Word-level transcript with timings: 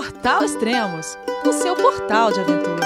Portal 0.00 0.42
Extremos, 0.42 1.18
o 1.44 1.52
seu 1.52 1.76
portal 1.76 2.32
de 2.32 2.40
aventura. 2.40 2.80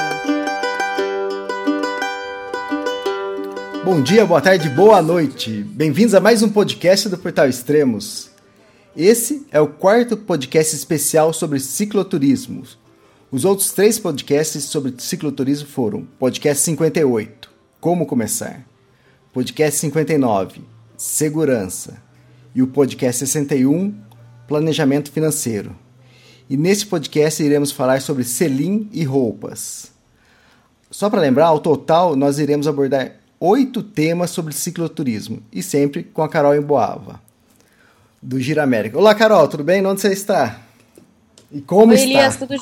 Bom 3.84 4.02
dia, 4.02 4.26
boa 4.26 4.40
tarde, 4.40 4.68
boa 4.70 5.00
noite. 5.00 5.62
Bem-vindos 5.62 6.12
a 6.12 6.18
mais 6.18 6.42
um 6.42 6.48
podcast 6.48 7.08
do 7.08 7.16
Portal 7.16 7.48
Extremos. 7.48 8.30
Esse 8.96 9.46
é 9.52 9.60
o 9.60 9.68
quarto 9.68 10.16
podcast 10.16 10.74
especial 10.74 11.32
sobre 11.32 11.60
cicloturismo. 11.60 12.64
Os 13.30 13.44
outros 13.44 13.70
três 13.70 13.96
podcasts 13.96 14.64
sobre 14.64 14.92
cicloturismo 14.98 15.68
foram: 15.68 16.08
Podcast 16.18 16.64
58, 16.64 17.48
Como 17.80 18.06
Começar, 18.06 18.66
Podcast 19.32 19.78
59, 19.78 20.62
Segurança, 20.96 22.02
e 22.52 22.60
o 22.60 22.66
Podcast 22.66 23.24
61, 23.24 23.94
Planejamento 24.48 25.12
Financeiro. 25.12 25.83
E 26.48 26.56
nesse 26.56 26.84
podcast 26.86 27.42
iremos 27.42 27.72
falar 27.72 28.02
sobre 28.02 28.22
selim 28.22 28.88
e 28.92 29.02
roupas. 29.02 29.92
Só 30.90 31.08
para 31.08 31.20
lembrar, 31.20 31.46
ao 31.46 31.58
total 31.58 32.14
nós 32.14 32.38
iremos 32.38 32.68
abordar 32.68 33.12
oito 33.40 33.82
temas 33.82 34.30
sobre 34.30 34.52
cicloturismo 34.52 35.42
e 35.52 35.62
sempre 35.62 36.02
com 36.02 36.22
a 36.22 36.28
Carol 36.28 36.54
Emboava, 36.54 37.20
do 38.20 38.38
Gira 38.38 38.62
América. 38.62 38.98
Olá, 38.98 39.14
Carol, 39.14 39.48
tudo 39.48 39.64
bem? 39.64 39.84
Onde 39.84 40.00
você 40.00 40.12
está? 40.12 40.60
E 41.50 41.60
como 41.60 41.92
Oi, 41.92 41.96
está? 41.96 42.08
Elias, 42.08 42.36
tudo, 42.36 42.54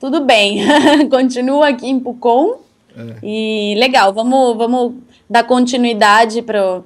tudo 0.00 0.24
bem. 0.24 0.64
Continuo 1.10 1.62
aqui 1.62 1.86
em 1.86 2.00
Pucon. 2.00 2.60
É. 2.96 3.16
E 3.22 3.74
legal, 3.78 4.12
vamos, 4.12 4.56
vamos 4.56 4.94
dar 5.28 5.44
continuidade 5.44 6.42
para 6.42 6.82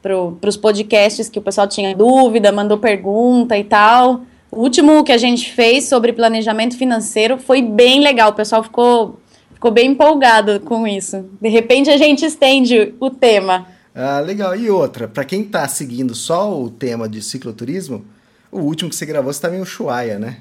pro, 0.00 0.38
os 0.46 0.56
podcasts 0.56 1.28
que 1.28 1.38
o 1.38 1.42
pessoal 1.42 1.68
tinha 1.68 1.94
dúvida, 1.94 2.50
mandou 2.50 2.78
pergunta 2.78 3.58
e 3.58 3.64
tal. 3.64 4.22
O 4.52 4.60
último 4.60 5.02
que 5.02 5.10
a 5.10 5.16
gente 5.16 5.50
fez 5.50 5.84
sobre 5.84 6.12
planejamento 6.12 6.76
financeiro 6.76 7.38
foi 7.38 7.62
bem 7.62 8.00
legal, 8.00 8.32
o 8.32 8.34
pessoal 8.34 8.62
ficou, 8.62 9.18
ficou 9.54 9.70
bem 9.70 9.92
empolgado 9.92 10.60
com 10.60 10.86
isso. 10.86 11.24
De 11.40 11.48
repente 11.48 11.88
a 11.88 11.96
gente 11.96 12.26
estende 12.26 12.94
o 13.00 13.08
tema. 13.08 13.66
Ah, 13.94 14.20
legal. 14.20 14.54
E 14.54 14.68
outra, 14.68 15.08
para 15.08 15.24
quem 15.24 15.40
está 15.40 15.66
seguindo 15.66 16.14
só 16.14 16.54
o 16.60 16.68
tema 16.68 17.08
de 17.08 17.22
cicloturismo, 17.22 18.04
o 18.50 18.60
último 18.60 18.90
que 18.90 18.96
você 18.96 19.06
gravou 19.06 19.32
você 19.32 19.38
estava 19.38 19.56
em 19.56 19.62
Ushuaia, 19.62 20.18
né? 20.18 20.36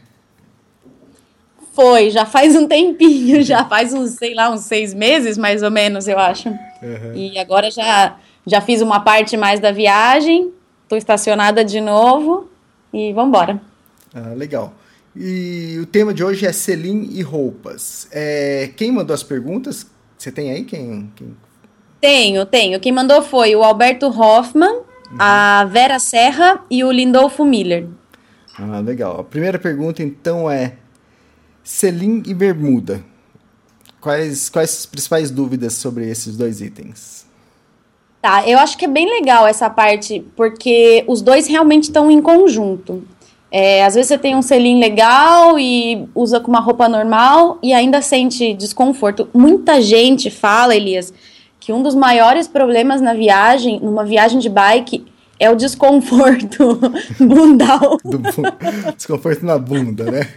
Foi, 1.72 2.10
já 2.10 2.26
faz 2.26 2.54
um 2.54 2.68
tempinho, 2.68 3.42
já 3.42 3.64
faz 3.64 3.94
uns, 3.94 4.12
sei 4.12 4.34
lá, 4.34 4.52
uns 4.52 4.66
seis 4.66 4.94
meses 4.94 5.38
mais 5.38 5.64
ou 5.64 5.72
menos, 5.72 6.10
eu 6.10 6.20
acho. 6.20 6.50
Uhum. 6.50 7.14
E 7.16 7.40
agora 7.40 7.72
já, 7.72 8.18
já 8.46 8.60
fiz 8.60 8.82
uma 8.82 9.00
parte 9.00 9.38
mais 9.38 9.62
da 9.62 9.72
viagem, 9.72 10.52
estou 10.84 10.98
estacionada 10.98 11.64
de 11.64 11.80
novo 11.80 12.50
e 12.94 13.14
vamos 13.14 13.30
embora. 13.30 13.71
Ah, 14.14 14.34
legal. 14.36 14.74
E 15.16 15.78
o 15.82 15.86
tema 15.86 16.14
de 16.14 16.24
hoje 16.24 16.46
é 16.46 16.52
selim 16.52 17.10
e 17.12 17.22
roupas. 17.22 18.08
É, 18.12 18.72
quem 18.76 18.92
mandou 18.92 19.14
as 19.14 19.24
perguntas? 19.24 19.86
Você 20.18 20.32
tem 20.32 20.52
aí 20.52 20.64
quem, 20.64 21.12
quem? 21.16 21.36
Tenho, 22.00 22.46
tenho. 22.46 22.80
Quem 22.80 22.92
mandou 22.92 23.22
foi 23.22 23.56
o 23.56 23.64
Alberto 23.64 24.08
Hoffman, 24.08 24.72
uhum. 24.72 25.18
a 25.20 25.66
Vera 25.66 26.00
Serra 26.00 26.64
e 26.70 26.84
o 26.84 26.92
Lindolfo 26.92 27.44
Miller. 27.44 27.88
Ah, 28.58 28.80
legal. 28.80 29.20
A 29.20 29.24
primeira 29.24 29.60
pergunta 29.60 30.02
então 30.02 30.50
é 30.50 30.76
selim 31.64 32.24
e 32.26 32.34
bermuda. 32.34 33.04
Quais, 34.00 34.50
quais 34.50 34.80
as 34.80 34.86
principais 34.86 35.30
dúvidas 35.30 35.74
sobre 35.74 36.10
esses 36.10 36.36
dois 36.36 36.60
itens? 36.60 37.26
Tá, 38.22 38.48
eu 38.48 38.58
acho 38.60 38.78
que 38.78 38.86
é 38.86 38.88
bem 38.88 39.10
legal 39.10 39.48
essa 39.48 39.70
parte, 39.70 40.26
porque 40.36 41.04
os 41.08 41.22
dois 41.22 41.48
realmente 41.48 41.84
estão 41.86 42.10
em 42.10 42.22
conjunto. 42.22 43.04
É, 43.52 43.84
às 43.84 43.96
vezes 43.96 44.08
você 44.08 44.18
tem 44.18 44.34
um 44.34 44.42
selim 44.42 44.80
legal 44.80 45.60
e 45.60 46.08
usa 46.16 46.40
com 46.40 46.50
uma 46.50 46.62
roupa 46.62 46.88
normal 46.88 47.60
e 47.62 47.74
ainda 47.74 48.02
sente 48.02 48.54
desconforto. 48.54 49.28
Muita 49.34 49.82
gente 49.82 50.32
fala, 50.32 50.74
Elias, 50.74 51.14
que 51.60 51.74
um 51.74 51.84
dos 51.84 51.94
maiores 51.94 52.48
problemas 52.48 53.02
na 53.02 53.14
viagem, 53.14 53.78
numa 53.82 54.06
viagem 54.06 54.40
de 54.40 54.48
bike, 54.50 55.06
é 55.38 55.50
o 55.50 55.56
desconforto 55.56 56.80
bundal. 57.20 57.98
Do, 58.06 58.20
desconforto 58.96 59.46
na 59.46 59.58
bunda, 59.58 60.10
né? 60.10 60.30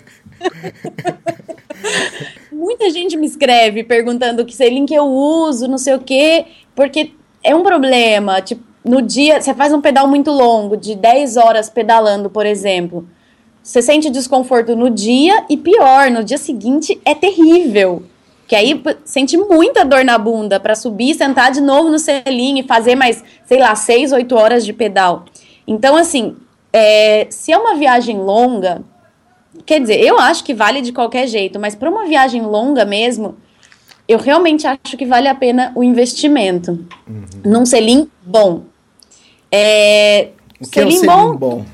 Muita 2.50 2.90
gente 2.90 3.16
me 3.16 3.26
escreve 3.26 3.84
perguntando 3.84 4.44
que 4.44 4.56
selim 4.56 4.86
que 4.86 4.94
eu 4.94 5.04
uso, 5.04 5.68
não 5.68 5.78
sei 5.78 5.94
o 5.94 6.00
quê, 6.00 6.46
porque 6.74 7.12
é 7.44 7.54
um 7.54 7.62
problema. 7.62 8.40
Tipo, 8.40 8.62
no 8.84 9.00
dia, 9.00 9.40
você 9.40 9.54
faz 9.54 9.72
um 9.72 9.80
pedal 9.80 10.06
muito 10.06 10.30
longo, 10.30 10.76
de 10.76 10.94
10 10.94 11.36
horas 11.36 11.70
pedalando, 11.70 12.28
por 12.28 12.44
exemplo. 12.44 13.06
Você 13.64 13.80
sente 13.80 14.10
desconforto 14.10 14.76
no 14.76 14.90
dia 14.90 15.46
e 15.48 15.56
pior, 15.56 16.10
no 16.10 16.22
dia 16.22 16.36
seguinte 16.36 17.00
é 17.02 17.14
terrível. 17.14 18.02
Que 18.46 18.54
aí 18.54 18.78
sente 19.06 19.38
muita 19.38 19.86
dor 19.86 20.04
na 20.04 20.18
bunda 20.18 20.60
para 20.60 20.74
subir, 20.74 21.14
sentar 21.14 21.50
de 21.50 21.62
novo 21.62 21.88
no 21.88 21.98
selim 21.98 22.58
e 22.58 22.62
fazer 22.62 22.94
mais, 22.94 23.24
sei 23.46 23.58
lá, 23.58 23.74
6, 23.74 24.12
8 24.12 24.36
horas 24.36 24.66
de 24.66 24.74
pedal. 24.74 25.24
Então, 25.66 25.96
assim, 25.96 26.36
é, 26.70 27.26
se 27.30 27.52
é 27.52 27.56
uma 27.56 27.74
viagem 27.74 28.18
longa, 28.18 28.82
quer 29.64 29.80
dizer, 29.80 29.98
eu 29.98 30.18
acho 30.18 30.44
que 30.44 30.52
vale 30.52 30.82
de 30.82 30.92
qualquer 30.92 31.26
jeito, 31.26 31.58
mas 31.58 31.74
para 31.74 31.88
uma 31.88 32.04
viagem 32.04 32.42
longa 32.42 32.84
mesmo, 32.84 33.34
eu 34.06 34.18
realmente 34.18 34.66
acho 34.66 34.94
que 34.98 35.06
vale 35.06 35.26
a 35.26 35.34
pena 35.34 35.72
o 35.74 35.82
investimento 35.82 36.86
uhum. 37.08 37.24
num 37.42 37.64
selim 37.64 38.10
bom. 38.22 38.64
É, 39.50 40.28
o 40.60 40.68
que 40.68 40.74
selim, 40.74 40.84
é 40.84 40.96
um 40.96 41.00
selim 41.00 41.06
bom, 41.06 41.36
bom? 41.36 41.64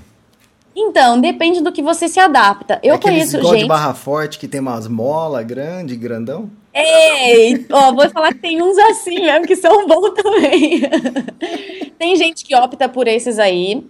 Então, 0.83 1.21
depende 1.21 1.61
do 1.61 1.71
que 1.71 1.83
você 1.83 2.09
se 2.09 2.19
adapta. 2.19 2.81
Eu 2.83 2.95
é 2.95 2.99
conheço 2.99 3.37
igual 3.37 3.53
gente. 3.53 3.63
de 3.65 3.69
barra 3.69 3.93
forte 3.93 4.39
que 4.39 4.49
tem 4.49 4.61
umas 4.61 4.89
mola 4.89 5.43
grande, 5.43 5.95
grandão? 5.95 6.51
É, 6.73 7.53
ó, 7.71 7.93
vou 7.93 8.09
falar 8.11 8.33
que 8.33 8.39
tem 8.39 8.63
uns 8.63 8.79
assim 8.79 9.21
mesmo 9.21 9.47
que 9.47 9.57
são 9.57 9.87
bons 9.87 10.11
também. 10.15 10.81
tem 11.99 12.17
gente 12.17 12.45
que 12.45 12.57
opta 12.57 12.89
por 12.89 13.07
esses 13.07 13.39
aí. 13.39 13.87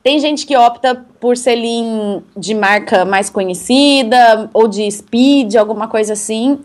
Tem 0.00 0.20
gente 0.20 0.46
que 0.46 0.56
opta 0.56 1.04
por 1.18 1.36
selim 1.36 2.22
de 2.36 2.54
marca 2.54 3.04
mais 3.04 3.28
conhecida 3.28 4.48
ou 4.54 4.68
de 4.68 4.88
speed, 4.90 5.56
alguma 5.56 5.88
coisa 5.88 6.12
assim. 6.12 6.60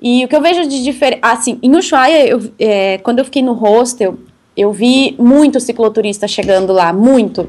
E 0.00 0.24
o 0.24 0.28
que 0.28 0.36
eu 0.36 0.42
vejo 0.42 0.68
de 0.68 0.84
diferente. 0.84 1.20
Assim, 1.22 1.58
em 1.62 1.74
Ushuaia, 1.74 2.26
eu, 2.26 2.52
é, 2.58 2.98
quando 2.98 3.20
eu 3.20 3.24
fiquei 3.24 3.42
no 3.42 3.54
hostel, 3.54 4.18
eu 4.54 4.72
vi 4.72 5.16
muito 5.18 5.58
cicloturista 5.58 6.28
chegando 6.28 6.72
lá, 6.72 6.92
muito. 6.92 7.48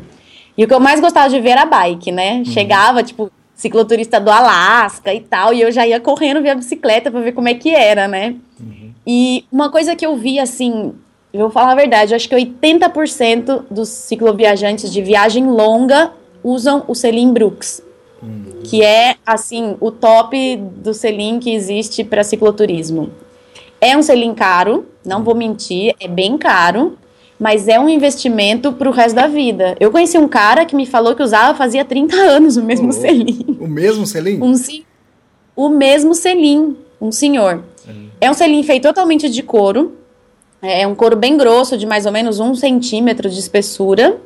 E 0.58 0.64
o 0.64 0.68
que 0.68 0.74
eu 0.74 0.80
mais 0.80 1.00
gostava 1.00 1.30
de 1.30 1.40
ver 1.40 1.52
era 1.52 1.62
a 1.62 1.66
bike, 1.66 2.12
né? 2.12 2.38
Uhum. 2.38 2.46
Chegava, 2.46 3.04
tipo, 3.04 3.32
cicloturista 3.54 4.20
do 4.20 4.32
Alasca 4.32 5.14
e 5.14 5.22
tal, 5.22 5.54
e 5.54 5.62
eu 5.62 5.72
já 5.72 5.86
ia 5.86 6.00
correndo 6.00 6.42
ver 6.42 6.52
a 6.52 6.56
bicicleta 6.56 7.12
para 7.12 7.22
ver 7.22 7.32
como 7.32 7.48
é 7.48 7.54
que 7.54 7.74
era, 7.74 8.08
né? 8.08 8.36
Uhum. 8.60 8.92
E 9.06 9.46
uma 9.52 9.70
coisa 9.70 9.96
que 9.96 10.06
eu 10.06 10.16
vi, 10.16 10.40
assim, 10.40 10.94
eu 11.34 11.42
vou 11.42 11.50
falar 11.50 11.72
a 11.72 11.76
verdade, 11.76 12.14
eu 12.14 12.16
acho 12.16 12.30
que 12.30 12.36
80% 12.36 13.64
dos 13.70 13.90
cicloviajantes 13.90 14.92
de 14.92 15.02
viagem 15.02 15.46
longa 15.46 16.12
usam 16.44 16.84
o 16.88 16.96
Selim 16.96 17.34
Brooks, 17.34 17.84
uhum. 18.22 18.62
que 18.64 18.84
é, 18.84 19.16
assim, 19.26 19.76
o 19.80 19.92
top 19.92 20.56
do 20.58 20.94
Selim 20.94 21.40
que 21.40 21.54
existe 21.54 22.04
para 22.04 22.24
cicloturismo. 22.24 23.12
É 23.80 23.96
um 23.96 24.02
selim 24.02 24.34
caro, 24.34 24.88
não 25.06 25.24
vou 25.24 25.36
mentir, 25.36 25.96
é 26.00 26.08
bem 26.08 26.38
caro, 26.38 26.98
mas 27.40 27.68
é 27.68 27.80
um 27.80 27.88
investimento 27.88 28.74
para 28.74 28.90
o 28.90 28.92
resto 28.92 29.16
da 29.16 29.28
vida. 29.28 29.76
Eu 29.80 29.92
conheci 29.92 30.18
um 30.18 30.28
cara 30.28 30.66
que 30.66 30.76
me 30.76 30.86
falou 30.86 31.16
que 31.16 31.22
usava 31.22 31.58
fazia 31.58 31.86
30 31.86 32.16
anos 32.16 32.58
o 32.58 32.64
mesmo 32.64 32.90
oh, 32.90 32.92
selim. 32.92 33.58
O 33.60 33.68
mesmo 33.68 34.06
selim? 34.06 34.42
Um, 34.42 34.54
o 35.56 35.70
mesmo 35.70 36.16
selim, 36.16 36.76
um 37.00 37.12
senhor. 37.12 37.64
É 38.20 38.30
um 38.30 38.34
selim 38.34 38.64
feito 38.64 38.84
totalmente 38.84 39.30
de 39.30 39.44
couro, 39.44 39.96
é 40.62 40.86
um 40.88 40.96
couro 40.96 41.16
bem 41.16 41.38
grosso, 41.38 41.78
de 41.78 41.86
mais 41.86 42.06
ou 42.06 42.12
menos 42.12 42.40
um 42.40 42.56
centímetro 42.56 43.30
de 43.30 43.40
espessura, 43.40 44.18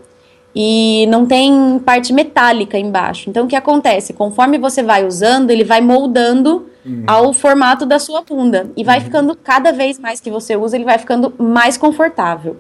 e 0.56 1.06
não 1.08 1.26
tem 1.26 1.80
parte 1.80 2.14
metálica 2.14 2.78
embaixo. 2.78 3.30
Então, 3.30 3.46
o 3.46 3.48
que 3.48 3.56
acontece? 3.56 4.14
Conforme 4.14 4.58
você 4.58 4.82
vai 4.82 5.06
usando, 5.06 5.52
ele 5.52 5.64
vai 5.64 5.82
moldando 5.82 6.68
uhum. 6.86 7.04
ao 7.08 7.34
formato 7.34 7.86
da 7.86 8.00
sua 8.00 8.22
bunda. 8.22 8.70
E 8.76 8.84
vai 8.84 8.98
uhum. 8.98 9.04
ficando, 9.06 9.36
cada 9.36 9.72
vez 9.72 9.98
mais 10.00 10.20
que 10.20 10.30
você 10.30 10.56
usa, 10.56 10.76
ele 10.76 10.86
vai 10.86 10.98
ficando 10.98 11.34
mais 11.38 11.78
confortável. 11.78 12.58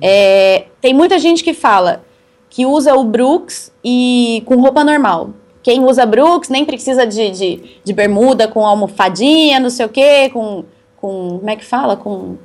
É, 0.00 0.66
tem 0.80 0.94
muita 0.94 1.18
gente 1.18 1.42
que 1.44 1.52
fala 1.52 2.04
que 2.50 2.64
usa 2.64 2.94
o 2.94 3.04
Brooks 3.04 3.72
e 3.84 4.42
com 4.46 4.56
roupa 4.56 4.82
normal. 4.82 5.30
Quem 5.62 5.84
usa 5.84 6.06
Brooks 6.06 6.48
nem 6.48 6.64
precisa 6.64 7.06
de, 7.06 7.30
de, 7.30 7.62
de 7.84 7.92
bermuda 7.92 8.48
com 8.48 8.64
almofadinha, 8.64 9.60
não 9.60 9.70
sei 9.70 9.86
o 9.86 9.88
quê, 9.88 10.30
com, 10.32 10.64
com. 10.96 11.38
Como 11.38 11.50
é 11.50 11.56
que 11.56 11.64
fala? 11.64 11.96
Com. 11.96 12.36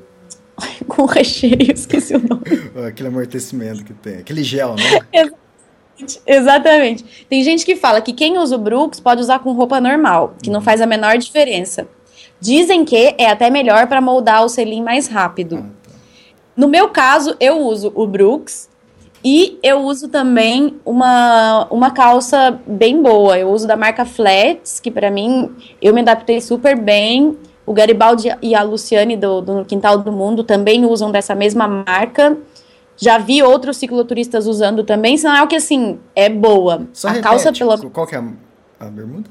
Com 0.87 1.05
recheio, 1.05 1.57
esqueci 1.73 2.15
o 2.15 2.19
nome. 2.19 2.43
Aquele 2.87 3.07
amortecimento 3.07 3.83
que 3.83 3.93
tem, 3.93 4.17
aquele 4.17 4.43
gel, 4.43 4.75
né? 4.75 5.31
Exatamente. 6.27 7.25
Tem 7.27 7.43
gente 7.43 7.65
que 7.65 7.75
fala 7.75 8.01
que 8.01 8.13
quem 8.13 8.37
usa 8.37 8.55
o 8.55 8.59
Brooks 8.59 8.99
pode 8.99 9.21
usar 9.21 9.39
com 9.39 9.51
roupa 9.53 9.81
normal, 9.81 10.35
que 10.41 10.51
não 10.51 10.61
faz 10.61 10.79
a 10.79 10.85
menor 10.85 11.17
diferença. 11.17 11.87
Dizem 12.39 12.85
que 12.85 13.15
é 13.17 13.29
até 13.29 13.49
melhor 13.49 13.87
para 13.87 13.99
moldar 13.99 14.43
o 14.43 14.49
selim 14.49 14.83
mais 14.83 15.07
rápido. 15.07 15.65
Ah. 15.65 15.82
No 16.55 16.67
meu 16.67 16.89
caso, 16.89 17.35
eu 17.39 17.59
uso 17.59 17.91
o 17.95 18.05
Brooks 18.05 18.69
E 19.23 19.57
eu 19.63 19.79
uso 19.83 20.07
também 20.09 20.79
uma, 20.85 21.65
uma 21.71 21.91
calça 21.91 22.59
bem 22.67 23.01
boa. 23.01 23.37
Eu 23.39 23.49
uso 23.51 23.65
da 23.65 23.75
marca 23.77 24.05
Flats, 24.05 24.79
que 24.81 24.91
para 24.91 25.09
mim 25.09 25.49
eu 25.81 25.93
me 25.93 26.01
adaptei 26.01 26.41
super 26.41 26.77
bem. 26.77 27.37
O 27.65 27.71
Garibaldi 27.73 28.35
e 28.41 28.53
a 28.53 28.61
Luciane 28.61 29.15
do, 29.15 29.39
do 29.41 29.65
Quintal 29.65 29.97
do 29.97 30.11
Mundo 30.11 30.43
também 30.43 30.85
usam 30.85 31.09
dessa 31.09 31.33
mesma 31.33 31.67
marca. 31.67 32.37
Já 32.97 33.17
vi 33.17 33.41
outros 33.41 33.77
cicloturistas 33.77 34.45
usando 34.45 34.83
também, 34.83 35.17
sinal 35.17 35.47
que 35.47 35.55
assim, 35.55 35.99
é 36.15 36.27
boa. 36.29 36.85
Só 36.93 37.07
a 37.07 37.11
repete, 37.11 37.27
calça 37.29 37.51
pela 37.53 37.77
Qual 37.77 38.05
que 38.05 38.15
é 38.15 38.19
a, 38.19 38.23
a 38.81 38.85
bermuda? 38.85 39.29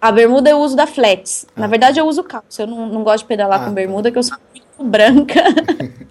A 0.00 0.12
bermuda 0.12 0.50
eu 0.50 0.58
uso 0.58 0.76
da 0.76 0.86
Flats. 0.86 1.46
Na 1.56 1.66
verdade, 1.68 1.98
eu 1.98 2.06
uso 2.06 2.22
calça. 2.24 2.62
Eu 2.62 2.66
não, 2.66 2.86
não 2.86 3.02
gosto 3.04 3.20
de 3.20 3.28
pedalar 3.28 3.60
Ah, 3.60 3.64
com 3.64 3.70
tá. 3.70 3.74
bermuda, 3.74 4.10
que 4.10 4.18
eu 4.18 4.22
sou 4.22 4.36
muito 4.52 4.66
branca. 4.84 5.42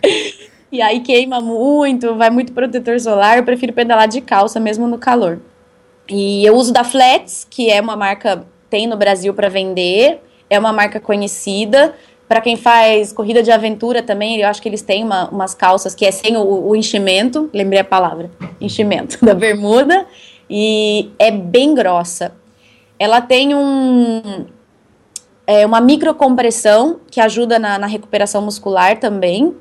e 0.71 0.81
aí 0.81 0.99
queima 1.01 1.39
muito, 1.39 2.15
vai 2.15 2.29
muito 2.29 2.53
protetor 2.53 2.99
solar. 2.99 3.37
Eu 3.37 3.43
prefiro 3.43 3.73
pedalar 3.73 4.07
de 4.07 4.21
calça, 4.21 4.59
mesmo 4.59 4.87
no 4.87 4.97
calor. 4.97 5.39
E 6.09 6.45
eu 6.45 6.55
uso 6.55 6.71
da 6.71 6.83
Flats, 6.83 7.45
que 7.49 7.69
é 7.69 7.81
uma 7.81 7.95
marca 7.95 8.45
tem 8.69 8.87
no 8.87 8.97
Brasil 8.97 9.33
para 9.33 9.49
vender. 9.49 10.21
É 10.49 10.57
uma 10.57 10.71
marca 10.73 10.99
conhecida. 10.99 11.93
Para 12.27 12.41
quem 12.41 12.57
faz 12.57 13.13
corrida 13.13 13.41
de 13.41 13.51
aventura 13.51 14.03
também, 14.03 14.37
eu 14.37 14.47
acho 14.49 14.61
que 14.61 14.67
eles 14.67 14.81
têm 14.81 15.03
uma- 15.03 15.29
umas 15.29 15.53
calças 15.55 15.95
que 15.95 16.05
é 16.05 16.11
sem 16.11 16.35
o, 16.35 16.67
o 16.67 16.75
enchimento, 16.75 17.49
lembrei 17.53 17.79
a 17.79 17.85
palavra, 17.85 18.29
enchimento 18.59 19.17
da 19.23 19.33
bermuda, 19.33 20.05
e 20.49 21.09
é 21.17 21.31
bem 21.31 21.73
grossa. 21.73 22.33
Ela 22.99 23.21
tem 23.21 23.55
um, 23.55 24.45
é, 25.47 25.65
uma 25.65 25.79
microcompressão 25.79 26.99
que 27.09 27.21
ajuda 27.21 27.57
na, 27.57 27.79
na 27.79 27.87
recuperação 27.87 28.41
muscular 28.41 28.99
também. 28.99 29.55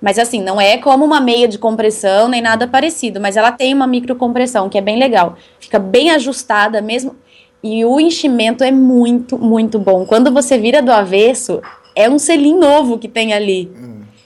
Mas 0.00 0.18
assim, 0.18 0.42
não 0.42 0.60
é 0.60 0.76
como 0.78 1.04
uma 1.04 1.20
meia 1.20 1.48
de 1.48 1.58
compressão 1.58 2.28
nem 2.28 2.40
nada 2.40 2.68
parecido, 2.68 3.20
mas 3.20 3.36
ela 3.36 3.50
tem 3.50 3.74
uma 3.74 3.86
microcompressão 3.86 4.68
que 4.68 4.78
é 4.78 4.80
bem 4.80 4.98
legal. 4.98 5.36
Fica 5.58 5.78
bem 5.78 6.10
ajustada 6.10 6.80
mesmo. 6.82 7.16
E 7.62 7.84
o 7.84 7.98
enchimento 7.98 8.62
é 8.62 8.70
muito, 8.70 9.38
muito 9.38 9.78
bom. 9.78 10.06
Quando 10.06 10.32
você 10.32 10.56
vira 10.56 10.80
do 10.80 10.90
avesso, 10.90 11.60
é 11.94 12.08
um 12.08 12.18
selim 12.18 12.58
novo 12.58 12.98
que 12.98 13.08
tem 13.08 13.34
ali. 13.34 13.70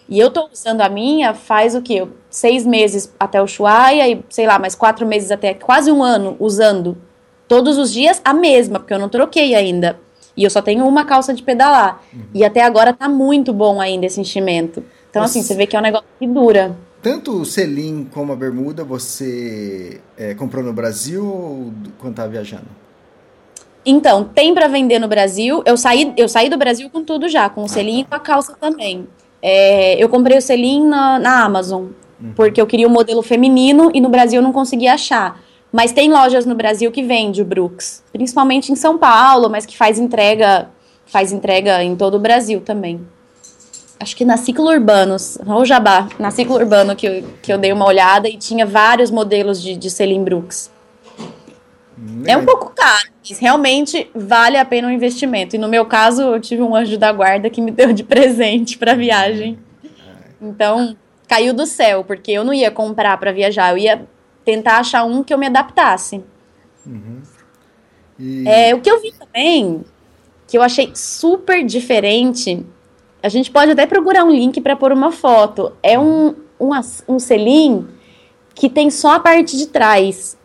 E 0.09 0.19
eu 0.19 0.31
tô 0.31 0.49
usando 0.53 0.81
a 0.81 0.89
minha 0.89 1.35
faz 1.35 1.75
o 1.75 1.83
quê? 1.83 2.07
Seis 2.29 2.67
meses 2.67 3.13
até 3.19 3.41
o 3.41 3.45
Ushuaia 3.45 4.09
e, 4.09 4.25
sei 4.29 4.47
lá, 4.47 4.59
mais 4.59 4.75
quatro 4.75 5.07
meses 5.07 5.31
até 5.31 5.55
quase 5.55 5.91
um 5.91 6.03
ano 6.03 6.37
usando 6.39 6.97
todos 7.49 7.79
os 7.79 7.93
dias 7.93 8.21
a 8.25 8.33
mesma, 8.35 8.79
porque 8.79 8.95
eu 8.95 8.99
não 8.99 9.09
troquei 9.09 9.55
ainda. 9.55 9.99
E 10.37 10.43
eu 10.45 10.51
só 10.51 10.61
tenho 10.61 10.87
uma 10.87 11.05
calça 11.05 11.33
de 11.33 11.43
pedalar. 11.43 12.03
E 12.35 12.45
até 12.45 12.63
agora 12.63 12.93
tá 12.93 13.09
muito 13.09 13.53
bom 13.53 13.81
ainda 13.81 14.07
esse 14.07 14.21
enchimento. 14.21 14.83
Então, 15.11 15.23
assim, 15.23 15.43
você 15.43 15.55
vê 15.55 15.67
que 15.67 15.77
é 15.77 15.79
um 15.79 15.83
negócio 15.83 16.07
que 16.19 16.27
dura. 16.27 16.77
Tanto 17.01 17.33
o 17.41 17.45
selim 17.45 18.09
como 18.13 18.33
a 18.33 18.37
bermuda 18.37 18.83
você 18.83 20.01
é, 20.17 20.35
comprou 20.35 20.65
no 20.65 20.73
Brasil 20.73 21.25
ou 21.25 21.71
do- 21.71 21.91
quando 21.99 22.13
estava 22.15 22.29
viajando? 22.31 22.65
Então, 23.87 24.25
tem 24.25 24.55
pra 24.55 24.67
vender 24.67 24.99
no 24.99 25.07
Brasil. 25.07 25.63
Eu 25.67 25.77
saí, 25.77 26.13
eu 26.17 26.29
saí 26.29 26.49
do 26.49 26.57
Brasil 26.57 26.89
com 26.91 27.05
tudo 27.05 27.29
já, 27.29 27.49
com 27.51 27.65
o 27.65 27.69
selim 27.69 28.01
e 28.01 28.05
com 28.05 28.15
a 28.15 28.19
calça 28.19 28.57
também. 28.59 29.07
É, 29.43 30.03
eu 30.03 30.09
comprei 30.09 30.39
o 30.39 30.43
selim 30.43 30.87
na, 30.87 31.19
na 31.19 31.45
Amazon, 31.45 31.89
porque 32.35 32.59
eu 32.59 32.67
queria 32.67 32.87
o 32.89 32.91
modelo 32.91 33.23
feminino 33.23 33.91
e 33.93 34.01
no 34.01 34.09
Brasil 34.09 34.39
eu 34.39 34.43
não 34.43 34.53
conseguia 34.55 34.95
achar. 34.95 35.39
Mas 35.75 35.91
tem 35.91 36.09
lojas 36.09 36.47
no 36.47 36.55
Brasil 36.55 36.93
que 36.93 37.03
vende 37.03 37.43
o 37.43 37.45
Brooks, 37.45 38.01
principalmente 38.13 38.71
em 38.71 38.77
São 38.77 38.97
Paulo, 38.97 39.51
mas 39.51 39.67
que 39.67 39.77
faz 39.77 39.99
entrega, 39.99 40.71
faz 41.05 41.33
entrega 41.33 41.83
em 41.83 41.97
todo 41.97 42.15
o 42.15 42.21
Brasil 42.21 42.61
também. 42.61 43.05
Acho 43.99 44.15
que 44.15 44.25
na 44.25 44.37
Ciclo 44.37 44.69
Urbanos, 44.69 45.37
ou 45.45 45.65
Jabá, 45.65 46.09
na 46.17 46.31
Ciclo 46.31 46.55
Urbano 46.55 46.95
que 46.95 47.09
eu, 47.09 47.25
que 47.43 47.53
eu 47.53 47.59
dei 47.59 47.73
uma 47.73 47.87
olhada 47.87 48.29
e 48.29 48.37
tinha 48.37 48.65
vários 48.65 49.11
modelos 49.11 49.61
de, 49.61 49.77
de 49.77 49.91
selim 49.91 50.23
Brooks. 50.23 50.71
É 52.25 52.37
um 52.37 52.45
pouco 52.45 52.73
caro, 52.73 53.09
mas 53.29 53.41
realmente 53.41 54.09
vale 54.15 54.57
a 54.57 54.65
pena 54.65 54.87
o 54.87 54.93
investimento. 54.93 55.57
E 55.57 55.59
no 55.59 55.67
meu 55.67 55.85
caso, 55.87 56.23
eu 56.23 56.41
tive 56.41 56.63
um 56.63 56.77
anjo 56.77 56.97
da 56.97 57.11
guarda 57.11 57.51
que 57.51 57.61
me 57.61 57.73
deu 57.73 57.93
de 57.93 58.05
presente 58.05 58.79
para 58.79 58.95
viagem. 58.95 59.59
Então, 60.41 60.97
caiu 61.27 61.53
do 61.53 61.67
céu, 61.67 62.05
porque 62.05 62.31
eu 62.31 62.45
não 62.45 62.55
ia 62.55 62.71
comprar 62.71 63.17
para 63.19 63.33
viajar, 63.33 63.73
eu 63.73 63.79
ia 63.79 64.07
tentar 64.45 64.79
achar 64.79 65.05
um 65.05 65.23
que 65.23 65.33
eu 65.33 65.39
me 65.39 65.47
adaptasse. 65.47 66.23
E 68.19 68.49
É, 68.49 68.75
o 68.75 68.81
que 68.81 68.91
eu 68.91 69.01
vi 69.01 69.13
também, 69.13 69.85
que 70.47 70.57
eu 70.57 70.63
achei 70.63 70.93
super 70.95 71.65
diferente, 71.65 72.65
a 73.23 73.29
gente 73.29 73.51
pode 73.51 73.73
até 73.73 73.87
procurar 73.87 74.25
um 74.25 74.31
link 74.31 74.61
para 74.61 74.77
pôr 74.77 74.93
uma 74.93 75.11
foto. 75.11 75.73
É 75.83 75.99
um, 75.99 76.35
um, 76.61 76.71
um 77.09 77.19
selim 77.19 77.87
que 78.55 78.69
tem 78.69 78.91
só 78.91 79.15
a 79.15 79.21
parte 79.21 79.57
de 79.57 79.67
trás. 79.67 80.37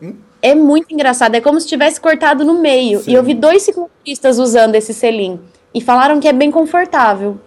Hum? 0.00 0.14
É 0.42 0.54
muito 0.54 0.92
engraçado, 0.92 1.34
é 1.34 1.40
como 1.40 1.60
se 1.60 1.66
tivesse 1.66 2.00
cortado 2.00 2.44
no 2.44 2.60
meio. 2.60 3.00
Sim. 3.00 3.10
E 3.10 3.14
eu 3.14 3.22
vi 3.22 3.34
dois 3.34 3.62
ciclistas 3.62 4.38
usando 4.38 4.74
esse 4.74 4.94
selim 4.94 5.40
e 5.74 5.80
falaram 5.80 6.20
que 6.20 6.28
é 6.28 6.32
bem 6.32 6.50
confortável. 6.50 7.40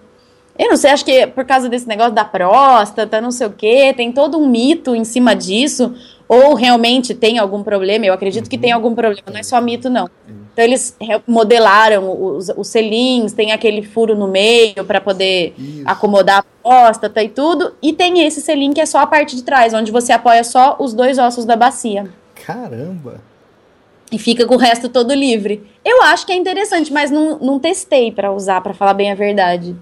Eu 0.60 0.72
não 0.72 0.76
sei, 0.76 0.92
acho 0.92 1.06
que 1.06 1.12
é 1.12 1.26
por 1.26 1.46
causa 1.46 1.70
desse 1.70 1.88
negócio 1.88 2.12
da 2.12 2.26
próstata, 2.26 3.22
não 3.22 3.32
sei 3.32 3.48
o 3.48 3.52
quê, 3.52 3.94
tem 3.96 4.12
todo 4.12 4.38
um 4.38 4.46
mito 4.46 4.94
em 4.94 5.06
cima 5.06 5.34
disso, 5.34 5.96
ou 6.28 6.54
realmente 6.54 7.16
tem 7.16 7.40
algum 7.40 7.64
problema, 7.64 8.06
eu 8.06 8.14
acredito 8.14 8.50
que 8.50 8.58
tem 8.58 8.74
algum 8.74 8.94
problema, 8.94 9.24
não 9.32 9.40
é 9.40 9.44
só 9.44 9.62
mito, 9.62 9.90
não. 9.90 10.10
Então 10.52 10.66
eles 10.66 10.98
modelaram 11.26 12.12
os, 12.12 12.50
os 12.50 12.68
selins, 12.68 13.32
tem 13.32 13.54
aquele 13.54 13.82
furo 13.82 14.18
no 14.18 14.28
meio 14.28 14.84
para 14.84 15.00
poder 15.00 15.54
Isso. 15.58 15.84
acomodar 15.86 16.40
a 16.40 16.44
próstata 16.62 17.24
e 17.24 17.30
tudo, 17.30 17.74
e 17.82 17.94
tem 17.94 18.26
esse 18.26 18.42
selim 18.42 18.74
que 18.74 18.82
é 18.82 18.86
só 18.86 19.00
a 19.00 19.08
parte 19.08 19.38
de 19.38 19.44
trás, 19.44 19.74
onde 19.74 19.94
você 19.94 20.12
apoia 20.12 20.44
só 20.44 20.76
os 20.78 20.94
dois 20.94 21.18
ossos 21.18 21.46
da 21.46 21.56
bacia. 21.56 22.10
caramba! 22.46 23.22
E 24.12 24.18
fica 24.18 24.46
com 24.46 24.56
o 24.56 24.58
resto 24.58 24.90
todo 24.90 25.14
livre. 25.14 25.64
Eu 25.86 26.02
acho 26.02 26.26
que 26.26 26.34
é 26.34 26.36
interessante, 26.36 26.92
mas 26.92 27.12
não, 27.12 27.38
não 27.38 27.60
testei 27.60 28.12
pra 28.12 28.32
usar, 28.34 28.60
pra 28.60 28.74
falar 28.74 28.96
bem 28.96 29.12
a 29.12 29.16
verdade. 29.16 29.76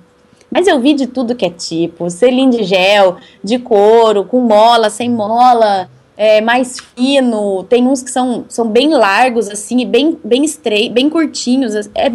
Mas 0.57 0.65
eu 0.65 0.80
vi 0.80 0.95
de 0.95 1.06
tudo 1.06 1.36
que 1.36 1.45
é 1.45 1.51
tipo: 1.51 2.09
selim 2.09 2.50
de 2.50 2.63
gel, 2.63 3.18
de 3.44 3.59
couro, 3.59 4.24
com 4.24 4.39
mola, 4.39 4.89
sem 4.89 5.07
mola, 5.07 5.88
é, 6.18 6.42
mais 6.42 6.80
fino. 6.95 7.63
Tem 7.65 7.86
uns 7.86 8.01
que 8.01 8.09
são, 8.09 8.44
são 8.50 8.68
bem 8.68 8.89
largos, 8.89 9.48
assim, 9.50 9.81
e 9.81 9.86
bem, 9.86 10.18
bem 10.24 10.44
estreitos, 10.44 10.95
bem 10.95 11.12
curtinhos. 11.12 11.75
É, 11.94 12.12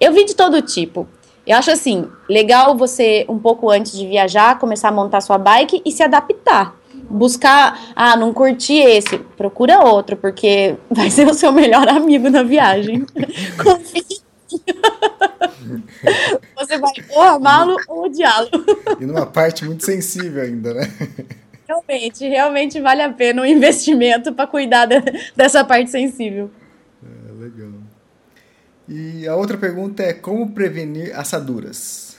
eu 0.00 0.12
vi 0.12 0.24
de 0.24 0.34
todo 0.34 0.60
tipo. 0.60 1.06
Eu 1.46 1.56
acho 1.56 1.70
assim, 1.70 2.08
legal 2.28 2.76
você, 2.76 3.24
um 3.28 3.38
pouco 3.38 3.70
antes 3.70 3.92
de 3.92 4.08
viajar, 4.08 4.58
começar 4.58 4.88
a 4.88 4.92
montar 4.92 5.20
sua 5.20 5.38
bike 5.38 5.80
e 5.84 5.92
se 5.92 6.02
adaptar. 6.02 6.74
Buscar, 7.08 7.92
ah, 7.94 8.16
não 8.16 8.34
curti 8.34 8.74
esse, 8.74 9.18
procura 9.18 9.84
outro, 9.84 10.16
porque 10.16 10.74
vai 10.90 11.10
ser 11.10 11.28
o 11.28 11.34
seu 11.34 11.52
melhor 11.52 11.86
amigo 11.94 12.28
na 12.28 12.42
viagem. 12.42 13.06
Confie. 13.62 14.23
Você 16.56 16.78
vai 16.78 16.92
ou 17.10 17.22
amá-lo 17.22 17.76
ou 17.88 18.04
odiá-lo. 18.04 18.48
E 19.00 19.06
numa 19.06 19.26
parte 19.26 19.64
muito 19.64 19.84
sensível 19.84 20.42
ainda, 20.42 20.72
né? 20.74 20.92
Realmente, 21.66 22.28
realmente 22.28 22.80
vale 22.80 23.02
a 23.02 23.10
pena 23.12 23.42
o 23.42 23.46
investimento 23.46 24.32
para 24.32 24.46
cuidar 24.46 24.86
de- 24.86 25.00
dessa 25.34 25.64
parte 25.64 25.90
sensível. 25.90 26.50
É, 27.02 27.42
legal. 27.42 27.70
E 28.88 29.26
a 29.26 29.34
outra 29.34 29.56
pergunta 29.56 30.02
é 30.02 30.12
como 30.12 30.50
prevenir 30.50 31.18
assaduras? 31.18 32.18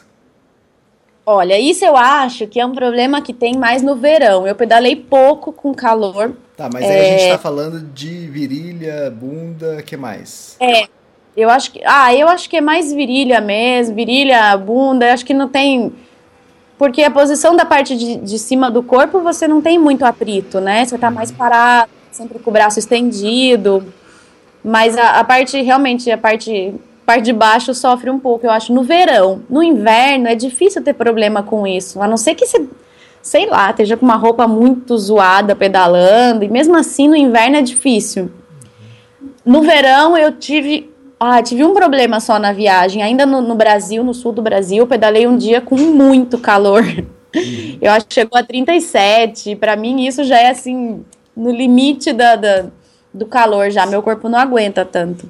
Olha, 1.25 1.59
isso 1.59 1.83
eu 1.83 1.95
acho 1.95 2.47
que 2.47 2.59
é 2.59 2.65
um 2.65 2.73
problema 2.73 3.21
que 3.21 3.33
tem 3.33 3.55
mais 3.57 3.81
no 3.81 3.95
verão. 3.95 4.45
Eu 4.47 4.55
pedalei 4.55 4.95
pouco 4.95 5.51
com 5.51 5.73
calor. 5.73 6.35
Tá, 6.55 6.69
mas 6.71 6.83
aí 6.83 6.99
a 6.99 7.17
gente 7.17 7.29
tá 7.31 7.37
falando 7.39 7.79
de 7.81 8.27
virilha, 8.27 9.09
bunda, 9.11 9.81
que 9.81 9.97
mais? 9.97 10.55
É, 10.59 10.87
eu 11.36 11.50
acho 11.50 11.72
que. 11.72 11.82
Ah, 11.86 12.13
eu 12.15 12.27
acho 12.27 12.50
que 12.50 12.58
é 12.58 12.62
mais 12.62 12.94
virilha 12.94 13.42
mesmo, 13.42 13.96
virilha, 13.96 14.56
bunda, 14.58 15.13
acho 15.13 15.25
que 15.25 15.34
não 15.34 15.50
tem. 15.50 15.92
Porque 16.77 17.04
a 17.04 17.12
posição 17.12 17.56
da 17.56 17.65
parte 17.65 17.96
de, 17.96 18.18
de 18.18 18.39
cima 18.39 18.70
do 18.70 18.84
corpo 18.84 19.20
você 19.22 19.48
não 19.48 19.62
tem 19.62 19.80
muito 19.80 20.04
atrito, 20.04 20.60
né? 20.60 20.86
Você 20.86 20.98
tá 20.98 21.10
mais 21.10 21.32
parado, 21.32 21.89
sempre 22.12 22.39
com 22.39 22.50
o 22.50 22.54
braço 22.54 22.80
estendido. 22.80 23.94
Mas 24.63 24.98
a, 24.98 25.20
a 25.20 25.24
parte, 25.24 25.62
realmente, 25.62 26.10
a 26.10 26.18
parte, 26.18 26.74
parte 27.06 27.25
de 27.25 27.34
baixo 27.34 27.74
sofre 27.74 28.10
um 28.10 28.18
pouco, 28.18 28.48
eu 28.48 28.51
acho, 28.51 28.74
no 28.74 28.82
verão. 28.82 29.44
No 29.48 29.62
inverno 29.62 30.27
é 30.27 30.34
difícil 30.34 30.82
ter 30.84 30.94
problema 30.94 31.44
com 31.44 31.68
isso. 31.68 32.01
A 32.01 32.08
não 32.08 32.18
ser 32.18 32.34
que 32.34 32.48
você, 32.48 32.68
sei 33.22 33.46
lá, 33.46 33.70
esteja 33.70 33.96
com 33.96 34.06
uma 34.06 34.15
roupa 34.15 34.48
muito 34.48 34.98
zoada 34.98 35.56
pedalando. 35.56 36.44
E 36.44 36.50
mesmo 36.50 36.75
assim, 36.75 37.08
no 37.08 37.15
inverno 37.15 37.58
é 37.58 37.62
difícil. 37.62 38.32
No 39.46 39.62
verão 39.62 40.18
eu 40.18 40.32
tive. 40.32 40.89
Ah, 41.27 41.41
tive 41.41 41.63
um 41.63 41.74
problema 41.74 42.20
só 42.20 42.38
na 42.38 42.53
viagem. 42.53 43.01
Ainda 43.01 43.25
no, 43.25 43.41
no 43.41 43.55
Brasil, 43.55 44.03
no 44.03 44.13
sul 44.13 44.32
do 44.32 44.44
Brasil, 44.44 44.86
pedalei 44.86 45.25
um 45.25 45.36
dia 45.36 45.60
com 45.60 45.75
muito 45.75 46.38
calor. 46.38 46.84
Eu 47.82 47.91
acho 47.91 48.05
que 48.05 48.13
chegou 48.13 48.38
a 48.38 48.44
37. 48.44 49.55
Pra 49.55 49.75
mim, 49.75 50.05
isso 50.05 50.24
já 50.24 50.38
é 50.39 50.51
assim, 50.51 51.03
no 51.36 51.50
limite 51.51 52.13
da, 52.13 52.36
da- 52.36 52.65
do 53.12 53.25
calor 53.25 53.72
já. 53.72 53.88
Meu 53.88 54.03
corpo 54.03 54.29
não 54.29 54.38
aguenta 54.38 54.86
tanto. 54.86 55.27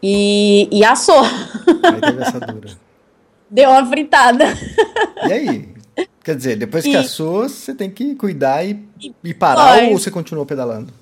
E, 0.00 0.68
e 0.70 0.84
assou. 0.84 1.22
Aí 1.24 2.00
teve 2.00 2.22
assadura. 2.22 2.68
Deu 3.50 3.70
uma 3.70 3.84
fritada. 3.86 4.44
E 5.26 5.32
aí? 5.32 5.68
Quer 6.22 6.36
dizer, 6.36 6.56
depois 6.56 6.84
que 6.84 6.96
assou, 6.96 7.48
você 7.48 7.74
tem 7.74 7.90
que 7.90 8.14
cuidar 8.14 8.64
e, 8.64 8.84
e 9.24 9.34
parar 9.34 9.78
ou 9.92 9.98
você 9.98 10.10
continuou 10.12 10.46
pedalando? 10.46 10.92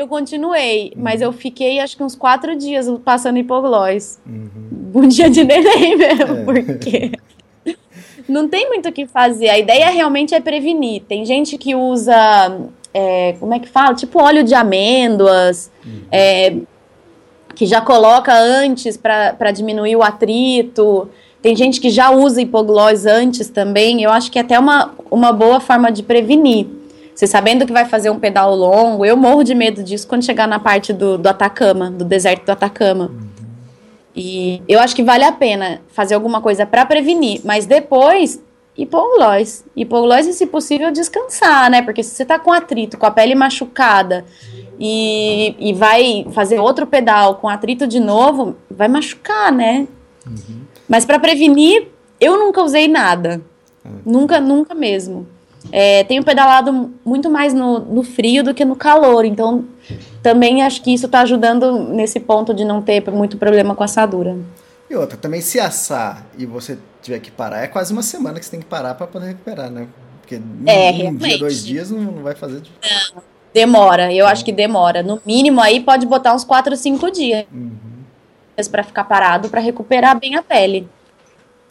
Eu 0.00 0.08
continuei, 0.08 0.94
uhum. 0.96 1.02
mas 1.02 1.20
eu 1.20 1.30
fiquei 1.30 1.78
acho 1.78 1.94
que 1.94 2.02
uns 2.02 2.16
quatro 2.16 2.56
dias 2.56 2.90
passando 3.04 3.38
hipoglós. 3.38 4.18
Uhum. 4.26 4.92
Um 4.94 5.06
dia 5.06 5.28
de 5.28 5.44
neném 5.44 5.92
mesmo, 5.94 6.50
é. 6.52 6.62
porque 6.62 7.12
não 8.26 8.48
tem 8.48 8.66
muito 8.66 8.88
o 8.88 8.92
que 8.92 9.06
fazer. 9.06 9.50
A 9.50 9.58
ideia 9.58 9.90
realmente 9.90 10.34
é 10.34 10.40
prevenir. 10.40 11.02
Tem 11.02 11.26
gente 11.26 11.58
que 11.58 11.74
usa, 11.74 12.14
é, 12.94 13.34
como 13.38 13.52
é 13.52 13.58
que 13.58 13.68
fala? 13.68 13.94
Tipo 13.94 14.22
óleo 14.22 14.42
de 14.42 14.54
amêndoas, 14.54 15.70
uhum. 15.84 16.00
é, 16.10 16.56
que 17.54 17.66
já 17.66 17.82
coloca 17.82 18.32
antes 18.32 18.96
para 18.96 19.50
diminuir 19.50 19.96
o 19.96 20.02
atrito. 20.02 21.10
Tem 21.42 21.54
gente 21.54 21.78
que 21.78 21.90
já 21.90 22.10
usa 22.10 22.40
hipoglós 22.40 23.04
antes 23.04 23.50
também. 23.50 24.02
Eu 24.02 24.10
acho 24.10 24.32
que 24.32 24.38
é 24.38 24.40
até 24.40 24.58
uma, 24.58 24.94
uma 25.10 25.30
boa 25.30 25.60
forma 25.60 25.92
de 25.92 26.02
prevenir. 26.02 26.79
Você 27.20 27.26
sabendo 27.26 27.66
que 27.66 27.72
vai 27.74 27.84
fazer 27.84 28.08
um 28.08 28.18
pedal 28.18 28.54
longo, 28.54 29.04
eu 29.04 29.14
morro 29.14 29.44
de 29.44 29.54
medo 29.54 29.82
disso 29.82 30.08
quando 30.08 30.24
chegar 30.24 30.48
na 30.48 30.58
parte 30.58 30.90
do, 30.90 31.18
do 31.18 31.26
Atacama, 31.26 31.90
do 31.90 32.02
deserto 32.02 32.46
do 32.46 32.52
Atacama. 32.52 33.10
Uhum. 33.12 33.28
E 34.16 34.62
eu 34.66 34.80
acho 34.80 34.96
que 34.96 35.02
vale 35.02 35.24
a 35.24 35.30
pena 35.30 35.82
fazer 35.88 36.14
alguma 36.14 36.40
coisa 36.40 36.64
para 36.64 36.86
prevenir, 36.86 37.42
mas 37.44 37.66
depois 37.66 38.42
hipoglós. 38.74 39.66
Hipoglós 39.76 40.26
e, 40.28 40.32
se 40.32 40.46
possível, 40.46 40.90
descansar, 40.90 41.70
né? 41.70 41.82
Porque 41.82 42.02
se 42.02 42.14
você 42.14 42.24
tá 42.24 42.38
com 42.38 42.54
atrito, 42.54 42.96
com 42.96 43.04
a 43.04 43.10
pele 43.10 43.34
machucada 43.34 44.24
e, 44.78 45.54
e 45.58 45.74
vai 45.74 46.26
fazer 46.30 46.58
outro 46.58 46.86
pedal 46.86 47.34
com 47.34 47.50
atrito 47.50 47.86
de 47.86 48.00
novo, 48.00 48.56
vai 48.70 48.88
machucar, 48.88 49.52
né? 49.52 49.86
Uhum. 50.26 50.62
Mas 50.88 51.04
para 51.04 51.18
prevenir, 51.18 51.88
eu 52.18 52.38
nunca 52.38 52.62
usei 52.62 52.88
nada. 52.88 53.42
Ah. 53.84 53.90
Nunca, 54.06 54.40
nunca 54.40 54.74
mesmo. 54.74 55.26
É, 55.70 56.04
tenho 56.04 56.24
pedalado 56.24 56.92
muito 57.04 57.30
mais 57.30 57.52
no, 57.52 57.80
no, 57.80 58.02
frio 58.02 58.42
do 58.42 58.54
que 58.54 58.64
no 58.64 58.74
calor, 58.74 59.24
então 59.24 59.64
também 60.22 60.62
acho 60.62 60.82
que 60.82 60.92
isso 60.92 61.06
está 61.06 61.20
ajudando 61.20 61.78
nesse 61.78 62.18
ponto 62.18 62.54
de 62.54 62.64
não 62.64 62.80
ter 62.80 63.08
muito 63.10 63.36
problema 63.36 63.74
com 63.74 63.84
assadura. 63.84 64.38
E 64.88 64.94
outra, 64.96 65.16
também 65.16 65.40
se 65.40 65.60
assar 65.60 66.26
e 66.38 66.46
você 66.46 66.78
tiver 67.02 67.20
que 67.20 67.30
parar, 67.30 67.62
é 67.62 67.66
quase 67.66 67.92
uma 67.92 68.02
semana 68.02 68.38
que 68.38 68.44
você 68.44 68.52
tem 68.52 68.60
que 68.60 68.66
parar 68.66 68.94
para 68.94 69.06
poder 69.06 69.26
recuperar, 69.26 69.70
né? 69.70 69.86
Porque 70.20 70.40
é, 70.66 71.08
um 71.08 71.16
dia, 71.16 71.38
dois 71.38 71.64
dias 71.64 71.90
não, 71.90 72.00
não 72.00 72.22
vai 72.22 72.34
fazer. 72.34 72.60
De... 72.60 72.70
Não, 72.82 73.22
demora, 73.52 74.12
eu 74.12 74.26
acho 74.26 74.44
que 74.44 74.52
demora. 74.52 75.02
No 75.02 75.20
mínimo 75.24 75.60
aí 75.60 75.80
pode 75.80 76.06
botar 76.06 76.34
uns 76.34 76.44
quatro, 76.44 76.76
cinco 76.76 77.10
dias. 77.10 77.44
Uhum 77.52 77.90
para 78.68 78.82
ficar 78.82 79.04
parado 79.04 79.48
para 79.48 79.60
recuperar 79.60 80.18
bem 80.18 80.36
a 80.36 80.42
pele. 80.42 80.88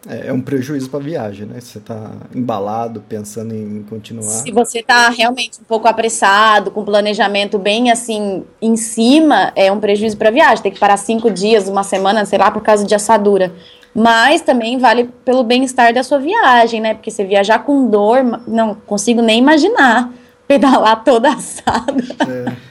É, 0.07 0.27
é 0.27 0.33
um 0.33 0.39
prejuízo 0.39 0.89
para 0.89 0.99
a 0.99 1.03
viagem, 1.03 1.45
né? 1.45 1.59
Você 1.59 1.77
está 1.77 2.11
embalado, 2.33 3.03
pensando 3.07 3.53
em 3.53 3.83
continuar. 3.83 4.23
Se 4.23 4.51
você 4.51 4.79
está 4.79 5.09
realmente 5.09 5.59
um 5.59 5.63
pouco 5.65 5.87
apressado, 5.87 6.71
com 6.71 6.85
planejamento 6.85 7.59
bem 7.59 7.91
assim 7.91 8.45
em 8.61 8.77
cima, 8.77 9.51
é 9.55 9.71
um 9.71 9.79
prejuízo 9.79 10.15
para 10.15 10.29
a 10.29 10.31
viagem. 10.31 10.63
Tem 10.63 10.71
que 10.71 10.79
parar 10.79 10.95
cinco 10.95 11.29
dias, 11.29 11.67
uma 11.67 11.83
semana, 11.83 12.23
sei 12.25 12.39
lá, 12.39 12.49
por 12.49 12.61
causa 12.61 12.85
de 12.85 12.95
assadura. 12.95 13.53
Mas 13.93 14.41
também 14.41 14.77
vale 14.77 15.09
pelo 15.25 15.43
bem-estar 15.43 15.93
da 15.93 16.03
sua 16.03 16.19
viagem, 16.19 16.79
né? 16.79 16.93
Porque 16.93 17.11
você 17.11 17.25
viajar 17.25 17.59
com 17.59 17.89
dor, 17.89 18.23
não 18.47 18.75
consigo 18.75 19.21
nem 19.21 19.39
imaginar 19.39 20.13
pedalar 20.47 21.03
toda 21.03 21.33
assada. 21.33 22.03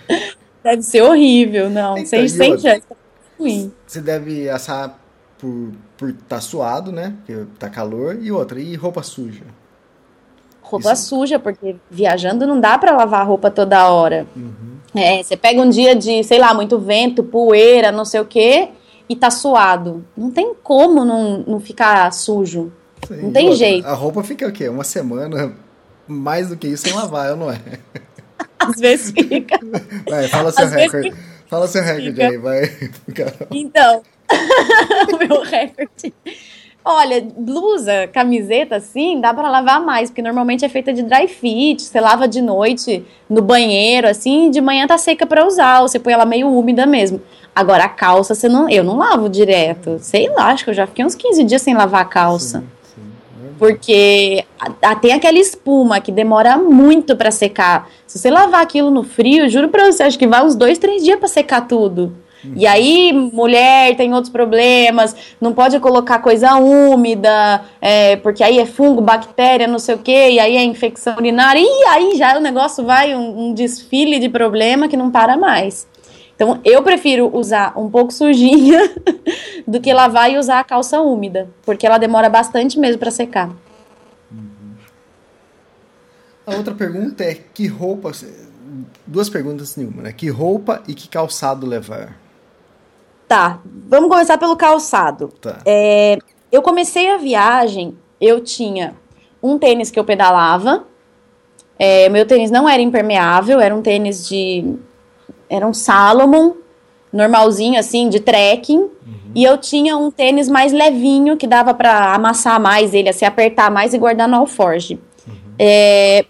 É. 0.08 0.24
Deve 0.62 0.82
ser 0.82 1.02
horrível, 1.02 1.68
não. 1.68 1.98
Então, 1.98 2.06
sem, 2.06 2.28
sem 2.28 2.58
chance 2.58 2.82
ruim. 3.38 3.72
Você 3.86 4.00
deve 4.00 4.48
assar 4.48 4.98
por 5.38 5.72
por 5.98 6.12
tá 6.12 6.40
suado, 6.40 6.92
né? 6.92 7.14
Porque 7.26 7.44
tá 7.58 7.68
calor 7.68 8.16
e 8.22 8.30
outra, 8.30 8.60
e 8.60 8.74
roupa 8.76 9.02
suja. 9.02 9.42
Roupa 10.62 10.92
Isso. 10.92 11.08
suja, 11.08 11.38
porque 11.38 11.76
viajando 11.90 12.46
não 12.46 12.60
dá 12.60 12.78
para 12.78 12.96
lavar 12.96 13.22
a 13.22 13.24
roupa 13.24 13.50
toda 13.50 13.88
hora. 13.88 14.26
Uhum. 14.36 14.78
É, 14.94 15.22
você 15.22 15.36
pega 15.36 15.60
um 15.60 15.68
dia 15.68 15.94
de, 15.94 16.22
sei 16.22 16.38
lá, 16.38 16.54
muito 16.54 16.78
vento, 16.78 17.24
poeira, 17.24 17.90
não 17.90 18.04
sei 18.04 18.20
o 18.20 18.24
quê, 18.24 18.68
e 19.08 19.16
tá 19.16 19.30
suado. 19.30 20.04
Não 20.16 20.30
tem 20.30 20.54
como 20.62 21.04
não, 21.04 21.38
não 21.46 21.60
ficar 21.60 22.12
sujo. 22.12 22.72
Sim, 23.06 23.22
não 23.22 23.32
tem 23.32 23.48
outra, 23.48 23.58
jeito. 23.58 23.86
A 23.86 23.94
roupa 23.94 24.22
fica 24.22 24.46
o 24.46 24.52
quê? 24.52 24.68
Uma 24.68 24.84
semana, 24.84 25.52
mais 26.06 26.50
do 26.50 26.56
que 26.56 26.68
isso, 26.68 26.84
sem 26.84 26.92
lavar, 26.92 27.34
não 27.34 27.50
é? 27.50 27.58
Às 28.58 28.76
vezes 28.78 29.10
fica. 29.10 29.58
Vai, 30.08 30.28
fala 30.28 30.52
seu 30.52 30.64
Às 30.64 30.72
recorde. 30.72 31.14
Fala 31.48 31.66
seu 31.66 31.82
recorde 31.82 32.22
aí, 32.22 32.36
vai. 32.36 32.92
Então, 33.50 34.02
meu 35.18 35.42
recorde. 35.42 36.12
Olha, 36.84 37.26
blusa, 37.36 38.08
camiseta, 38.10 38.76
assim, 38.76 39.20
dá 39.20 39.34
para 39.34 39.50
lavar 39.50 39.78
mais, 39.78 40.08
porque 40.08 40.22
normalmente 40.22 40.64
é 40.64 40.68
feita 40.70 40.90
de 40.90 41.02
dry 41.02 41.28
fit, 41.28 41.82
você 41.82 42.00
lava 42.00 42.26
de 42.26 42.40
noite 42.40 43.04
no 43.28 43.42
banheiro, 43.42 44.08
assim, 44.08 44.50
de 44.50 44.58
manhã 44.60 44.86
tá 44.86 44.96
seca 44.96 45.26
para 45.26 45.46
usar, 45.46 45.82
ou 45.82 45.88
você 45.88 45.98
põe 45.98 46.14
ela 46.14 46.24
meio 46.24 46.48
úmida 46.48 46.86
mesmo. 46.86 47.20
Agora 47.54 47.84
a 47.84 47.88
calça, 47.88 48.34
você 48.34 48.48
não, 48.48 48.70
eu 48.70 48.82
não 48.82 48.96
lavo 48.96 49.28
direto. 49.28 49.98
Sei 50.00 50.30
lá, 50.30 50.46
acho 50.46 50.64
que 50.64 50.70
eu 50.70 50.74
já 50.74 50.86
fiquei 50.86 51.04
uns 51.04 51.14
15 51.14 51.44
dias 51.44 51.60
sem 51.60 51.74
lavar 51.74 52.02
a 52.02 52.04
calça. 52.06 52.64
Sim. 52.94 53.02
Porque 53.58 54.44
tem 55.02 55.12
aquela 55.12 55.38
espuma 55.38 56.00
que 56.00 56.12
demora 56.12 56.56
muito 56.56 57.16
para 57.16 57.30
secar. 57.30 57.90
Se 58.06 58.18
você 58.18 58.30
lavar 58.30 58.62
aquilo 58.62 58.90
no 58.90 59.02
frio, 59.02 59.48
juro 59.50 59.68
pra 59.68 59.84
você, 59.84 60.04
acho 60.04 60.18
que 60.18 60.26
vai 60.26 60.42
uns 60.42 60.54
dois, 60.54 60.78
três 60.78 61.02
dias 61.02 61.18
para 61.18 61.28
secar 61.28 61.68
tudo. 61.68 62.14
E 62.54 62.66
aí, 62.66 63.12
mulher 63.12 63.96
tem 63.96 64.14
outros 64.14 64.30
problemas, 64.30 65.14
não 65.40 65.52
pode 65.52 65.78
colocar 65.80 66.20
coisa 66.20 66.54
úmida, 66.56 67.62
é, 67.80 68.16
porque 68.16 68.44
aí 68.44 68.58
é 68.58 68.66
fungo, 68.66 69.00
bactéria, 69.00 69.66
não 69.66 69.78
sei 69.78 69.96
o 69.96 69.98
quê, 69.98 70.30
e 70.30 70.38
aí 70.38 70.56
é 70.56 70.62
infecção 70.62 71.16
urinária, 71.16 71.60
e 71.60 71.84
aí 71.88 72.16
já 72.16 72.36
o 72.36 72.40
negócio 72.40 72.84
vai 72.84 73.14
um, 73.14 73.48
um 73.48 73.54
desfile 73.54 74.18
de 74.18 74.28
problema 74.28 74.88
que 74.88 74.96
não 74.96 75.10
para 75.10 75.36
mais. 75.36 75.86
Então, 76.34 76.60
eu 76.64 76.82
prefiro 76.84 77.28
usar 77.36 77.76
um 77.76 77.90
pouco 77.90 78.12
sujinha 78.12 78.78
do 79.66 79.80
que 79.80 79.92
lavar 79.92 80.30
e 80.30 80.38
usar 80.38 80.60
a 80.60 80.64
calça 80.64 81.00
úmida, 81.00 81.48
porque 81.64 81.84
ela 81.84 81.98
demora 81.98 82.28
bastante 82.28 82.78
mesmo 82.78 83.00
para 83.00 83.10
secar. 83.10 83.50
A 86.46 86.54
outra 86.54 86.72
pergunta 86.74 87.24
é 87.24 87.34
que 87.34 87.66
roupa, 87.66 88.12
duas 89.06 89.28
perguntas 89.28 89.76
nenhuma, 89.76 90.04
né? 90.04 90.12
Que 90.12 90.28
roupa 90.28 90.82
e 90.86 90.94
que 90.94 91.08
calçado 91.08 91.66
levar? 91.66 92.16
Tá, 93.28 93.60
vamos 93.86 94.08
começar 94.08 94.38
pelo 94.38 94.56
calçado. 94.56 95.28
Tá. 95.40 95.58
É, 95.66 96.18
eu 96.50 96.62
comecei 96.62 97.10
a 97.10 97.18
viagem, 97.18 97.96
eu 98.18 98.40
tinha 98.40 98.94
um 99.42 99.58
tênis 99.58 99.90
que 99.90 100.00
eu 100.00 100.04
pedalava, 100.04 100.86
é, 101.78 102.08
meu 102.08 102.26
tênis 102.26 102.50
não 102.50 102.68
era 102.68 102.82
impermeável, 102.82 103.60
era 103.60 103.74
um 103.74 103.82
tênis 103.82 104.26
de 104.26 104.74
era 105.48 105.66
um 105.66 105.72
Salomon, 105.72 106.54
normalzinho 107.12 107.78
assim, 107.78 108.08
de 108.08 108.20
trekking. 108.20 108.78
Uhum. 108.78 108.90
E 109.34 109.44
eu 109.44 109.56
tinha 109.56 109.96
um 109.96 110.10
tênis 110.10 110.48
mais 110.48 110.72
levinho, 110.72 111.36
que 111.36 111.46
dava 111.46 111.72
para 111.72 112.14
amassar 112.14 112.60
mais 112.60 112.92
ele, 112.94 113.08
assim, 113.08 113.24
apertar 113.24 113.70
mais 113.70 113.94
e 113.94 113.98
guardar 113.98 114.28
no 114.28 114.36
alforge. 114.36 114.98
Uhum. 115.26 115.34
É, 115.58 116.24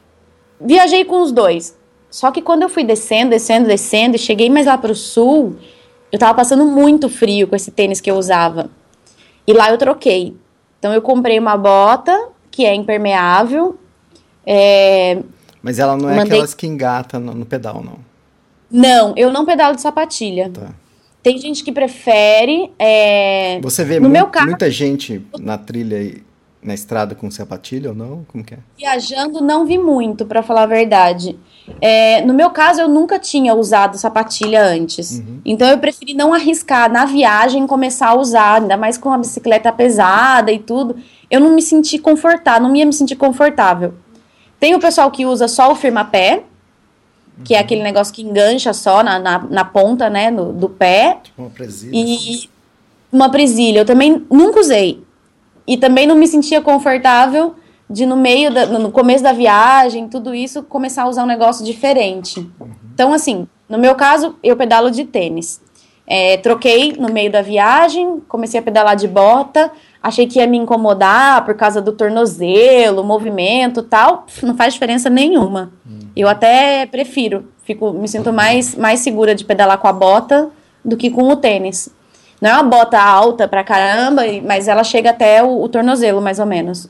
viajei 0.60 1.04
com 1.04 1.22
os 1.22 1.32
dois. 1.32 1.76
Só 2.10 2.30
que 2.30 2.42
quando 2.42 2.62
eu 2.62 2.68
fui 2.68 2.84
descendo, 2.84 3.30
descendo, 3.30 3.68
descendo, 3.68 4.16
e 4.16 4.18
cheguei 4.18 4.48
mais 4.48 4.66
lá 4.66 4.78
pro 4.78 4.94
sul, 4.94 5.56
eu 6.10 6.18
tava 6.18 6.34
passando 6.34 6.64
muito 6.64 7.08
frio 7.08 7.46
com 7.48 7.56
esse 7.56 7.70
tênis 7.70 8.00
que 8.00 8.10
eu 8.10 8.16
usava. 8.16 8.70
E 9.46 9.52
lá 9.52 9.70
eu 9.70 9.78
troquei. 9.78 10.36
Então 10.78 10.92
eu 10.92 11.02
comprei 11.02 11.38
uma 11.38 11.56
bota 11.56 12.28
que 12.50 12.64
é 12.64 12.74
impermeável. 12.74 13.78
É, 14.44 15.22
Mas 15.62 15.78
ela 15.78 15.96
não 15.96 16.08
é 16.08 16.16
mandei... 16.16 16.32
aquelas 16.32 16.54
que 16.54 16.66
engata 16.66 17.18
no, 17.18 17.34
no 17.34 17.46
pedal, 17.46 17.82
não. 17.82 17.98
Não, 18.70 19.14
eu 19.16 19.32
não 19.32 19.44
pedalo 19.44 19.74
de 19.74 19.80
sapatilha. 19.80 20.50
Tá. 20.50 20.74
Tem 21.22 21.38
gente 21.38 21.64
que 21.64 21.72
prefere. 21.72 22.70
É... 22.78 23.60
Você 23.60 23.84
vê 23.84 23.98
no 23.98 24.08
mu 24.08 24.12
meu 24.12 24.26
carro, 24.26 24.46
muita 24.46 24.70
gente 24.70 25.24
na 25.38 25.58
trilha 25.58 26.22
na 26.62 26.74
estrada 26.74 27.14
com 27.14 27.30
sapatilha 27.30 27.90
ou 27.90 27.96
não? 27.96 28.24
Como 28.28 28.42
que 28.42 28.54
é? 28.54 28.58
Viajando 28.76 29.40
não 29.40 29.64
vi 29.64 29.78
muito, 29.78 30.26
para 30.26 30.42
falar 30.42 30.62
a 30.64 30.66
verdade. 30.66 31.38
É, 31.80 32.22
no 32.22 32.34
meu 32.34 32.50
caso, 32.50 32.80
eu 32.80 32.88
nunca 32.88 33.18
tinha 33.18 33.54
usado 33.54 33.96
sapatilha 33.96 34.62
antes. 34.62 35.18
Uhum. 35.18 35.40
Então 35.44 35.68
eu 35.68 35.78
preferi 35.78 36.14
não 36.14 36.34
arriscar 36.34 36.90
na 36.90 37.04
viagem 37.04 37.66
começar 37.66 38.08
a 38.08 38.14
usar, 38.14 38.62
ainda 38.62 38.76
mais 38.76 38.98
com 38.98 39.12
a 39.12 39.18
bicicleta 39.18 39.72
pesada 39.72 40.50
e 40.50 40.58
tudo. 40.58 40.96
Eu 41.30 41.40
não 41.40 41.54
me 41.54 41.62
senti 41.62 41.98
confortável, 41.98 42.68
não 42.68 42.74
ia 42.74 42.86
me 42.86 42.92
sentir 42.92 43.16
confortável. 43.16 43.94
Tem 44.58 44.74
o 44.74 44.80
pessoal 44.80 45.10
que 45.10 45.24
usa 45.24 45.46
só 45.46 45.70
o 45.70 45.76
firma-pé, 45.76 46.42
que 47.44 47.54
é 47.54 47.58
aquele 47.60 47.82
negócio 47.82 48.12
que 48.12 48.22
engancha 48.22 48.72
só 48.72 49.02
na, 49.04 49.18
na, 49.18 49.38
na 49.38 49.64
ponta, 49.64 50.10
né, 50.10 50.30
no, 50.30 50.52
do 50.52 50.68
pé. 50.68 51.18
Tipo 51.22 51.42
uma 51.42 51.50
presilha. 51.50 51.92
E 51.94 52.50
uma 53.12 53.30
presilha. 53.30 53.80
Eu 53.80 53.84
também 53.84 54.26
nunca 54.28 54.58
usei. 54.58 55.06
E 55.68 55.76
também 55.76 56.06
não 56.06 56.16
me 56.16 56.26
sentia 56.26 56.62
confortável 56.62 57.54
de 57.90 58.06
no 58.06 58.16
meio, 58.16 58.50
da, 58.50 58.66
no 58.66 58.90
começo 58.90 59.22
da 59.22 59.32
viagem, 59.32 60.08
tudo 60.08 60.34
isso, 60.34 60.62
começar 60.62 61.02
a 61.02 61.08
usar 61.08 61.24
um 61.24 61.26
negócio 61.26 61.64
diferente. 61.64 62.40
Uhum. 62.40 62.70
Então, 62.94 63.12
assim, 63.12 63.46
no 63.68 63.78
meu 63.78 63.94
caso, 63.94 64.34
eu 64.42 64.56
pedalo 64.56 64.90
de 64.90 65.04
tênis. 65.04 65.60
É, 66.06 66.38
troquei 66.38 66.94
no 66.98 67.12
meio 67.12 67.30
da 67.30 67.42
viagem, 67.42 68.22
comecei 68.26 68.58
a 68.58 68.62
pedalar 68.62 68.96
de 68.96 69.06
bota, 69.06 69.70
achei 70.02 70.26
que 70.26 70.38
ia 70.38 70.46
me 70.46 70.56
incomodar 70.56 71.44
por 71.44 71.54
causa 71.54 71.82
do 71.82 71.92
tornozelo, 71.92 73.04
movimento 73.04 73.82
tal. 73.82 74.26
Não 74.42 74.56
faz 74.56 74.72
diferença 74.72 75.10
nenhuma. 75.10 75.70
Hum. 75.86 75.98
Eu 76.16 76.28
até 76.28 76.86
prefiro, 76.86 77.48
fico, 77.62 77.92
me 77.92 78.08
sinto 78.08 78.32
mais, 78.32 78.74
mais 78.74 79.00
segura 79.00 79.34
de 79.34 79.44
pedalar 79.44 79.76
com 79.76 79.86
a 79.86 79.92
bota 79.92 80.48
do 80.82 80.96
que 80.96 81.10
com 81.10 81.28
o 81.28 81.36
tênis. 81.36 81.90
Não 82.40 82.50
é 82.50 82.52
uma 82.54 82.62
bota 82.62 83.00
alta 83.00 83.48
pra 83.48 83.64
caramba, 83.64 84.22
mas 84.44 84.68
ela 84.68 84.84
chega 84.84 85.10
até 85.10 85.42
o, 85.42 85.62
o 85.62 85.68
tornozelo, 85.68 86.20
mais 86.20 86.38
ou 86.38 86.46
menos. 86.46 86.88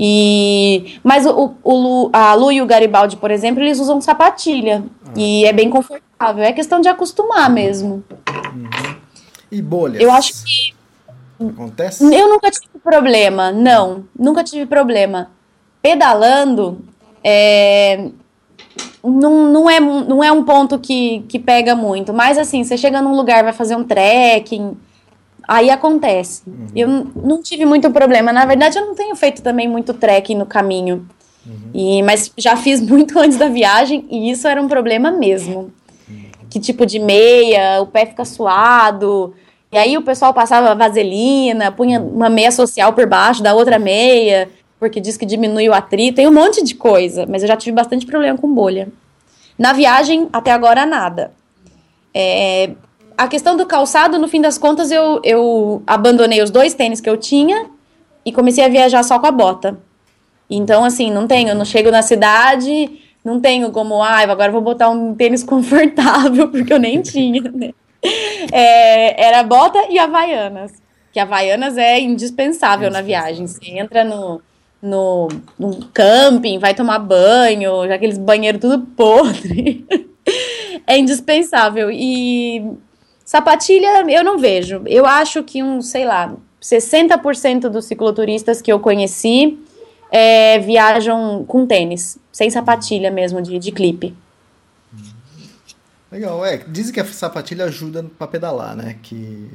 E, 0.00 0.98
mas 1.04 1.26
o, 1.26 1.54
o, 1.62 2.10
a 2.12 2.34
Lu 2.34 2.50
e 2.50 2.60
o 2.60 2.66
Garibaldi, 2.66 3.16
por 3.16 3.30
exemplo, 3.30 3.62
eles 3.62 3.78
usam 3.78 4.00
sapatilha. 4.00 4.82
Ah. 5.06 5.10
E 5.16 5.44
é 5.44 5.52
bem 5.52 5.70
confortável. 5.70 6.42
É 6.42 6.52
questão 6.52 6.80
de 6.80 6.88
acostumar 6.88 7.50
mesmo. 7.50 8.02
Uhum. 8.28 8.96
E 9.50 9.62
bolhas? 9.62 10.02
Eu 10.02 10.10
acho 10.10 10.32
que. 10.44 10.74
Acontece? 11.38 12.04
Eu 12.04 12.28
nunca 12.28 12.50
tive 12.50 12.78
problema, 12.82 13.52
não. 13.52 14.04
Nunca 14.18 14.42
tive 14.42 14.66
problema. 14.66 15.30
Pedalando, 15.80 16.80
é, 17.22 18.10
não, 19.02 19.52
não, 19.52 19.70
é, 19.70 19.80
não 19.80 20.22
é 20.22 20.30
um 20.30 20.44
ponto 20.44 20.78
que, 20.78 21.24
que 21.28 21.38
pega 21.38 21.74
muito. 21.74 22.12
Mas 22.12 22.38
assim, 22.38 22.62
você 22.62 22.76
chega 22.76 23.02
num 23.02 23.16
lugar, 23.16 23.42
vai 23.42 23.52
fazer 23.52 23.74
um 23.74 23.82
trekking, 23.82 24.76
aí 25.46 25.70
acontece. 25.70 26.42
Uhum. 26.46 26.66
Eu 26.74 26.88
não 27.16 27.42
tive 27.42 27.64
muito 27.64 27.90
problema. 27.90 28.32
Na 28.32 28.44
verdade, 28.44 28.78
eu 28.78 28.86
não 28.86 28.94
tenho 28.94 29.14
feito 29.16 29.42
também 29.42 29.68
muito 29.68 29.92
trekking 29.92 30.36
no 30.36 30.46
caminho. 30.46 31.06
Uhum. 31.44 31.70
E, 31.74 32.02
mas 32.02 32.32
já 32.36 32.56
fiz 32.56 32.80
muito 32.86 33.18
antes 33.18 33.36
da 33.36 33.48
viagem 33.48 34.06
e 34.08 34.30
isso 34.30 34.46
era 34.46 34.62
um 34.62 34.68
problema 34.68 35.10
mesmo. 35.10 35.72
Uhum. 36.08 36.22
Que 36.48 36.60
tipo 36.60 36.86
de 36.86 37.00
meia, 37.00 37.82
o 37.82 37.86
pé 37.86 38.06
fica 38.06 38.24
suado. 38.24 39.34
E 39.72 39.76
aí 39.76 39.96
o 39.96 40.02
pessoal 40.02 40.32
passava 40.32 40.74
vaselina, 40.74 41.72
punha 41.72 42.00
uma 42.00 42.28
meia 42.28 42.52
social 42.52 42.92
por 42.92 43.06
baixo 43.06 43.42
da 43.42 43.54
outra 43.54 43.78
meia 43.78 44.48
porque 44.82 45.00
diz 45.00 45.16
que 45.16 45.24
diminui 45.24 45.68
o 45.68 45.72
atrito, 45.72 46.16
tem 46.16 46.26
um 46.26 46.32
monte 46.32 46.60
de 46.60 46.74
coisa, 46.74 47.24
mas 47.24 47.40
eu 47.42 47.46
já 47.46 47.56
tive 47.56 47.72
bastante 47.72 48.04
problema 48.04 48.36
com 48.36 48.52
bolha. 48.52 48.88
Na 49.56 49.72
viagem, 49.72 50.28
até 50.32 50.50
agora, 50.50 50.84
nada. 50.84 51.30
É, 52.12 52.72
a 53.16 53.28
questão 53.28 53.56
do 53.56 53.64
calçado, 53.64 54.18
no 54.18 54.26
fim 54.26 54.40
das 54.40 54.58
contas, 54.58 54.90
eu, 54.90 55.20
eu 55.22 55.84
abandonei 55.86 56.42
os 56.42 56.50
dois 56.50 56.74
tênis 56.74 57.00
que 57.00 57.08
eu 57.08 57.16
tinha 57.16 57.66
e 58.26 58.32
comecei 58.32 58.64
a 58.64 58.68
viajar 58.68 59.04
só 59.04 59.20
com 59.20 59.26
a 59.28 59.30
bota. 59.30 59.78
Então, 60.50 60.82
assim, 60.82 61.12
não 61.12 61.28
tenho, 61.28 61.54
não 61.54 61.64
chego 61.64 61.92
na 61.92 62.02
cidade, 62.02 63.00
não 63.24 63.40
tenho 63.40 63.70
como, 63.70 64.02
ah, 64.02 64.18
agora 64.18 64.50
vou 64.50 64.60
botar 64.60 64.90
um 64.90 65.14
tênis 65.14 65.44
confortável, 65.46 66.48
porque 66.48 66.72
eu 66.72 66.80
nem 66.80 67.00
tinha, 67.00 67.42
né? 67.42 67.70
É, 68.50 69.28
era 69.28 69.44
bota 69.44 69.78
e 69.88 69.96
havaianas. 69.96 70.72
Que 71.12 71.20
havaianas 71.20 71.78
é 71.78 72.00
indispensável 72.00 72.90
na 72.90 73.00
viagem. 73.00 73.46
Você 73.46 73.78
entra 73.78 74.02
no, 74.02 74.42
no, 74.82 75.28
no 75.56 75.86
camping, 75.94 76.58
vai 76.58 76.74
tomar 76.74 76.98
banho, 76.98 77.86
já 77.86 77.94
aqueles 77.94 78.18
banheiros 78.18 78.60
tudo 78.60 78.84
podre. 78.84 79.86
é 80.86 80.98
indispensável. 80.98 81.88
E 81.90 82.72
sapatilha 83.24 84.04
eu 84.10 84.24
não 84.24 84.38
vejo. 84.38 84.82
Eu 84.86 85.06
acho 85.06 85.44
que 85.44 85.62
um, 85.62 85.80
sei 85.80 86.04
lá, 86.04 86.34
60% 86.60 87.68
dos 87.68 87.84
cicloturistas 87.84 88.60
que 88.60 88.72
eu 88.72 88.80
conheci 88.80 89.58
é, 90.10 90.58
viajam 90.58 91.44
com 91.46 91.64
tênis, 91.64 92.18
sem 92.32 92.50
sapatilha 92.50 93.10
mesmo, 93.10 93.40
de, 93.40 93.58
de 93.58 93.70
clipe. 93.70 94.14
Legal, 96.10 96.44
é. 96.44 96.58
Dizem 96.58 96.92
que 96.92 97.00
a 97.00 97.06
sapatilha 97.06 97.64
ajuda 97.64 98.04
para 98.18 98.26
pedalar, 98.26 98.76
né? 98.76 98.98
Que 99.02 99.50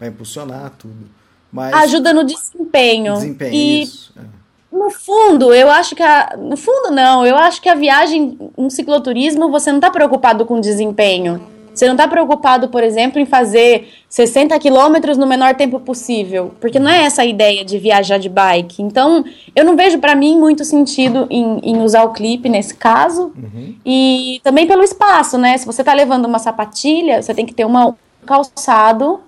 vai 0.00 0.08
impulsionar 0.08 0.72
tudo. 0.76 1.08
Mas... 1.52 1.72
Ajuda 1.72 2.12
no 2.12 2.24
desempenho. 2.24 3.14
Desempenho, 3.14 3.54
e 3.54 3.82
isso. 3.82 4.12
É. 4.18 4.37
No 4.70 4.90
fundo, 4.90 5.54
eu 5.54 5.70
acho 5.70 5.94
que 5.94 6.02
a. 6.02 6.36
No 6.36 6.56
fundo, 6.56 6.90
não. 6.90 7.26
Eu 7.26 7.36
acho 7.36 7.60
que 7.60 7.68
a 7.68 7.74
viagem, 7.74 8.38
um 8.56 8.68
cicloturismo, 8.68 9.50
você 9.50 9.70
não 9.70 9.78
está 9.78 9.90
preocupado 9.90 10.44
com 10.44 10.60
desempenho. 10.60 11.40
Você 11.78 11.86
não 11.86 11.94
está 11.94 12.08
preocupado, 12.08 12.68
por 12.68 12.82
exemplo, 12.82 13.20
em 13.20 13.24
fazer 13.24 13.88
60 14.08 14.58
quilômetros 14.58 15.16
no 15.16 15.28
menor 15.28 15.54
tempo 15.54 15.78
possível. 15.78 16.52
Porque 16.60 16.80
não 16.80 16.90
é 16.90 17.04
essa 17.04 17.22
a 17.22 17.24
ideia 17.24 17.64
de 17.64 17.78
viajar 17.78 18.18
de 18.18 18.28
bike. 18.28 18.82
Então, 18.82 19.24
eu 19.54 19.64
não 19.64 19.76
vejo 19.76 19.98
para 19.98 20.16
mim 20.16 20.36
muito 20.36 20.64
sentido 20.64 21.28
em, 21.30 21.60
em, 21.62 21.80
usar 21.80 22.02
o 22.02 22.12
clipe 22.12 22.48
nesse 22.48 22.74
caso. 22.74 23.32
Uhum. 23.36 23.76
E 23.86 24.40
também 24.42 24.66
pelo 24.66 24.82
espaço, 24.82 25.38
né? 25.38 25.56
Se 25.56 25.64
você 25.64 25.82
está 25.82 25.94
levando 25.94 26.24
uma 26.24 26.40
sapatilha, 26.40 27.22
você 27.22 27.32
tem 27.32 27.46
que 27.46 27.54
ter 27.54 27.64
uma, 27.64 27.86
um 27.86 27.94
calçado 28.26 29.20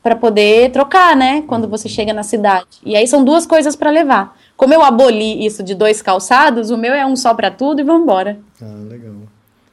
para 0.00 0.14
poder 0.14 0.70
trocar, 0.70 1.16
né? 1.16 1.42
Quando 1.48 1.66
você 1.66 1.88
chega 1.88 2.12
na 2.12 2.22
cidade. 2.22 2.68
E 2.84 2.94
aí 2.94 3.08
são 3.08 3.24
duas 3.24 3.44
coisas 3.44 3.74
para 3.74 3.90
levar. 3.90 4.36
Como 4.56 4.72
eu 4.72 4.82
aboli 4.82 5.44
isso 5.44 5.62
de 5.62 5.74
dois 5.74 6.00
calçados, 6.00 6.70
o 6.70 6.78
meu 6.78 6.94
é 6.94 7.04
um 7.04 7.14
só 7.14 7.34
para 7.34 7.50
tudo 7.50 7.80
e 7.80 7.84
vamos 7.84 8.02
embora. 8.02 8.38
Ah, 8.60 8.74
legal. 8.88 9.14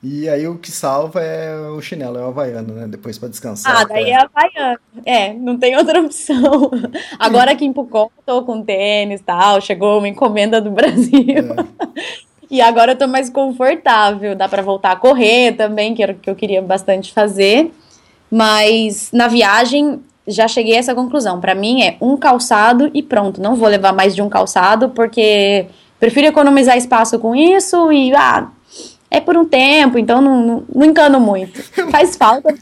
E 0.04 0.28
aí 0.28 0.46
o 0.46 0.58
que 0.58 0.70
salva 0.70 1.22
é 1.22 1.58
o 1.70 1.80
chinelo, 1.80 2.18
é 2.18 2.22
o 2.22 2.28
havaiano, 2.28 2.74
né? 2.74 2.88
Depois 2.90 3.18
para 3.18 3.30
descansar. 3.30 3.74
Ah, 3.74 3.86
daí 3.86 4.10
é 4.10 4.18
havaiano. 4.18 4.80
É, 5.06 5.34
não 5.34 5.58
tem 5.58 5.78
outra 5.78 6.02
opção. 6.02 6.70
Agora 7.18 7.52
aqui 7.52 7.64
em 7.64 7.72
Pucón, 7.72 8.10
tô 8.26 8.44
com 8.44 8.62
tênis 8.62 9.22
e 9.22 9.24
tal, 9.24 9.62
chegou 9.62 10.00
uma 10.00 10.10
encomenda 10.10 10.60
do 10.60 10.70
Brasil. 10.72 11.24
É. 11.30 11.94
E 12.52 12.60
agora 12.62 12.92
eu 12.92 12.98
tô 12.98 13.08
mais 13.08 13.30
confortável, 13.30 14.36
dá 14.36 14.50
para 14.50 14.62
voltar 14.62 14.92
a 14.92 14.98
correr 14.98 15.54
também, 15.54 15.96
que 15.96 16.04
era 16.04 16.12
o 16.12 16.16
que 16.16 16.30
eu 16.30 16.36
queria 16.36 16.62
bastante 16.62 17.14
fazer. 17.14 17.72
Mas 18.30 19.10
na 19.14 19.30
viagem 19.30 20.02
já 20.28 20.48
cheguei 20.48 20.76
a 20.76 20.80
essa 20.80 20.96
conclusão. 20.96 21.40
Para 21.40 21.56
mim 21.56 21.82
é 21.82 21.98
um 22.02 22.18
calçado 22.18 22.90
e 22.94 23.04
pronto. 23.04 23.42
Não 23.42 23.56
vou 23.56 23.68
levar 23.68 23.94
mais 23.94 24.16
de 24.16 24.22
um 24.22 24.30
calçado 24.30 24.90
porque 24.90 25.68
prefiro 26.00 26.28
economizar 26.28 26.78
espaço 26.78 27.20
com 27.20 27.36
isso 27.36 27.92
e 27.92 28.14
ah, 28.16 28.50
é 29.10 29.20
por 29.22 29.38
um 29.38 29.46
tempo, 29.46 30.00
então 30.00 30.20
não, 30.22 30.46
não, 30.46 30.66
não 30.74 30.86
encano 30.86 31.20
muito. 31.20 31.62
Faz 31.92 32.16
falta. 32.16 32.56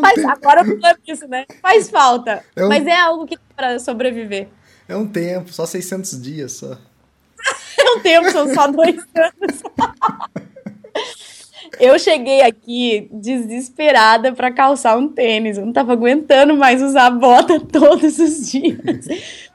Faz, 0.00 0.24
agora 0.24 0.62
eu 0.62 0.80
falando 0.80 0.98
isso, 1.06 1.28
né? 1.28 1.46
Faz 1.60 1.88
falta. 1.88 2.44
É 2.56 2.64
um, 2.64 2.68
mas 2.68 2.86
é 2.86 2.96
algo 2.96 3.26
que 3.26 3.38
para 3.56 3.78
sobreviver. 3.78 4.48
É 4.88 4.96
um 4.96 5.06
tempo, 5.06 5.52
só 5.52 5.64
600 5.64 6.20
dias 6.20 6.52
só. 6.52 6.76
é 7.78 7.90
um 7.92 8.00
tempo, 8.00 8.30
são 8.32 8.52
só 8.52 8.66
dois 8.66 8.96
anos. 9.14 9.62
Eu 11.80 11.98
cheguei 11.98 12.42
aqui 12.42 13.08
desesperada 13.12 14.32
para 14.32 14.52
calçar 14.52 14.96
um 14.96 15.08
tênis. 15.08 15.56
Eu 15.58 15.66
não 15.66 15.72
tava 15.72 15.92
aguentando 15.92 16.56
mais 16.56 16.82
usar 16.82 17.06
a 17.06 17.10
bota 17.10 17.58
todos 17.72 18.18
os 18.18 18.50
dias. 18.50 19.06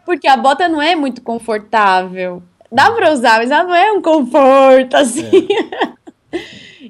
Porque 0.06 0.28
a 0.28 0.38
bota 0.38 0.68
não 0.68 0.82
é 0.82 0.96
muito 0.96 1.22
confortável. 1.22 2.42
Dá 2.72 2.92
para 2.92 3.14
usar, 3.14 3.40
mas 3.40 3.52
ela 3.52 3.64
não 3.64 3.76
é 3.76 3.92
um 3.92 4.02
conforto 4.02 4.96
assim. 4.96 5.48
É. 6.34 6.40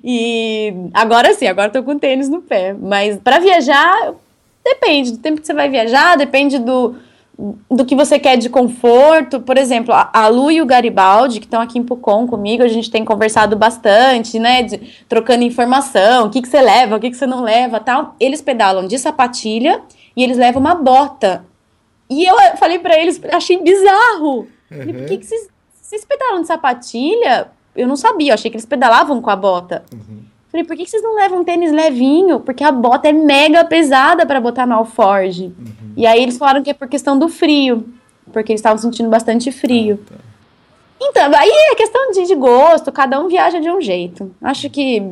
e 0.04 0.74
agora 0.94 1.34
sim, 1.34 1.46
agora 1.46 1.72
tô 1.72 1.84
com 1.84 2.00
tênis 2.00 2.30
no 2.30 2.42
pé. 2.42 2.74
Mas 2.74 3.18
para 3.18 3.40
viajar, 3.40 4.14
depende 4.64 5.12
do 5.12 5.20
tempo 5.20 5.40
que 5.40 5.46
você 5.46 5.54
vai 5.54 5.70
viajar, 5.70 6.18
depende 6.18 6.58
do, 6.58 6.96
do 7.70 7.86
que 7.86 7.96
você 7.96 8.18
quer 8.18 8.36
de 8.36 8.50
conforto. 8.50 9.40
Por 9.40 9.58
exemplo, 9.58 9.94
a 9.94 10.28
Lu 10.28 10.50
e 10.50 10.62
o 10.62 10.66
Garibaldi, 10.66 11.40
que 11.40 11.46
estão 11.46 11.62
aqui 11.62 11.78
em 11.78 11.84
Pucon 11.84 12.26
comigo, 12.28 12.64
a 12.64 12.68
gente 12.68 12.90
tem 12.90 13.06
conversado 13.06 13.56
bastante, 13.56 14.40
né? 14.40 14.64
De, 14.64 14.78
trocando 15.08 15.44
informação, 15.44 16.28
o 16.28 16.30
que, 16.30 16.42
que 16.42 16.48
você 16.48 16.62
leva, 16.62 16.96
o 16.96 17.00
que, 17.00 17.12
que 17.12 17.18
você 17.18 17.28
não 17.28 17.44
leva 17.44 17.80
tal. 17.80 18.16
Eles 18.20 18.42
pedalam 18.42 18.88
de 18.88 18.98
sapatilha 18.98 19.82
e 20.16 20.24
eles 20.24 20.38
levam 20.38 20.60
uma 20.60 20.74
bota. 20.74 21.46
E 22.10 22.26
eu 22.26 22.36
falei 22.58 22.80
para 22.80 22.98
eles, 22.98 23.22
achei 23.32 23.62
bizarro. 23.62 24.48
Uhum. 24.72 24.78
Falei, 24.80 24.94
por 24.94 25.06
que, 25.06 25.18
que 25.18 25.26
vocês, 25.26 25.48
vocês 25.80 26.06
pedalam 26.06 26.42
de 26.42 26.48
sapatilha? 26.48 27.52
Eu 27.76 27.88
não 27.88 27.96
sabia, 27.96 28.32
eu 28.32 28.34
achei 28.34 28.50
que 28.50 28.58
eles 28.58 28.66
pedalavam 28.66 29.22
com 29.22 29.30
a 29.30 29.36
bota. 29.36 29.86
Uhum. 29.94 30.24
Falei, 30.58 30.64
por 30.64 30.76
que 30.76 30.88
vocês 30.88 31.04
não 31.04 31.16
levam 31.16 31.42
um 31.42 31.44
tênis 31.44 31.72
levinho? 31.72 32.40
Porque 32.40 32.64
a 32.64 32.72
bota 32.72 33.10
é 33.10 33.14
mega 33.14 33.64
pesada 33.64 34.26
para 34.26 34.42
botar 34.42 34.66
no 34.66 34.74
alforge. 34.74 35.54
Uhum. 35.58 35.94
E 35.96 36.08
aí 36.08 36.24
eles 36.24 36.38
falaram 36.38 36.64
que 36.64 36.70
é 36.72 36.74
por 36.74 36.88
questão 36.88 37.18
do 37.18 37.30
frio, 37.30 37.88
porque 38.32 38.52
eles 38.52 38.60
estavam 38.60 38.78
sentindo 38.78 39.10
bastante 39.10 39.52
frio. 39.52 40.00
Ah, 40.06 40.14
tá. 40.14 40.20
Então, 41.00 41.40
aí 41.40 41.50
é 41.72 41.76
questão 41.76 42.12
de, 42.12 42.26
de, 42.26 42.36
gosto, 42.36 42.92
cada 42.92 43.20
um 43.20 43.28
viaja 43.28 43.60
de 43.60 43.70
um 43.70 43.80
jeito. 43.80 44.34
Acho 44.42 44.68
que, 44.68 45.04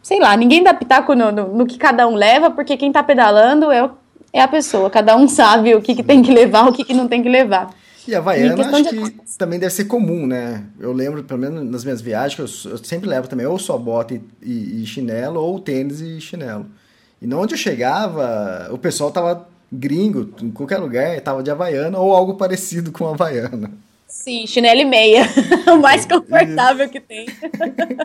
sei 0.00 0.20
lá, 0.20 0.36
ninguém 0.36 0.62
dá 0.62 0.72
pitaco 0.72 1.12
no, 1.14 1.32
no, 1.32 1.48
no 1.48 1.66
que 1.66 1.76
cada 1.76 2.06
um 2.06 2.14
leva, 2.14 2.50
porque 2.50 2.76
quem 2.76 2.92
tá 2.92 3.02
pedalando 3.02 3.72
é, 3.72 3.90
é 4.32 4.40
a 4.40 4.46
pessoa. 4.46 4.88
Cada 4.88 5.16
um 5.16 5.26
sabe 5.26 5.74
o 5.74 5.82
que, 5.82 5.96
que 5.96 6.04
tem 6.04 6.22
que 6.22 6.30
levar, 6.30 6.68
o 6.68 6.72
que, 6.72 6.84
que 6.84 6.94
não 6.94 7.08
tem 7.08 7.20
que 7.20 7.28
levar. 7.28 7.70
E 8.08 8.14
Havaiana 8.14 8.66
acho 8.70 8.90
de... 8.90 9.10
que 9.10 9.36
também 9.36 9.58
deve 9.58 9.74
ser 9.74 9.84
comum, 9.84 10.26
né? 10.26 10.64
Eu 10.80 10.94
lembro, 10.94 11.22
pelo 11.22 11.38
menos 11.38 11.62
nas 11.70 11.84
minhas 11.84 12.00
viagens, 12.00 12.34
que 12.34 12.40
eu, 12.40 12.72
eu 12.72 12.78
sempre 12.78 13.06
levo 13.06 13.28
também 13.28 13.44
ou 13.44 13.58
só 13.58 13.76
bota 13.76 14.14
e, 14.14 14.22
e, 14.42 14.82
e, 14.82 14.86
chinelo, 14.86 15.38
ou 15.38 15.60
tênis 15.60 16.00
e 16.00 16.18
chinelo. 16.18 16.64
E 17.20 17.34
onde 17.34 17.52
eu 17.52 17.58
chegava, 17.58 18.70
o 18.72 18.78
pessoal 18.78 19.10
tava 19.10 19.46
gringo, 19.70 20.32
em 20.42 20.50
qualquer 20.50 20.78
lugar, 20.78 21.20
tava 21.20 21.42
de 21.42 21.50
Havaiana 21.50 21.98
ou 21.98 22.14
algo 22.14 22.36
parecido 22.36 22.90
com 22.90 23.06
Havaiana. 23.06 23.70
Sim, 24.06 24.46
chinelo 24.46 24.80
e 24.80 24.86
meia. 24.86 25.24
o 25.70 25.76
mais 25.76 26.06
confortável 26.06 26.86
Isso. 26.86 26.92
que 26.92 27.00
tem. 27.00 27.26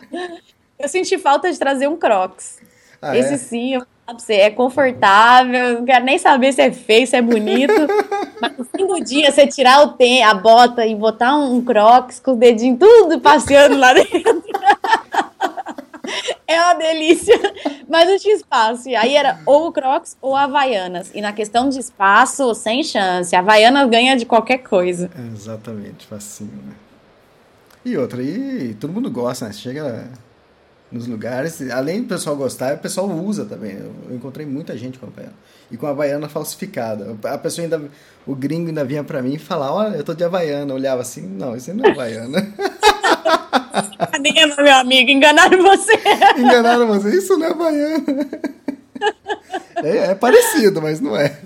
eu 0.78 0.86
senti 0.86 1.16
falta 1.16 1.50
de 1.50 1.58
trazer 1.58 1.88
um 1.88 1.96
Crocs. 1.96 2.58
Ah, 3.00 3.16
Esse 3.16 3.32
é? 3.32 3.38
sim, 3.38 3.74
eu 3.76 3.86
você, 4.12 4.34
é 4.34 4.50
confortável, 4.50 5.78
não 5.78 5.84
quero 5.84 6.04
nem 6.04 6.18
saber 6.18 6.52
se 6.52 6.60
é 6.60 6.70
feio, 6.70 7.06
se 7.06 7.16
é 7.16 7.22
bonito. 7.22 7.72
Mas 8.40 8.58
no 8.58 8.64
fim 8.64 8.86
do 8.86 9.02
dia, 9.02 9.32
você 9.32 9.46
tirar 9.46 9.82
o 9.82 9.92
tem, 9.92 10.22
a 10.22 10.34
bota 10.34 10.86
e 10.86 10.94
botar 10.94 11.34
um, 11.36 11.54
um 11.54 11.64
crocs 11.64 12.20
com 12.20 12.32
os 12.32 12.38
dedinhos 12.38 12.78
tudo 12.78 13.20
passeando 13.20 13.76
lá 13.76 13.94
dentro. 13.94 14.44
É 16.46 16.60
uma 16.60 16.74
delícia, 16.74 17.34
mas 17.88 18.08
não 18.08 18.18
tinha 18.18 18.34
espaço. 18.34 18.88
E 18.88 18.94
aí 18.94 19.16
era 19.16 19.40
ou 19.46 19.68
o 19.68 19.72
Crocs 19.72 20.16
ou 20.20 20.36
Havaianas. 20.36 21.10
E 21.14 21.20
na 21.20 21.32
questão 21.32 21.68
de 21.68 21.78
espaço, 21.78 22.54
sem 22.54 22.84
chance. 22.84 23.34
A 23.34 23.38
Havaianas 23.38 23.88
ganha 23.88 24.16
de 24.16 24.26
qualquer 24.26 24.58
coisa. 24.58 25.10
É, 25.16 25.34
exatamente, 25.34 26.06
facinho, 26.06 26.62
né? 26.66 26.74
E 27.84 27.96
outra, 27.96 28.22
e 28.22 28.74
todo 28.74 28.92
mundo 28.92 29.10
gosta, 29.10 29.46
né? 29.46 29.52
Você 29.52 29.60
chega 29.60 30.08
nos 30.94 31.08
lugares, 31.08 31.60
além 31.72 32.02
do 32.02 32.08
pessoal 32.08 32.36
gostar, 32.36 32.74
o 32.74 32.78
pessoal 32.78 33.10
usa 33.10 33.44
também. 33.44 33.72
Eu 33.72 34.14
encontrei 34.14 34.46
muita 34.46 34.78
gente 34.78 34.96
com 34.96 35.06
a 35.06 35.08
Havaiana. 35.08 35.34
E 35.68 35.76
com 35.76 35.88
a 35.88 35.90
Havaiana 35.90 36.28
falsificada. 36.28 37.16
A 37.24 37.36
pessoa 37.36 37.64
ainda, 37.64 37.82
o 38.24 38.32
gringo 38.32 38.68
ainda 38.68 38.84
vinha 38.84 39.02
pra 39.02 39.20
mim 39.20 39.34
e 39.34 39.38
falava, 39.38 39.72
olha, 39.72 39.96
eu 39.96 40.04
tô 40.04 40.14
de 40.14 40.22
Havaiana. 40.22 40.70
Eu 40.70 40.76
olhava 40.76 41.02
assim, 41.02 41.22
não, 41.22 41.56
isso 41.56 41.74
não 41.74 41.84
é 41.84 41.90
Havaiana. 41.90 42.40
Cadê, 44.12 44.46
meu 44.62 44.74
amigo? 44.74 45.10
Enganaram 45.10 45.60
você. 45.60 45.94
Enganaram 46.38 46.86
você? 46.86 47.16
Isso 47.16 47.36
não 47.36 47.46
é 47.46 47.50
Havaiana. 47.50 48.04
É, 49.76 50.12
é 50.12 50.14
parecido, 50.14 50.80
mas 50.80 50.98
não 51.00 51.14
é. 51.14 51.36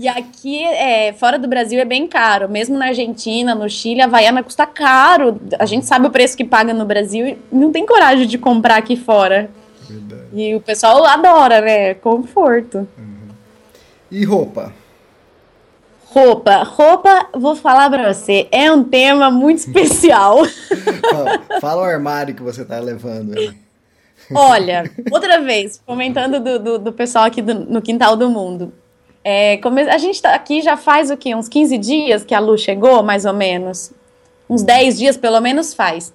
E 0.00 0.08
aqui, 0.08 0.64
é, 0.64 1.12
fora 1.12 1.38
do 1.38 1.46
Brasil, 1.46 1.78
é 1.78 1.84
bem 1.84 2.06
caro. 2.06 2.48
Mesmo 2.48 2.78
na 2.78 2.86
Argentina, 2.86 3.54
no 3.54 3.68
Chile, 3.68 4.00
a 4.00 4.06
Havaiana 4.06 4.42
custa 4.42 4.64
caro. 4.64 5.38
A 5.58 5.66
gente 5.66 5.84
sabe 5.84 6.06
o 6.06 6.10
preço 6.10 6.38
que 6.38 6.42
paga 6.42 6.72
no 6.72 6.86
Brasil 6.86 7.26
e 7.28 7.38
não 7.52 7.70
tem 7.70 7.84
coragem 7.84 8.26
de 8.26 8.38
comprar 8.38 8.76
aqui 8.76 8.96
fora. 8.96 9.50
Verdade. 9.86 10.22
E 10.32 10.54
o 10.54 10.60
pessoal 10.62 11.04
adora, 11.04 11.60
né? 11.60 11.92
Conforto. 11.92 12.88
Uhum. 12.96 13.28
E 14.10 14.24
roupa? 14.24 14.72
Roupa. 16.06 16.62
Roupa, 16.62 17.26
vou 17.34 17.54
falar 17.54 17.90
pra 17.90 18.10
você, 18.10 18.48
é 18.50 18.72
um 18.72 18.82
tema 18.82 19.30
muito 19.30 19.58
especial. 19.68 20.46
fala, 21.10 21.60
fala 21.60 21.82
o 21.82 21.84
armário 21.84 22.34
que 22.34 22.42
você 22.42 22.64
tá 22.64 22.80
levando 22.80 23.36
aí. 23.36 23.54
Olha, 24.34 24.90
outra 25.12 25.42
vez, 25.42 25.78
comentando 25.84 26.40
do, 26.40 26.58
do, 26.58 26.78
do 26.78 26.92
pessoal 26.94 27.26
aqui 27.26 27.42
do, 27.42 27.52
no 27.52 27.82
Quintal 27.82 28.16
do 28.16 28.30
Mundo. 28.30 28.72
É, 29.22 29.58
come... 29.58 29.82
A 29.82 29.98
gente 29.98 30.20
tá 30.20 30.34
aqui 30.34 30.62
já 30.62 30.76
faz 30.76 31.10
o 31.10 31.16
quê? 31.16 31.34
Uns 31.34 31.48
15 31.48 31.78
dias 31.78 32.24
que 32.24 32.34
a 32.34 32.40
Lu 32.40 32.56
chegou, 32.56 33.02
mais 33.02 33.24
ou 33.24 33.32
menos. 33.32 33.92
Uns 34.48 34.62
10 34.62 34.98
dias, 34.98 35.16
pelo 35.16 35.40
menos, 35.40 35.74
faz. 35.74 36.12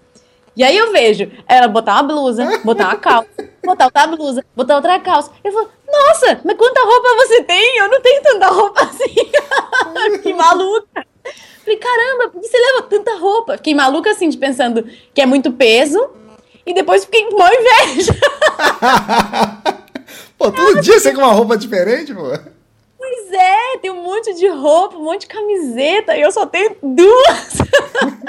E 0.55 0.63
aí 0.63 0.77
eu 0.77 0.91
vejo 0.91 1.29
ela 1.47 1.67
botar 1.67 1.95
uma 1.95 2.03
blusa, 2.03 2.61
botar 2.63 2.85
uma 2.85 2.95
calça, 2.95 3.27
botar 3.63 3.85
outra 3.85 4.07
blusa, 4.07 4.45
botar 4.55 4.75
outra 4.77 4.99
calça. 4.99 5.31
Eu 5.43 5.51
falo, 5.51 5.69
nossa, 5.85 6.39
mas 6.45 6.57
quanta 6.57 6.81
roupa 6.81 7.27
você 7.27 7.43
tem? 7.43 7.77
Eu 7.77 7.89
não 7.89 8.01
tenho 8.01 8.23
tanta 8.23 8.47
roupa 8.47 8.83
assim. 8.83 9.15
que 10.23 10.33
maluca. 10.33 11.05
Falei, 11.59 11.77
caramba, 11.77 12.29
por 12.29 12.41
que 12.41 12.47
você 12.47 12.57
leva 12.57 12.83
tanta 12.83 13.17
roupa? 13.17 13.57
Fiquei 13.57 13.75
maluca 13.75 14.11
assim, 14.11 14.29
de 14.29 14.37
pensando 14.37 14.87
que 15.13 15.19
é 15.19 15.25
muito 15.25 15.51
peso. 15.51 16.09
E 16.65 16.73
depois 16.73 17.03
fiquei 17.03 17.25
com 17.25 17.35
uma 17.35 17.51
inveja. 17.53 18.13
pô, 20.37 20.51
todo 20.51 20.81
dia 20.81 20.99
você 20.99 21.13
com 21.13 21.21
uma 21.21 21.33
roupa 21.33 21.57
diferente, 21.57 22.13
pô. 22.13 22.54
Pois 23.07 23.31
é, 23.31 23.77
tem 23.83 23.91
um 23.91 24.01
monte 24.01 24.33
de 24.33 24.47
roupa, 24.47 24.97
um 24.97 25.03
monte 25.03 25.21
de 25.21 25.27
camiseta, 25.27 26.17
e 26.17 26.21
eu 26.21 26.31
só 26.31 26.47
tenho 26.47 26.75
duas. 26.81 27.57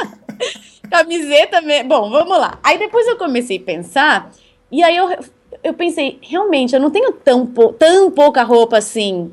camiseta, 0.91 1.63
bom, 1.87 2.11
vamos 2.11 2.39
lá. 2.39 2.59
Aí 2.63 2.77
depois 2.77 3.07
eu 3.07 3.17
comecei 3.17 3.57
a 3.57 3.63
pensar, 3.63 4.31
e 4.71 4.85
aí 4.85 4.95
eu, 4.95 5.09
eu 5.65 5.73
pensei, 5.73 6.19
realmente, 6.21 6.75
eu 6.75 6.81
não 6.81 6.91
tenho 6.91 7.11
tão, 7.11 7.47
tão 7.79 8.11
pouca 8.11 8.43
roupa 8.43 8.77
assim. 8.77 9.33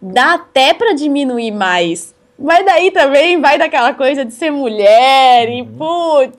Dá 0.00 0.34
até 0.34 0.72
para 0.72 0.92
diminuir 0.92 1.50
mais. 1.50 2.14
Mas 2.38 2.64
daí 2.64 2.92
também 2.92 3.40
vai 3.40 3.58
daquela 3.58 3.92
coisa 3.92 4.24
de 4.24 4.32
ser 4.32 4.52
mulher 4.52 5.48
e, 5.48 5.62
uhum. 5.62 5.74
putz, 5.76 6.38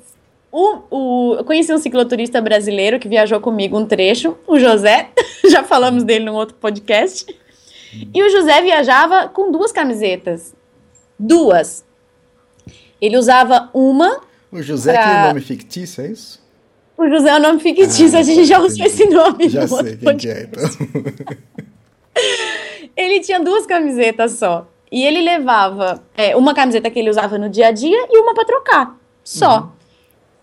o, 0.50 0.78
o, 0.90 1.36
eu 1.38 1.44
conheci 1.44 1.74
um 1.74 1.78
cicloturista 1.78 2.40
brasileiro 2.40 2.98
que 2.98 3.10
viajou 3.10 3.42
comigo 3.42 3.78
um 3.78 3.86
trecho, 3.86 4.38
o 4.48 4.58
José, 4.58 5.10
já 5.52 5.64
falamos 5.64 6.06
dele 6.06 6.24
num 6.24 6.36
outro 6.36 6.56
podcast. 6.56 7.41
E 8.14 8.24
o 8.24 8.30
José 8.30 8.62
viajava 8.62 9.28
com 9.28 9.52
duas 9.52 9.72
camisetas. 9.72 10.56
Duas. 11.18 11.84
Ele 13.02 13.18
usava 13.18 13.70
uma. 13.74 14.22
O 14.52 14.62
José 14.62 14.94
pra... 14.94 15.26
é 15.26 15.28
nome 15.28 15.42
fictício, 15.42 16.04
é 16.04 16.08
isso? 16.08 16.42
O 16.98 17.10
José 17.10 17.30
é 17.30 17.36
um 17.36 17.40
nome 17.40 17.60
fictício, 17.60 18.16
ah, 18.16 18.20
a 18.20 18.24
gente 18.24 18.46
já 18.46 18.60
usou 18.60 18.86
esse 18.86 19.06
nome. 19.08 19.50
Já 19.50 19.68
sei 19.68 19.98
quem 19.98 20.18
que 20.18 20.30
é, 20.30 20.44
então. 20.44 20.64
ele 22.96 23.20
tinha 23.22 23.40
duas 23.40 23.66
camisetas 23.66 24.34
só. 24.34 24.68
E 24.92 25.04
ele 25.04 25.22
levava 25.22 26.04
é, 26.16 26.36
uma 26.36 26.54
camiseta 26.54 26.92
que 26.92 27.00
ele 27.00 27.10
usava 27.10 27.38
no 27.38 27.50
dia 27.50 27.68
a 27.68 27.72
dia 27.72 28.08
e 28.10 28.18
uma 28.20 28.34
para 28.34 28.46
trocar. 28.46 29.00
Só. 29.24 29.62
Uhum. 29.62 29.70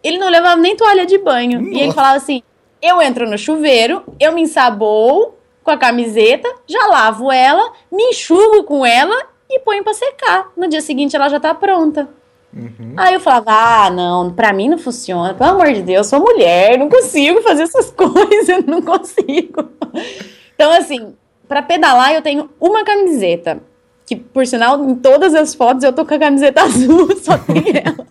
Ele 0.03 0.19
não 0.19 0.29
levava 0.29 0.61
nem 0.61 0.75
toalha 0.75 1.07
de 1.07 1.19
banho. 1.19 1.61
Nossa. 1.61 1.75
E 1.75 1.81
ele 1.81 1.93
falava 1.93 2.17
assim: 2.17 2.43
eu 2.81 3.01
entro 3.03 3.29
no 3.29 3.37
chuveiro, 3.37 4.03
eu 4.19 4.33
me 4.33 4.43
ensaboo 4.43 5.35
com 5.69 5.73
a 5.73 5.77
camiseta, 5.77 6.49
já 6.67 6.87
lavo 6.87 7.31
ela, 7.31 7.73
me 7.93 8.03
enxugo 8.05 8.65
com 8.65 8.87
ela 8.87 9.15
e 9.51 9.61
ponho 9.61 9.85
para 9.85 9.93
secar. 9.93 10.51
No 10.57 10.67
dia 10.67 10.81
seguinte 10.81 11.15
ela 11.15 11.29
já 11.29 11.39
tá 11.39 11.55
pronta. 11.55 12.09
Uhum. 12.57 12.95
Aí 12.97 13.13
eu 13.13 13.21
falava, 13.21 13.51
ah, 13.51 13.91
não, 13.91 14.33
pra 14.33 14.51
mim 14.55 14.71
não 14.71 14.79
funciona, 14.79 15.35
pelo 15.35 15.51
amor 15.51 15.71
de 15.75 15.83
Deus, 15.83 16.07
sou 16.07 16.21
mulher, 16.21 16.79
não 16.79 16.89
consigo 16.89 17.43
fazer 17.43 17.65
essas 17.65 17.91
coisas, 17.93 18.65
não 18.65 18.81
consigo. 18.81 19.69
Então, 20.55 20.73
assim, 20.73 21.15
para 21.47 21.61
pedalar 21.61 22.15
eu 22.15 22.23
tenho 22.23 22.49
uma 22.59 22.83
camiseta, 22.83 23.61
que 24.07 24.17
por 24.17 24.47
sinal, 24.47 24.83
em 24.83 24.95
todas 24.95 25.35
as 25.35 25.55
fotos 25.55 25.85
eu 25.85 25.93
tô 25.93 26.07
com 26.07 26.15
a 26.15 26.19
camiseta 26.19 26.63
azul, 26.65 27.15
só 27.19 27.37
tem 27.37 27.65
ela. 27.85 28.07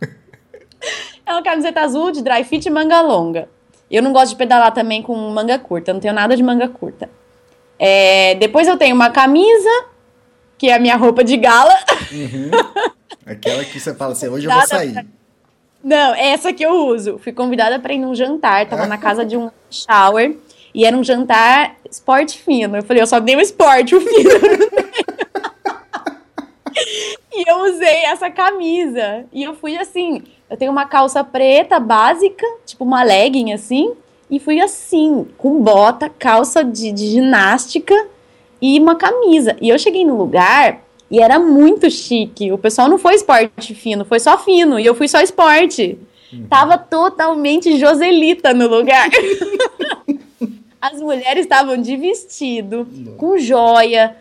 É 1.25 1.31
uma 1.31 1.41
camiseta 1.41 1.81
azul 1.81 2.11
de 2.11 2.21
dry 2.21 2.43
fit 2.43 2.67
e 2.67 2.69
manga 2.69 3.01
longa. 3.01 3.49
Eu 3.89 4.03
não 4.03 4.13
gosto 4.13 4.29
de 4.29 4.35
pedalar 4.35 4.71
também 4.71 5.01
com 5.01 5.15
manga 5.15 5.57
curta, 5.57 5.91
não 5.91 5.99
tenho 5.99 6.13
nada 6.13 6.37
de 6.37 6.43
manga 6.43 6.67
curta. 6.67 7.09
É, 7.79 8.35
depois 8.35 8.67
eu 8.67 8.77
tenho 8.77 8.95
uma 8.95 9.09
camisa, 9.09 9.85
que 10.57 10.69
é 10.69 10.73
a 10.73 10.79
minha 10.79 10.95
roupa 10.95 11.23
de 11.23 11.37
gala. 11.37 11.77
Uhum. 12.11 12.51
Aquela 13.25 13.63
que 13.63 13.79
você 13.79 13.93
fala 13.93 14.13
assim, 14.13 14.27
hoje 14.27 14.47
eu 14.47 14.51
vou 14.51 14.67
sair. 14.67 14.93
Pra... 14.93 15.05
Não, 15.83 16.15
essa 16.15 16.51
que 16.51 16.65
eu 16.65 16.71
uso. 16.87 17.17
Fui 17.19 17.31
convidada 17.31 17.79
para 17.79 17.93
ir 17.93 17.99
num 17.99 18.15
jantar, 18.15 18.65
tava 18.65 18.87
na 18.87 18.97
casa 18.97 19.25
de 19.25 19.37
um 19.37 19.51
shower, 19.69 20.35
e 20.73 20.85
era 20.85 20.95
um 20.95 21.03
jantar 21.03 21.75
esporte 21.89 22.37
fino. 22.37 22.77
Eu 22.77 22.83
falei, 22.83 23.01
eu 23.01 23.07
só 23.07 23.21
tenho 23.21 23.39
esporte, 23.39 23.95
o 23.95 24.01
fino 24.01 24.29
E 27.33 27.49
eu 27.49 27.57
usei 27.71 28.05
essa 28.05 28.31
camisa. 28.31 29.25
E 29.31 29.43
eu 29.43 29.53
fui 29.53 29.77
assim, 29.77 30.23
eu 30.49 30.57
tenho 30.57 30.71
uma 30.71 30.85
calça 30.85 31.23
preta 31.23 31.79
básica, 31.79 32.45
tipo 32.65 32.83
uma 32.83 33.03
legging 33.03 33.53
assim, 33.53 33.93
e 34.29 34.39
fui 34.39 34.59
assim, 34.59 35.25
com 35.37 35.61
bota, 35.61 36.09
calça 36.09 36.63
de, 36.63 36.91
de 36.91 37.07
ginástica 37.07 37.95
e 38.61 38.79
uma 38.79 38.95
camisa. 38.95 39.55
E 39.61 39.69
eu 39.69 39.79
cheguei 39.79 40.03
no 40.03 40.17
lugar 40.17 40.81
e 41.09 41.19
era 41.19 41.39
muito 41.39 41.89
chique. 41.89 42.51
O 42.51 42.57
pessoal 42.57 42.89
não 42.89 42.97
foi 42.97 43.15
esporte 43.15 43.73
fino, 43.73 44.03
foi 44.03 44.19
só 44.19 44.37
fino. 44.37 44.77
E 44.79 44.85
eu 44.85 44.93
fui 44.93 45.07
só 45.07 45.21
esporte. 45.21 45.97
Uhum. 46.31 46.47
Tava 46.49 46.77
totalmente 46.77 47.77
Joselita 47.79 48.53
no 48.53 48.67
lugar. 48.67 49.09
As 50.79 50.99
mulheres 51.01 51.43
estavam 51.43 51.81
de 51.81 51.97
vestido, 51.97 52.87
com 53.17 53.37
joia, 53.37 54.15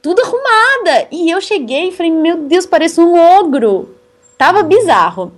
tudo 0.00 0.22
arrumada. 0.22 1.08
E 1.10 1.30
eu 1.30 1.40
cheguei 1.40 1.88
e 1.88 1.92
falei, 1.92 2.10
meu 2.10 2.38
Deus, 2.38 2.64
parece 2.64 3.00
um 3.00 3.14
ogro. 3.38 3.94
Tava 4.38 4.62
bizarro. 4.62 5.32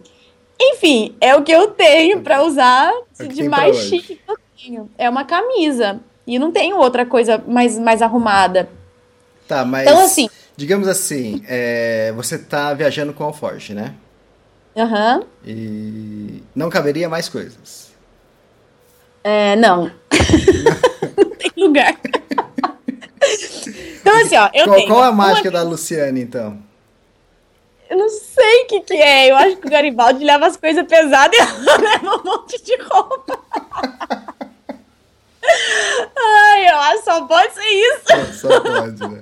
Enfim, 0.61 1.17
é 1.21 1.35
o 1.35 1.43
que 1.43 1.51
eu 1.51 1.69
tenho 1.69 2.21
para 2.21 2.43
usar 2.43 2.93
é 3.19 3.25
de 3.25 3.49
mais 3.49 3.77
chique 3.77 4.17
que 4.17 4.31
eu 4.31 4.37
tenho. 4.57 4.91
É 4.99 5.09
uma 5.09 5.25
camisa. 5.25 6.01
E 6.27 6.39
não 6.39 6.53
tenho 6.53 6.77
outra 6.77 7.07
coisa 7.07 7.43
mais, 7.49 7.79
mais 7.79 8.03
arrumada. 8.03 8.69
Tá, 9.49 9.65
mas. 9.65 9.87
Então, 9.89 10.05
assim. 10.05 10.29
Digamos 10.57 10.87
assim, 10.87 11.43
é, 11.49 12.13
você 12.15 12.37
tá 12.37 12.75
viajando 12.75 13.15
com 13.15 13.25
o 13.25 13.29
Alforge, 13.29 13.73
né? 13.73 13.95
Aham. 14.77 15.17
Uhum. 15.17 15.27
E 15.47 16.43
não 16.55 16.69
caberia 16.69 17.09
mais 17.09 17.31
coisas. 17.31 17.91
É, 19.25 19.57
não. 19.57 19.91
não 21.17 21.31
tem 21.37 21.51
lugar. 21.57 21.97
então, 24.01 24.21
assim, 24.21 24.37
ó, 24.37 24.51
eu 24.53 24.65
qual, 24.67 24.77
tenho. 24.77 24.89
Qual 24.89 25.03
a 25.03 25.13
mágica 25.13 25.51
da 25.51 25.63
Luciane, 25.63 26.21
então? 26.21 26.59
Eu 27.91 27.99
não 27.99 28.09
sei 28.09 28.63
o 28.63 28.67
que, 28.69 28.81
que 28.83 28.95
é. 28.95 29.33
Eu 29.33 29.37
acho 29.37 29.57
que 29.57 29.67
o 29.67 29.71
Garibaldi 29.71 30.25
leva 30.25 30.47
as 30.47 30.57
coisas 30.57 30.87
pesadas 30.87 31.37
e 31.37 31.43
ela 31.43 31.77
leva 31.77 32.17
um 32.17 32.25
monte 32.25 32.63
de 32.63 32.77
roupa. 32.83 33.41
Ai, 36.17 36.71
eu 36.71 36.77
acho 36.77 36.99
que 36.99 37.05
só 37.05 37.27
pode 37.27 37.53
ser 37.53 37.67
isso. 37.67 38.41
Só 38.41 38.61
pode, 38.61 39.09
né? 39.09 39.21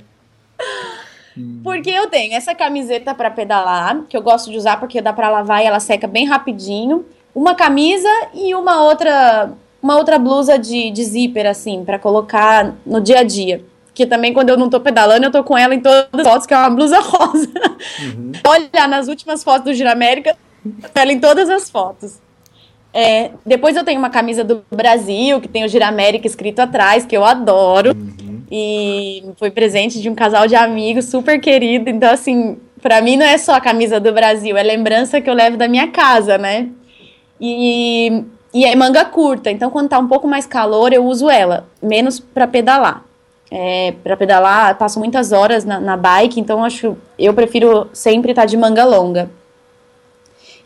Porque 1.64 1.88
eu 1.88 2.10
tenho 2.10 2.34
essa 2.34 2.54
camiseta 2.54 3.14
para 3.14 3.30
pedalar, 3.30 4.02
que 4.06 4.16
eu 4.16 4.20
gosto 4.20 4.50
de 4.50 4.58
usar 4.58 4.78
porque 4.78 5.00
dá 5.00 5.14
para 5.14 5.30
lavar 5.30 5.62
e 5.62 5.66
ela 5.66 5.80
seca 5.80 6.06
bem 6.06 6.26
rapidinho. 6.26 7.06
Uma 7.34 7.54
camisa 7.54 8.10
e 8.34 8.54
uma 8.54 8.82
outra 8.82 9.50
uma 9.80 9.96
outra 9.96 10.18
blusa 10.18 10.58
de, 10.58 10.90
de 10.90 11.04
zíper, 11.04 11.46
assim, 11.46 11.84
para 11.84 12.00
colocar 12.00 12.74
no 12.84 13.00
dia 13.00 13.20
a 13.20 13.22
dia 13.22 13.64
porque 13.98 14.06
também 14.06 14.32
quando 14.32 14.50
eu 14.50 14.56
não 14.56 14.70
tô 14.70 14.78
pedalando, 14.78 15.26
eu 15.26 15.30
tô 15.32 15.42
com 15.42 15.58
ela 15.58 15.74
em 15.74 15.80
todas 15.80 16.08
as 16.12 16.22
fotos, 16.22 16.46
que 16.46 16.54
é 16.54 16.56
uma 16.56 16.70
blusa 16.70 17.00
rosa. 17.02 17.50
Uhum. 18.00 18.30
Olha, 18.46 18.86
nas 18.86 19.08
últimas 19.08 19.42
fotos 19.42 19.64
do 19.64 19.74
Giramérica, 19.74 20.36
ela 20.94 21.12
em 21.12 21.18
todas 21.18 21.50
as 21.50 21.68
fotos. 21.68 22.20
É, 22.94 23.32
depois 23.44 23.76
eu 23.76 23.82
tenho 23.82 23.98
uma 23.98 24.08
camisa 24.08 24.44
do 24.44 24.64
Brasil, 24.70 25.40
que 25.40 25.48
tem 25.48 25.64
o 25.64 25.68
Giramérica 25.68 26.28
escrito 26.28 26.60
atrás, 26.60 27.04
que 27.04 27.16
eu 27.16 27.24
adoro. 27.24 27.90
Uhum. 27.90 28.42
E 28.48 29.24
foi 29.36 29.50
presente 29.50 30.00
de 30.00 30.08
um 30.08 30.14
casal 30.14 30.46
de 30.46 30.54
amigos 30.54 31.06
super 31.06 31.40
querido. 31.40 31.90
Então, 31.90 32.12
assim, 32.12 32.56
para 32.80 33.00
mim 33.00 33.16
não 33.16 33.26
é 33.26 33.36
só 33.36 33.54
a 33.54 33.60
camisa 33.60 33.98
do 33.98 34.12
Brasil, 34.12 34.56
é 34.56 34.62
lembrança 34.62 35.20
que 35.20 35.28
eu 35.28 35.34
levo 35.34 35.56
da 35.56 35.66
minha 35.66 35.88
casa, 35.88 36.38
né? 36.38 36.68
E, 37.40 38.22
e 38.54 38.64
é 38.64 38.76
manga 38.76 39.04
curta, 39.04 39.50
então 39.50 39.70
quando 39.70 39.88
tá 39.88 39.98
um 39.98 40.06
pouco 40.06 40.28
mais 40.28 40.46
calor 40.46 40.92
eu 40.92 41.04
uso 41.04 41.28
ela, 41.28 41.68
menos 41.82 42.20
para 42.20 42.46
pedalar. 42.46 43.07
É, 43.50 43.94
para 44.04 44.16
pedalar, 44.16 44.76
passo 44.76 44.98
muitas 44.98 45.32
horas 45.32 45.64
na, 45.64 45.80
na, 45.80 45.96
bike, 45.96 46.38
então 46.38 46.62
acho 46.62 46.98
eu 47.18 47.32
prefiro 47.32 47.88
sempre 47.94 48.32
estar 48.32 48.42
tá 48.42 48.46
de 48.46 48.56
manga 48.56 48.84
longa. 48.84 49.30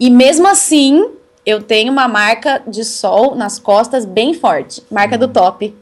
E 0.00 0.10
mesmo 0.10 0.48
assim, 0.48 1.10
eu 1.46 1.62
tenho 1.62 1.92
uma 1.92 2.08
marca 2.08 2.60
de 2.66 2.84
sol 2.84 3.36
nas 3.36 3.58
costas 3.58 4.04
bem 4.04 4.34
forte, 4.34 4.82
marca 4.90 5.16
do 5.16 5.28
top. 5.28 5.72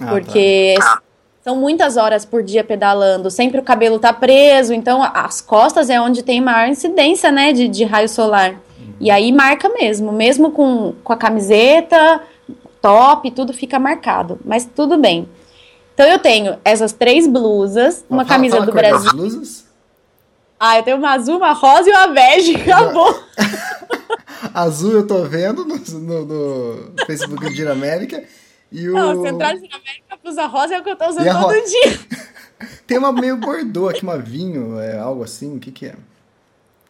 Ah, 0.00 0.06
porque 0.06 0.74
tá. 0.78 1.00
são 1.44 1.56
muitas 1.56 1.96
horas 1.96 2.24
por 2.24 2.42
dia 2.42 2.64
pedalando, 2.64 3.30
sempre 3.30 3.60
o 3.60 3.62
cabelo 3.62 4.00
tá 4.00 4.12
preso, 4.12 4.74
então 4.74 5.00
as 5.00 5.40
costas 5.40 5.88
é 5.88 6.00
onde 6.00 6.24
tem 6.24 6.40
maior 6.40 6.68
incidência, 6.68 7.30
né, 7.30 7.52
de, 7.52 7.68
de 7.68 7.84
raio 7.84 8.08
solar. 8.08 8.56
E 9.00 9.10
aí 9.10 9.32
marca 9.32 9.68
mesmo, 9.68 10.12
mesmo 10.12 10.50
com, 10.50 10.94
com 11.02 11.12
a 11.12 11.16
camiseta, 11.16 12.20
top, 12.80 13.30
tudo 13.30 13.52
fica 13.52 13.78
marcado. 13.78 14.38
Mas 14.44 14.64
tudo 14.64 14.96
bem. 14.96 15.28
Então 15.94 16.06
eu 16.06 16.18
tenho 16.18 16.58
essas 16.64 16.92
três 16.92 17.26
blusas, 17.26 18.04
uma 18.08 18.24
fala, 18.24 18.36
camisa 18.36 18.56
fala 18.56 18.66
do 18.66 18.72
Brasil. 18.72 19.12
blusas? 19.12 19.66
Ah, 20.58 20.78
eu 20.78 20.82
tenho 20.82 20.96
uma 20.96 21.12
azul, 21.12 21.36
uma 21.38 21.52
rosa 21.52 21.90
e 21.90 21.92
uma 21.92 22.06
bege, 22.08 22.56
acabou. 22.56 23.22
azul 24.54 24.92
eu 24.92 25.06
tô 25.06 25.24
vendo 25.24 25.64
no, 25.64 25.76
no, 25.76 26.24
no 26.24 27.06
Facebook 27.06 27.52
de 27.52 27.66
América. 27.66 28.22
E 28.70 28.88
o... 28.88 28.92
Não, 28.92 29.22
Central 29.22 29.56
de 29.56 29.66
América, 29.66 30.18
blusa 30.22 30.46
rosa 30.46 30.74
é 30.74 30.80
o 30.80 30.82
que 30.82 30.90
eu 30.90 30.96
tô 30.96 31.08
usando 31.08 31.40
todo 31.40 31.52
dia. 31.52 32.22
Tem 32.86 32.96
uma 32.96 33.12
meio 33.12 33.36
bordô 33.36 33.88
aqui, 33.88 34.02
uma 34.02 34.16
vinho, 34.16 34.78
é 34.78 34.98
algo 34.98 35.22
assim, 35.24 35.56
o 35.56 35.60
que 35.60 35.72
que 35.72 35.86
é? 35.86 35.94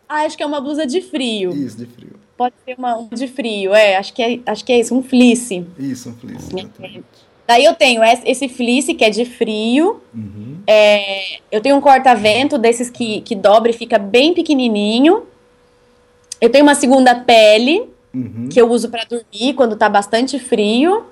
Ah, 0.08 0.26
acho 0.26 0.36
que 0.36 0.42
é 0.42 0.46
uma 0.46 0.60
blusa 0.60 0.86
de 0.86 1.00
frio. 1.00 1.50
Isso, 1.52 1.78
de 1.78 1.86
frio. 1.86 2.20
Pode 2.36 2.54
ser 2.64 2.74
uma 2.76 2.98
um 2.98 3.08
de 3.08 3.26
frio, 3.26 3.74
é. 3.74 3.96
Acho 3.96 4.12
que 4.12 4.22
é, 4.22 4.40
acho 4.44 4.64
que 4.64 4.72
é 4.72 4.80
isso, 4.80 4.94
um 4.94 5.02
fleece. 5.02 5.66
Isso, 5.78 6.10
um 6.10 6.14
fleece. 6.14 6.50
É. 6.58 7.00
Daí 7.46 7.64
eu 7.64 7.74
tenho 7.74 8.02
esse 8.05 8.48
fleece 8.48 8.94
que 8.94 9.05
é 9.05 9.11
de 9.11 9.24
frio. 9.24 10.00
Uhum. 10.14 10.59
É, 10.66 11.38
eu 11.50 11.61
tenho 11.61 11.76
um 11.76 11.81
corta-vento 11.81 12.57
desses 12.57 12.88
que, 12.88 13.20
que 13.22 13.35
dobra 13.35 13.70
e 13.70 13.74
fica 13.74 13.98
bem 13.98 14.33
pequenininho. 14.33 15.24
Eu 16.40 16.50
tenho 16.50 16.64
uma 16.64 16.74
segunda 16.74 17.14
pele 17.14 17.88
uhum. 18.14 18.48
que 18.50 18.61
eu 18.61 18.70
uso 18.70 18.88
para 18.88 19.05
dormir 19.05 19.55
quando 19.55 19.76
tá 19.76 19.88
bastante 19.88 20.38
frio. 20.38 21.05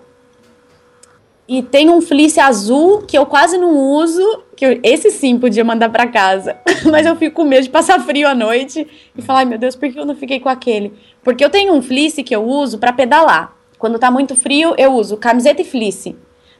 E 1.48 1.62
tem 1.62 1.90
um 1.90 2.00
fleece 2.00 2.38
azul 2.38 3.02
que 3.02 3.18
eu 3.18 3.26
quase 3.26 3.58
não 3.58 3.76
uso, 3.76 4.44
que 4.54 4.64
eu, 4.64 4.80
esse 4.84 5.10
sim 5.10 5.36
podia 5.36 5.64
mandar 5.64 5.90
para 5.90 6.06
casa. 6.06 6.56
Mas 6.88 7.04
eu 7.04 7.16
fico 7.16 7.36
com 7.36 7.44
medo 7.44 7.64
de 7.64 7.70
passar 7.70 7.98
frio 8.00 8.28
à 8.28 8.36
noite 8.36 8.86
e 9.16 9.20
falar, 9.20 9.40
ai 9.40 9.44
meu 9.46 9.58
Deus, 9.58 9.74
por 9.74 9.90
que 9.90 9.98
eu 9.98 10.06
não 10.06 10.14
fiquei 10.14 10.38
com 10.38 10.48
aquele? 10.48 10.92
Porque 11.24 11.44
eu 11.44 11.50
tenho 11.50 11.74
um 11.74 11.82
fleece 11.82 12.22
que 12.22 12.34
eu 12.34 12.44
uso 12.44 12.78
para 12.78 12.92
pedalar. 12.92 13.59
Quando 13.80 13.98
tá 13.98 14.10
muito 14.10 14.36
frio, 14.36 14.74
eu 14.78 14.92
uso 14.92 15.16
camiseta 15.16 15.62
e 15.62 15.64
fleece. 15.64 16.14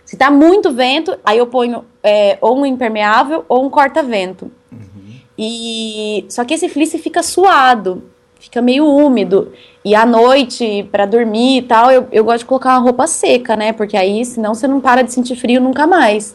Se 0.05 0.17
tá 0.17 0.29
muito 0.29 0.73
vento, 0.73 1.17
aí 1.25 1.39
eu 1.39 1.47
ponho 1.47 1.85
é, 2.03 2.37
ou 2.41 2.59
um 2.59 2.67
impermeável 2.67 3.45
ou 3.49 3.65
um 3.65 3.71
corta-vento. 3.71 4.51
Uhum. 4.73 5.21
E 5.39 6.25
só 6.29 6.45
que 6.45 6.55
esse 6.55 6.69
fleece 6.69 6.99
fica 6.99 7.23
suado 7.23 8.03
fica 8.41 8.61
meio 8.63 8.87
úmido. 8.87 9.53
E 9.85 9.95
à 9.95 10.05
noite, 10.05 10.89
para 10.91 11.07
dormir 11.07 11.59
e 11.59 11.63
tal, 11.63 11.91
eu, 11.93 12.09
eu 12.11 12.25
gosto 12.25 12.41
de 12.41 12.47
colocar 12.47 12.71
uma 12.71 12.81
roupa 12.81 13.07
seca, 13.07 13.55
né? 13.55 13.73
Porque 13.73 13.97
aí, 13.97 14.25
senão 14.25 14.55
você 14.55 14.67
não 14.67 14.81
para 14.81 15.03
de 15.03 15.13
sentir 15.13 15.37
frio 15.37 15.61
nunca 15.61 15.87
mais. 15.87 16.35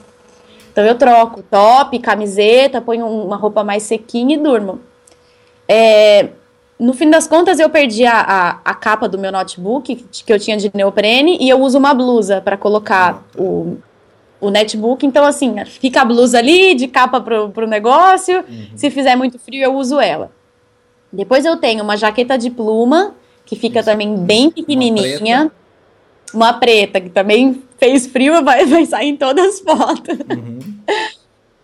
Então 0.72 0.84
eu 0.84 0.96
troco 0.96 1.42
top, 1.42 1.98
camiseta, 2.00 2.82
ponho 2.82 3.08
uma 3.08 3.36
roupa 3.36 3.64
mais 3.64 3.84
sequinha 3.84 4.36
e 4.36 4.38
durmo. 4.38 4.80
É, 5.68 6.30
no 6.80 6.94
fim 6.94 7.10
das 7.10 7.28
contas, 7.28 7.60
eu 7.60 7.70
perdi 7.70 8.06
a, 8.06 8.20
a, 8.20 8.50
a, 8.66 8.74
capa 8.74 9.08
do 9.08 9.18
meu 9.18 9.32
notebook, 9.32 9.96
que 9.96 10.34
eu 10.34 10.40
tinha 10.40 10.58
de 10.58 10.70
neoprene, 10.74 11.38
e 11.40 11.50
eu 11.50 11.62
uso 11.62 11.78
uma 11.78 11.94
blusa 11.94 12.42
para 12.42 12.58
colocar 12.58 13.24
o, 13.38 13.78
o 14.42 14.50
netbook. 14.50 15.06
Então, 15.06 15.26
assim, 15.26 15.56
fica 15.66 16.02
a 16.02 16.06
blusa 16.06 16.38
ali 16.38 16.76
de 16.76 16.88
capa 16.88 17.22
pro, 17.22 17.50
pro 17.50 17.66
negócio. 17.66 18.44
Uhum. 18.48 18.68
Se 18.76 18.90
fizer 18.90 19.16
muito 19.16 19.40
frio, 19.40 19.64
eu 19.64 19.76
uso 19.76 20.00
ela. 20.02 20.32
Depois 21.12 21.46
eu 21.46 21.56
tenho 21.56 21.82
uma 21.82 21.96
jaqueta 21.96 22.38
de 22.38 22.50
pluma, 22.50 23.16
que 23.46 23.56
fica 23.56 23.80
Isso. 23.80 23.90
também 23.90 24.18
bem 24.18 24.50
pequenininha. 24.50 25.52
Uma 26.34 26.54
preta. 26.54 26.96
uma 26.98 27.00
preta. 27.00 27.02
que 27.02 27.10
também 27.10 27.64
fez 27.78 28.06
frio, 28.06 28.34
vai, 28.44 28.66
vai 28.66 28.86
sair 28.86 29.10
em 29.10 29.16
todas 29.16 29.46
as 29.48 29.60
fotos. 29.62 30.18
Uhum. 30.30 30.60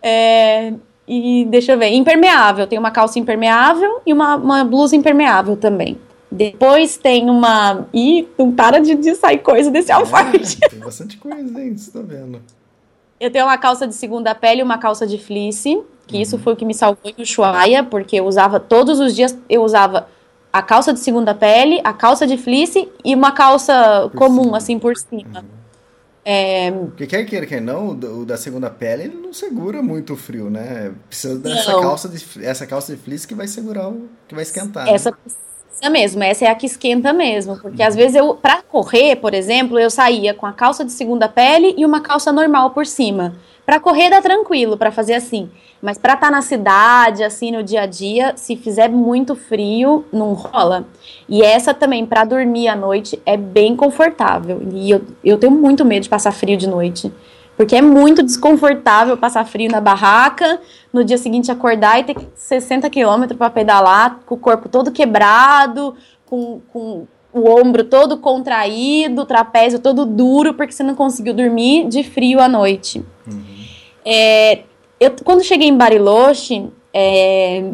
É, 0.01 0.73
e 1.07 1.45
deixa 1.49 1.73
eu 1.73 1.77
ver, 1.77 1.89
impermeável. 1.89 2.67
Tem 2.67 2.79
uma 2.79 2.91
calça 2.91 3.19
impermeável 3.19 4.01
e 4.05 4.13
uma, 4.13 4.35
uma 4.35 4.63
blusa 4.63 4.95
impermeável 4.95 5.57
também. 5.57 5.97
Depois 6.31 6.97
tem 6.97 7.29
uma. 7.29 7.85
Ih, 7.93 8.27
não 8.37 8.51
para 8.51 8.79
de, 8.79 8.95
de 8.95 9.15
sair 9.15 9.39
coisa 9.39 9.69
desse 9.69 9.91
é, 9.91 9.95
alfarte. 9.95 10.57
Tem 10.69 10.79
bastante 10.79 11.17
coisa, 11.17 11.61
hein? 11.61 11.75
Você 11.75 11.91
tá 11.91 11.99
vendo. 12.01 12.41
Eu 13.19 13.29
tenho 13.29 13.45
uma 13.45 13.57
calça 13.57 13.85
de 13.85 13.93
segunda 13.93 14.33
pele 14.33 14.61
e 14.61 14.63
uma 14.63 14.77
calça 14.77 15.05
de 15.05 15.17
fleece 15.17 15.81
que 16.11 16.17
uhum. 16.17 16.21
isso 16.21 16.37
foi 16.37 16.53
o 16.53 16.55
que 16.55 16.65
me 16.65 16.73
salvou 16.73 17.11
em 17.17 17.21
Ushuaia, 17.21 17.83
porque 17.83 18.17
eu 18.17 18.25
usava 18.25 18.59
todos 18.59 18.99
os 18.99 19.15
dias, 19.15 19.37
eu 19.49 19.63
usava 19.63 20.07
a 20.51 20.61
calça 20.61 20.93
de 20.93 20.99
segunda 20.99 21.33
pele, 21.33 21.79
a 21.83 21.93
calça 21.93 22.27
de 22.27 22.37
fleece 22.37 22.89
e 23.03 23.15
uma 23.15 23.31
calça 23.31 24.09
por 24.11 24.17
comum, 24.17 24.43
cima. 24.43 24.57
assim, 24.57 24.79
por 24.79 24.97
cima. 24.97 25.39
Uhum. 25.39 25.60
É... 26.23 26.71
Porque 26.71 27.07
quer 27.07 27.25
queira, 27.25 27.45
quer 27.47 27.61
não, 27.61 27.89
o 27.89 28.25
da 28.25 28.37
segunda 28.37 28.69
pele 28.69 29.03
ele 29.03 29.15
não 29.15 29.33
segura 29.33 29.81
muito 29.81 30.13
o 30.13 30.17
frio, 30.17 30.49
né? 30.49 30.91
Precisa 31.07 31.37
dessa 31.39 31.71
não. 31.71 31.81
calça 31.81 32.07
de 32.07 32.45
essa 32.45 32.67
calça 32.67 32.95
de 32.95 33.01
fleece 33.01 33.27
que 33.27 33.33
vai 33.33 33.47
segurar 33.47 33.89
o 33.89 34.07
que 34.27 34.35
vai 34.35 34.43
esquentar. 34.43 34.87
Essa 34.87 35.09
né? 35.09 35.17
precisa 35.23 35.89
mesmo, 35.89 36.21
essa 36.21 36.45
é 36.45 36.47
a 36.47 36.53
que 36.53 36.67
esquenta 36.67 37.11
mesmo, 37.11 37.57
porque 37.57 37.81
uhum. 37.81 37.87
às 37.87 37.95
vezes 37.95 38.15
eu 38.15 38.35
para 38.35 38.61
correr, 38.61 39.15
por 39.15 39.33
exemplo, 39.33 39.79
eu 39.79 39.89
saía 39.89 40.31
com 40.31 40.45
a 40.45 40.53
calça 40.53 40.85
de 40.85 40.91
segunda 40.91 41.27
pele 41.27 41.73
e 41.75 41.83
uma 41.83 42.01
calça 42.01 42.31
normal 42.31 42.69
por 42.69 42.85
cima. 42.85 43.35
Para 43.65 43.79
correr 43.79 44.09
dá 44.09 44.21
tranquilo, 44.21 44.77
para 44.77 44.91
fazer 44.91 45.13
assim. 45.13 45.49
Mas 45.81 45.97
para 45.97 46.13
estar 46.13 46.27
tá 46.27 46.31
na 46.31 46.41
cidade, 46.41 47.23
assim, 47.23 47.51
no 47.51 47.63
dia 47.63 47.81
a 47.81 47.85
dia, 47.85 48.33
se 48.35 48.55
fizer 48.55 48.89
muito 48.89 49.35
frio, 49.35 50.05
não 50.11 50.33
rola. 50.33 50.85
E 51.27 51.41
essa 51.41 51.73
também, 51.73 52.05
para 52.05 52.23
dormir 52.23 52.67
à 52.67 52.75
noite, 52.75 53.19
é 53.25 53.35
bem 53.35 53.75
confortável. 53.75 54.61
E 54.71 54.91
eu, 54.91 55.01
eu 55.23 55.37
tenho 55.37 55.51
muito 55.51 55.83
medo 55.83 56.03
de 56.03 56.09
passar 56.09 56.31
frio 56.31 56.57
de 56.57 56.67
noite. 56.67 57.11
Porque 57.57 57.75
é 57.75 57.81
muito 57.81 58.23
desconfortável 58.23 59.17
passar 59.17 59.45
frio 59.45 59.69
na 59.69 59.81
barraca, 59.81 60.59
no 60.91 61.03
dia 61.03 61.17
seguinte 61.17 61.51
acordar 61.51 61.99
e 61.99 62.03
ter 62.03 62.15
60 62.35 62.89
quilômetros 62.89 63.37
para 63.37 63.49
pedalar, 63.49 64.19
com 64.25 64.35
o 64.35 64.37
corpo 64.37 64.67
todo 64.69 64.91
quebrado, 64.91 65.95
com, 66.25 66.61
com 66.71 67.05
o 67.33 67.49
ombro 67.49 67.83
todo 67.83 68.17
contraído, 68.17 69.21
o 69.21 69.25
trapézio 69.25 69.79
todo 69.79 70.05
duro, 70.05 70.53
porque 70.53 70.71
você 70.73 70.83
não 70.83 70.95
conseguiu 70.95 71.33
dormir 71.33 71.87
de 71.87 72.03
frio 72.03 72.39
à 72.39 72.47
noite. 72.47 73.03
Uhum. 73.27 73.50
É, 74.05 74.63
eu, 74.99 75.11
quando 75.23 75.43
cheguei 75.43 75.67
em 75.67 75.77
Bariloche, 75.77 76.69
é, 76.93 77.71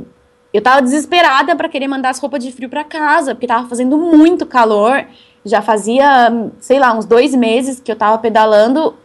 eu 0.54 0.62
tava 0.62 0.82
desesperada 0.82 1.56
para 1.56 1.70
querer 1.70 1.88
mandar 1.88 2.10
as 2.10 2.20
roupas 2.20 2.44
de 2.44 2.52
frio 2.52 2.70
para 2.70 2.84
casa, 2.84 3.36
porque 3.36 3.48
tava 3.48 3.68
fazendo 3.68 3.98
muito 3.98 4.46
calor. 4.46 5.06
Já 5.46 5.62
fazia, 5.62 6.32
sei 6.60 6.80
lá, 6.80 6.94
uns 6.94 7.06
dois 7.06 7.36
meses 7.36 7.80
que 7.80 7.92
eu 7.92 7.96
tava 7.96 8.18
pedalando 8.18 8.96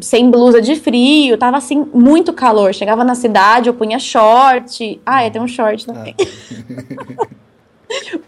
sem 0.00 0.30
blusa 0.30 0.60
de 0.60 0.76
frio, 0.76 1.36
tava 1.36 1.56
assim, 1.56 1.86
muito 1.92 2.32
calor. 2.32 2.74
Chegava 2.74 3.04
na 3.04 3.14
cidade, 3.14 3.68
eu 3.68 3.74
punha 3.74 3.98
short. 3.98 5.00
Ah, 5.04 5.24
eu 5.24 5.30
tenho 5.30 5.44
um 5.44 5.48
short 5.48 5.86
também. 5.86 6.14
Ah. 6.18 7.26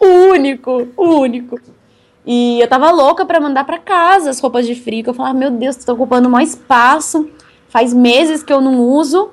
o 0.00 0.06
único, 0.32 0.88
o 0.96 1.04
único. 1.20 1.58
E 2.26 2.60
eu 2.60 2.68
tava 2.68 2.90
louca 2.90 3.26
para 3.26 3.40
mandar 3.40 3.64
para 3.64 3.78
casa 3.78 4.30
as 4.30 4.40
roupas 4.40 4.66
de 4.66 4.74
frio, 4.74 5.04
que 5.04 5.10
eu 5.10 5.14
falava, 5.14 5.38
meu 5.38 5.50
Deus, 5.50 5.76
tô 5.76 5.92
ocupando 5.92 6.28
mais 6.28 6.50
espaço. 6.50 7.28
Faz 7.74 7.92
meses 7.92 8.40
que 8.40 8.52
eu 8.52 8.60
não 8.60 8.82
uso. 8.82 9.30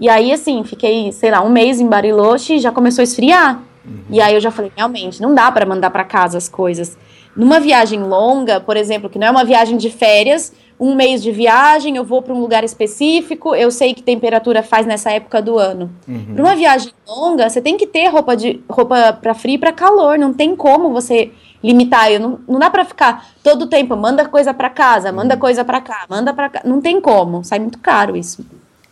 E 0.00 0.08
aí, 0.08 0.32
assim, 0.32 0.64
fiquei, 0.64 1.12
sei 1.12 1.30
lá, 1.30 1.42
um 1.42 1.50
mês 1.50 1.82
em 1.82 1.86
Bariloche 1.86 2.54
e 2.54 2.58
já 2.58 2.72
começou 2.72 3.02
a 3.02 3.04
esfriar. 3.04 3.62
Uhum. 3.84 4.04
E 4.08 4.22
aí 4.22 4.32
eu 4.32 4.40
já 4.40 4.50
falei, 4.50 4.72
realmente, 4.74 5.20
não 5.20 5.34
dá 5.34 5.52
para 5.52 5.66
mandar 5.66 5.90
para 5.90 6.02
casa 6.02 6.38
as 6.38 6.48
coisas. 6.48 6.96
Numa 7.36 7.60
viagem 7.60 8.02
longa, 8.02 8.58
por 8.58 8.78
exemplo, 8.78 9.10
que 9.10 9.18
não 9.18 9.26
é 9.26 9.30
uma 9.30 9.44
viagem 9.44 9.76
de 9.76 9.90
férias, 9.90 10.50
um 10.80 10.94
mês 10.94 11.22
de 11.22 11.30
viagem, 11.30 11.96
eu 11.96 12.04
vou 12.04 12.22
para 12.22 12.32
um 12.32 12.40
lugar 12.40 12.64
específico, 12.64 13.54
eu 13.54 13.70
sei 13.70 13.92
que 13.92 14.02
temperatura 14.02 14.62
faz 14.62 14.86
nessa 14.86 15.10
época 15.10 15.42
do 15.42 15.58
ano. 15.58 15.90
Uhum. 16.08 16.36
Para 16.36 16.42
uma 16.42 16.56
viagem 16.56 16.90
longa, 17.06 17.50
você 17.50 17.60
tem 17.60 17.76
que 17.76 17.86
ter 17.86 18.08
roupa 18.08 18.34
de 18.34 18.62
roupa 18.66 19.12
para 19.12 19.34
frio 19.34 19.56
e 19.56 19.58
para 19.58 19.72
calor, 19.72 20.18
não 20.18 20.32
tem 20.32 20.56
como 20.56 20.90
você 20.90 21.30
limitar. 21.64 22.12
Eu 22.12 22.20
não, 22.20 22.40
não 22.46 22.58
dá 22.60 22.70
para 22.70 22.84
ficar 22.84 23.26
todo 23.42 23.62
o 23.62 23.66
tempo, 23.66 23.96
manda 23.96 24.28
coisa 24.28 24.52
para 24.52 24.68
casa, 24.68 25.10
manda 25.10 25.34
uhum. 25.34 25.40
coisa 25.40 25.64
para 25.64 25.80
cá, 25.80 26.04
manda 26.08 26.32
para 26.32 26.50
cá. 26.50 26.62
Não 26.64 26.80
tem 26.80 27.00
como, 27.00 27.42
sai 27.42 27.58
muito 27.58 27.78
caro 27.78 28.16
isso. 28.16 28.44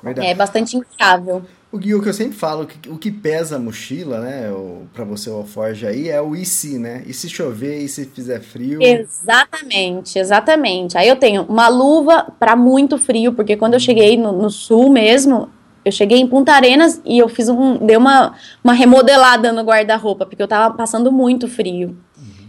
Verdade. 0.02 0.26
É 0.26 0.35
bastante 0.35 0.76
infiável. 0.76 1.44
O, 1.72 1.78
que 1.78 1.90
eu 1.90 2.12
sempre 2.12 2.37
falo, 2.37 2.68
o 2.88 2.98
que 2.98 3.11
pesa 3.11 3.56
a 3.56 3.58
mochila, 3.58 4.20
né, 4.20 4.52
para 4.92 5.04
você 5.04 5.30
o 5.30 5.37
alforge 5.37 5.87
aí, 5.87 6.11
é 6.11 6.20
o 6.20 6.37
e 6.37 6.44
se, 6.44 6.78
né? 6.78 7.02
E 7.06 7.14
se 7.14 7.30
chover, 7.30 7.78
e 7.80 7.88
se 7.88 8.04
fizer 8.04 8.40
frio? 8.40 8.82
Exatamente, 8.82 10.18
exatamente. 10.18 10.98
Aí 10.98 11.08
eu 11.08 11.16
tenho 11.16 11.44
uma 11.44 11.68
luva 11.68 12.26
para 12.38 12.54
muito 12.54 12.98
frio, 12.98 13.32
porque 13.32 13.56
quando 13.56 13.72
eu 13.72 13.80
cheguei 13.80 14.18
no, 14.18 14.32
no, 14.32 14.50
sul 14.50 14.90
mesmo, 14.92 15.48
eu 15.82 15.90
cheguei 15.90 16.18
em 16.18 16.26
Punta 16.26 16.52
Arenas 16.52 17.00
e 17.06 17.18
eu 17.18 17.28
fiz 17.30 17.48
um, 17.48 17.78
dei 17.78 17.96
uma, 17.96 18.35
uma 18.62 18.74
remodelada 18.74 19.50
no 19.50 19.62
guarda-roupa, 19.62 20.26
porque 20.26 20.42
eu 20.42 20.48
tava 20.48 20.74
passando 20.74 21.11
muito 21.11 21.48
frio, 21.48 21.88
uhum. 21.88 21.94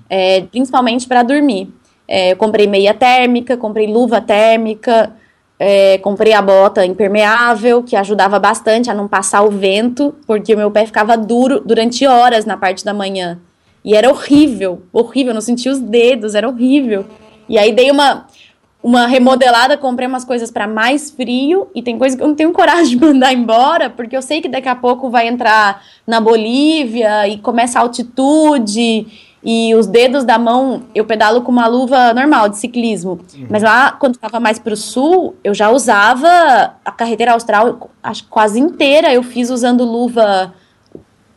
É, 0.09 0.41
principalmente 0.41 1.07
para 1.07 1.23
dormir. 1.23 1.69
É, 2.07 2.33
eu 2.33 2.35
comprei 2.35 2.67
meia 2.67 2.93
térmica, 2.93 3.55
comprei 3.57 3.87
luva 3.87 4.21
térmica, 4.21 5.13
é, 5.57 5.97
comprei 5.99 6.33
a 6.33 6.41
bota 6.41 6.85
impermeável, 6.85 7.83
que 7.83 7.95
ajudava 7.95 8.37
bastante 8.39 8.89
a 8.89 8.93
não 8.93 9.07
passar 9.07 9.43
o 9.43 9.49
vento, 9.49 10.13
porque 10.27 10.53
o 10.53 10.57
meu 10.57 10.69
pé 10.69 10.85
ficava 10.85 11.15
duro 11.15 11.61
durante 11.61 12.05
horas 12.05 12.45
na 12.45 12.57
parte 12.57 12.83
da 12.83 12.93
manhã. 12.93 13.39
E 13.83 13.95
era 13.95 14.09
horrível, 14.09 14.83
horrível, 14.91 15.33
não 15.33 15.41
sentia 15.41 15.71
os 15.71 15.79
dedos, 15.79 16.35
era 16.35 16.47
horrível. 16.47 17.05
E 17.47 17.57
aí 17.57 17.71
dei 17.71 17.91
uma, 17.91 18.27
uma 18.81 19.07
remodelada, 19.07 19.77
comprei 19.77 20.07
umas 20.07 20.25
coisas 20.25 20.51
para 20.51 20.67
mais 20.67 21.11
frio, 21.11 21.67
e 21.73 21.81
tem 21.81 21.97
coisa 21.97 22.15
que 22.15 22.23
eu 22.23 22.27
não 22.27 22.35
tenho 22.35 22.51
coragem 22.51 22.97
de 22.97 22.99
mandar 23.05 23.33
embora, 23.33 23.89
porque 23.89 24.15
eu 24.15 24.21
sei 24.21 24.41
que 24.41 24.49
daqui 24.49 24.69
a 24.69 24.75
pouco 24.75 25.09
vai 25.09 25.27
entrar 25.27 25.81
na 26.05 26.19
Bolívia 26.19 27.27
e 27.27 27.37
começa 27.37 27.79
a 27.79 27.81
altitude 27.81 29.07
e 29.43 29.75
os 29.75 29.87
dedos 29.87 30.23
da 30.23 30.39
mão, 30.39 30.83
eu 30.95 31.03
pedalo 31.03 31.41
com 31.41 31.51
uma 31.51 31.67
luva 31.67 32.13
normal 32.13 32.47
de 32.47 32.57
ciclismo. 32.57 33.19
Uhum. 33.35 33.47
Mas 33.49 33.61
lá, 33.61 33.91
quando 33.91 34.15
estava 34.15 34.39
mais 34.39 34.57
para 34.57 34.73
o 34.73 34.77
sul, 34.77 35.35
eu 35.43 35.53
já 35.53 35.69
usava 35.69 36.75
a 36.83 36.91
carreteira 36.91 37.33
austral, 37.33 37.89
acho 38.01 38.25
quase 38.29 38.59
inteira 38.59 39.13
eu 39.13 39.21
fiz 39.21 39.49
usando 39.49 39.83
luva 39.83 40.53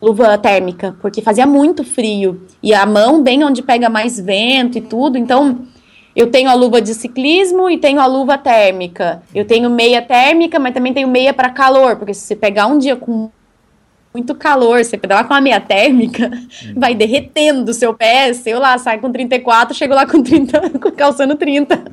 luva 0.00 0.36
térmica, 0.38 0.94
porque 1.00 1.22
fazia 1.22 1.46
muito 1.46 1.82
frio. 1.82 2.42
E 2.62 2.72
a 2.74 2.86
mão 2.86 3.22
bem 3.22 3.42
onde 3.42 3.62
pega 3.62 3.88
mais 3.88 4.20
vento 4.20 4.78
e 4.78 4.80
tudo. 4.80 5.16
Então, 5.16 5.66
eu 6.14 6.30
tenho 6.30 6.48
a 6.48 6.54
luva 6.54 6.80
de 6.80 6.94
ciclismo 6.94 7.68
e 7.68 7.78
tenho 7.78 7.98
a 7.98 8.06
luva 8.06 8.38
térmica. 8.38 9.22
Eu 9.34 9.44
tenho 9.46 9.68
meia 9.68 10.00
térmica, 10.00 10.58
mas 10.58 10.74
também 10.74 10.92
tenho 10.92 11.08
meia 11.08 11.32
para 11.34 11.50
calor, 11.50 11.96
porque 11.96 12.14
se 12.14 12.20
você 12.20 12.36
pegar 12.36 12.66
um 12.66 12.78
dia 12.78 12.94
com 12.94 13.30
muito 14.16 14.34
calor, 14.34 14.82
você 14.82 14.96
pedalar 14.96 15.28
com 15.28 15.34
a 15.34 15.40
meia 15.40 15.60
térmica, 15.60 16.30
hum. 16.64 16.74
vai 16.74 16.94
derretendo 16.94 17.70
o 17.70 17.74
seu 17.74 17.92
pé, 17.92 18.32
sei 18.32 18.54
lá, 18.54 18.78
sai 18.78 18.98
com 18.98 19.12
34, 19.12 19.74
chego 19.74 19.94
lá 19.94 20.06
com 20.06 20.22
30, 20.22 20.70
calçando 20.96 21.36
30. 21.36 21.84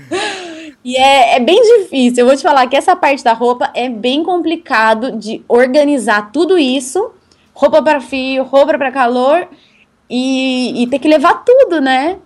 e 0.82 0.96
é, 0.96 1.36
é 1.36 1.40
bem 1.40 1.60
difícil, 1.62 2.22
eu 2.22 2.26
vou 2.26 2.36
te 2.36 2.42
falar 2.42 2.66
que 2.66 2.76
essa 2.76 2.96
parte 2.96 3.22
da 3.22 3.34
roupa 3.34 3.70
é 3.74 3.90
bem 3.90 4.24
complicado 4.24 5.12
de 5.12 5.44
organizar 5.46 6.32
tudo 6.32 6.58
isso, 6.58 7.12
roupa 7.52 7.82
para 7.82 8.00
frio, 8.00 8.44
roupa 8.44 8.78
para 8.78 8.90
calor, 8.90 9.46
e, 10.08 10.82
e 10.82 10.86
ter 10.86 10.98
que 10.98 11.08
levar 11.08 11.44
tudo, 11.44 11.80
né? 11.80 12.18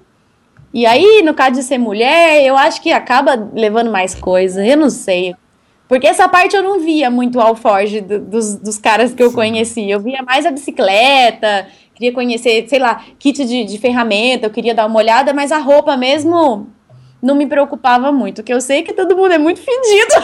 E 0.72 0.84
aí, 0.84 1.22
no 1.24 1.34
caso 1.34 1.52
de 1.54 1.62
ser 1.62 1.78
mulher, 1.78 2.44
eu 2.44 2.56
acho 2.56 2.82
que 2.82 2.92
acaba 2.92 3.34
levando 3.54 3.90
mais 3.90 4.14
coisa. 4.14 4.64
Eu 4.66 4.76
não 4.76 4.90
sei. 4.90 5.34
Porque 5.88 6.06
essa 6.06 6.28
parte 6.28 6.56
eu 6.56 6.62
não 6.62 6.80
via 6.80 7.10
muito 7.10 7.38
o 7.38 7.40
alforge 7.40 8.00
do, 8.00 8.18
dos, 8.18 8.56
dos 8.56 8.78
caras 8.78 9.14
que 9.14 9.22
eu 9.22 9.30
Sim. 9.30 9.36
conheci. 9.36 9.90
Eu 9.90 10.00
via 10.00 10.22
mais 10.22 10.44
a 10.44 10.50
bicicleta, 10.50 11.68
queria 11.94 12.12
conhecer, 12.12 12.68
sei 12.68 12.78
lá, 12.78 13.04
kit 13.18 13.44
de, 13.44 13.64
de 13.64 13.78
ferramenta, 13.78 14.46
eu 14.46 14.50
queria 14.50 14.74
dar 14.74 14.86
uma 14.86 14.98
olhada, 14.98 15.32
mas 15.32 15.52
a 15.52 15.58
roupa 15.58 15.96
mesmo 15.96 16.66
não 17.22 17.34
me 17.34 17.46
preocupava 17.46 18.12
muito, 18.12 18.42
que 18.42 18.52
eu 18.52 18.60
sei 18.60 18.82
que 18.82 18.92
todo 18.92 19.16
mundo 19.16 19.32
é 19.32 19.38
muito 19.38 19.60
fedido. 19.60 20.14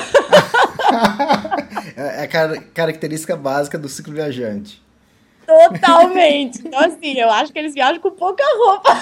é 1.96 2.22
a 2.24 2.28
car 2.28 2.62
característica 2.74 3.36
básica 3.36 3.78
do 3.78 3.88
ciclo 3.88 4.14
viajante. 4.14 4.82
Totalmente. 5.46 6.60
Então, 6.64 6.80
assim, 6.80 7.18
eu 7.18 7.30
acho 7.30 7.52
que 7.52 7.58
eles 7.58 7.74
viajam 7.74 8.00
com 8.00 8.10
pouca 8.10 8.42
roupa. 8.56 8.98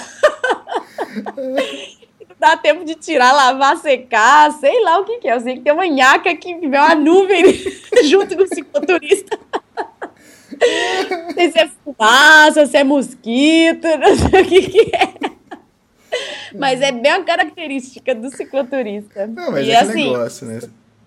dá 2.40 2.57
tempo 2.57 2.85
de 2.85 2.94
tirar, 2.94 3.33
lavar, 3.33 3.76
secar, 3.76 4.50
sei 4.53 4.83
lá 4.83 4.98
o 4.98 5.05
que, 5.05 5.18
que 5.18 5.29
é. 5.29 5.35
Eu 5.35 5.40
sei 5.40 5.57
que 5.57 5.61
tem 5.61 5.72
uma 5.72 5.87
nhaca 5.87 6.35
que 6.35 6.55
vê 6.57 6.79
uma 6.79 6.94
nuvem 6.94 7.44
junto 8.09 8.35
com 8.35 8.42
o 8.42 8.48
cicloturista. 8.48 9.38
Não 11.11 11.31
sei 11.35 11.53
se 11.53 11.59
é 11.59 11.70
fumaça, 11.85 12.66
se 12.66 12.76
é 12.76 12.85
mosquito, 12.85 13.87
não 13.98 14.16
sei 14.16 14.40
o 14.40 14.46
que, 14.46 14.62
que 14.62 14.96
é. 14.96 15.31
Mas 16.59 16.81
é 16.81 16.90
bem 16.90 17.12
a 17.12 17.22
característica 17.22 18.14
do 18.14 18.35
cicloturista. 18.35 19.26
Não, 19.26 19.53
mas 19.53 19.66
e 19.66 19.70
é 19.70 19.79
assim, 19.79 20.11
negócio, 20.11 20.46
né? 20.46 20.61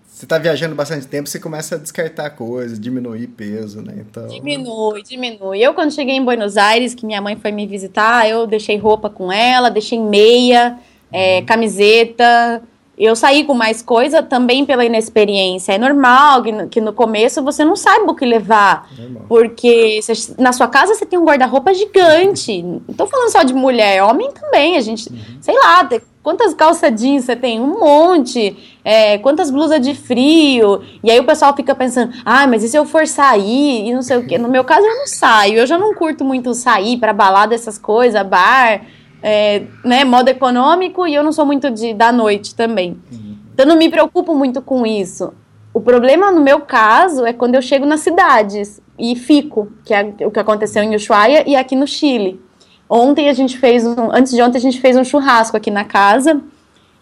Você 0.06 0.26
tá 0.26 0.38
viajando 0.38 0.76
bastante 0.76 1.06
tempo, 1.06 1.28
você 1.28 1.40
começa 1.40 1.74
a 1.74 1.78
descartar 1.78 2.30
coisas, 2.30 2.78
diminuir 2.78 3.26
peso, 3.26 3.82
né? 3.82 3.94
Então... 3.98 4.28
Diminui, 4.28 5.02
diminui. 5.02 5.60
Eu, 5.60 5.74
quando 5.74 5.92
cheguei 5.92 6.14
em 6.14 6.24
Buenos 6.24 6.56
Aires, 6.56 6.94
que 6.94 7.04
minha 7.04 7.20
mãe 7.20 7.36
foi 7.36 7.50
me 7.50 7.66
visitar, 7.66 8.28
eu 8.28 8.46
deixei 8.46 8.78
roupa 8.78 9.10
com 9.10 9.30
ela, 9.30 9.68
deixei 9.70 9.98
meia, 9.98 10.78
é, 11.14 11.42
camiseta. 11.42 12.60
Eu 12.96 13.16
saí 13.16 13.42
com 13.44 13.54
mais 13.54 13.82
coisa 13.82 14.22
também 14.22 14.64
pela 14.64 14.84
inexperiência. 14.84 15.72
É 15.72 15.78
normal 15.78 16.42
que 16.70 16.80
no, 16.80 16.92
começo 16.92 17.42
você 17.42 17.64
não 17.64 17.74
saiba 17.74 18.12
o 18.12 18.14
que 18.14 18.24
levar. 18.24 18.88
Normal. 18.96 19.22
Porque 19.28 20.00
você, 20.00 20.34
na 20.38 20.52
sua 20.52 20.68
casa 20.68 20.94
você 20.94 21.04
tem 21.04 21.18
um 21.18 21.24
guarda-roupa 21.24 21.74
gigante. 21.74 22.62
Não 22.62 22.94
tô 22.96 23.06
falando 23.06 23.30
só 23.30 23.42
de 23.42 23.52
mulher, 23.52 24.02
homem 24.02 24.30
também. 24.32 24.76
A 24.76 24.80
gente, 24.80 25.08
uhum. 25.08 25.18
sei 25.40 25.56
lá, 25.56 25.88
quantas 26.22 26.54
calça 26.54 26.88
jeans 26.88 27.24
você 27.24 27.34
tem? 27.34 27.60
Um 27.60 27.80
monte. 27.80 28.56
É, 28.84 29.18
quantas 29.18 29.50
blusas 29.50 29.80
de 29.80 29.92
frio? 29.92 30.82
E 31.02 31.10
aí 31.10 31.18
o 31.18 31.24
pessoal 31.24 31.54
fica 31.54 31.74
pensando, 31.74 32.12
ah, 32.24 32.46
mas 32.46 32.62
e 32.62 32.68
se 32.68 32.76
eu 32.76 32.84
for 32.84 33.08
sair? 33.08 33.88
E 33.88 33.92
não 33.92 34.02
sei 34.02 34.18
o 34.18 34.26
quê. 34.26 34.38
No 34.38 34.48
meu 34.48 34.62
caso, 34.62 34.86
eu 34.86 34.96
não 34.96 35.06
saio. 35.08 35.58
Eu 35.58 35.66
já 35.66 35.76
não 35.76 35.94
curto 35.94 36.24
muito 36.24 36.54
sair 36.54 36.96
para 36.96 37.12
balada, 37.12 37.56
essas 37.56 37.76
coisas, 37.76 38.24
bar 38.24 38.82
é, 39.26 39.62
né, 39.82 40.04
modo 40.04 40.28
econômico 40.28 41.06
e 41.06 41.14
eu 41.14 41.24
não 41.24 41.32
sou 41.32 41.46
muito 41.46 41.70
de 41.70 41.94
da 41.94 42.12
noite 42.12 42.54
também. 42.54 43.00
Uhum. 43.10 43.36
Então 43.54 43.64
não 43.64 43.74
me 43.74 43.88
preocupo 43.88 44.34
muito 44.34 44.60
com 44.60 44.84
isso. 44.84 45.32
O 45.72 45.80
problema 45.80 46.30
no 46.30 46.42
meu 46.42 46.60
caso 46.60 47.24
é 47.24 47.32
quando 47.32 47.54
eu 47.54 47.62
chego 47.62 47.86
nas 47.86 48.00
cidades 48.00 48.82
e 48.98 49.16
fico, 49.16 49.72
que 49.82 49.94
é 49.94 50.14
o 50.26 50.30
que 50.30 50.38
aconteceu 50.38 50.82
em 50.82 50.94
Ushuaia 50.94 51.42
e 51.48 51.56
aqui 51.56 51.74
no 51.74 51.86
Chile. 51.86 52.38
Ontem 52.86 53.30
a 53.30 53.32
gente 53.32 53.56
fez 53.56 53.86
um, 53.86 54.12
antes 54.12 54.30
de 54.30 54.42
ontem 54.42 54.58
a 54.58 54.60
gente 54.60 54.78
fez 54.78 54.94
um 54.94 55.02
churrasco 55.02 55.56
aqui 55.56 55.70
na 55.70 55.86
casa 55.86 56.42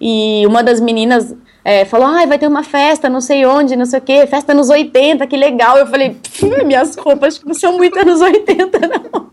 e 0.01 0.47
uma 0.47 0.63
das 0.63 0.81
meninas 0.81 1.35
é, 1.65 1.85
falou, 1.85 2.07
ah, 2.07 2.25
vai 2.25 2.39
ter 2.39 2.47
uma 2.47 2.63
festa, 2.63 3.09
não 3.09 3.21
sei 3.21 3.45
onde, 3.45 3.75
não 3.75 3.85
sei 3.85 3.99
o 3.99 4.03
quê, 4.03 4.29
festa 4.29 4.55
nos 4.55 4.71
80, 4.71 5.27
que 5.27 5.37
legal. 5.37 5.77
Eu 5.77 5.89
falei, 5.89 6.17
minhas 6.65 6.95
roupas 6.95 7.43
não 7.45 7.55
são 7.55 7.77
muito 7.77 7.99
anos 7.99 8.21
80, 8.21 8.79
não. 8.79 9.32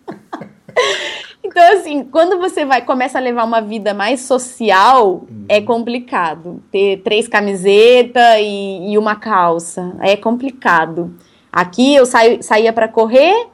Então, 1.42 1.64
assim, 1.74 2.04
quando 2.04 2.38
você 2.38 2.66
vai 2.66 2.82
começa 2.84 3.18
a 3.18 3.22
levar 3.22 3.46
uma 3.46 3.62
vida 3.62 3.94
mais 3.94 4.22
social, 4.22 5.26
uhum. 5.30 5.46
é 5.48 5.62
complicado. 5.62 6.62
Ter 6.72 6.98
três 6.98 7.28
camisetas 7.28 8.40
e, 8.40 8.92
e, 8.92 8.98
uma 8.98 9.16
calça. 9.16 9.96
É 10.02 10.16
complicado. 10.18 11.16
Aqui 11.52 11.96
eu 11.96 12.06
saio, 12.06 12.44
saía 12.44 12.74
para 12.74 12.88
correr 12.88 13.48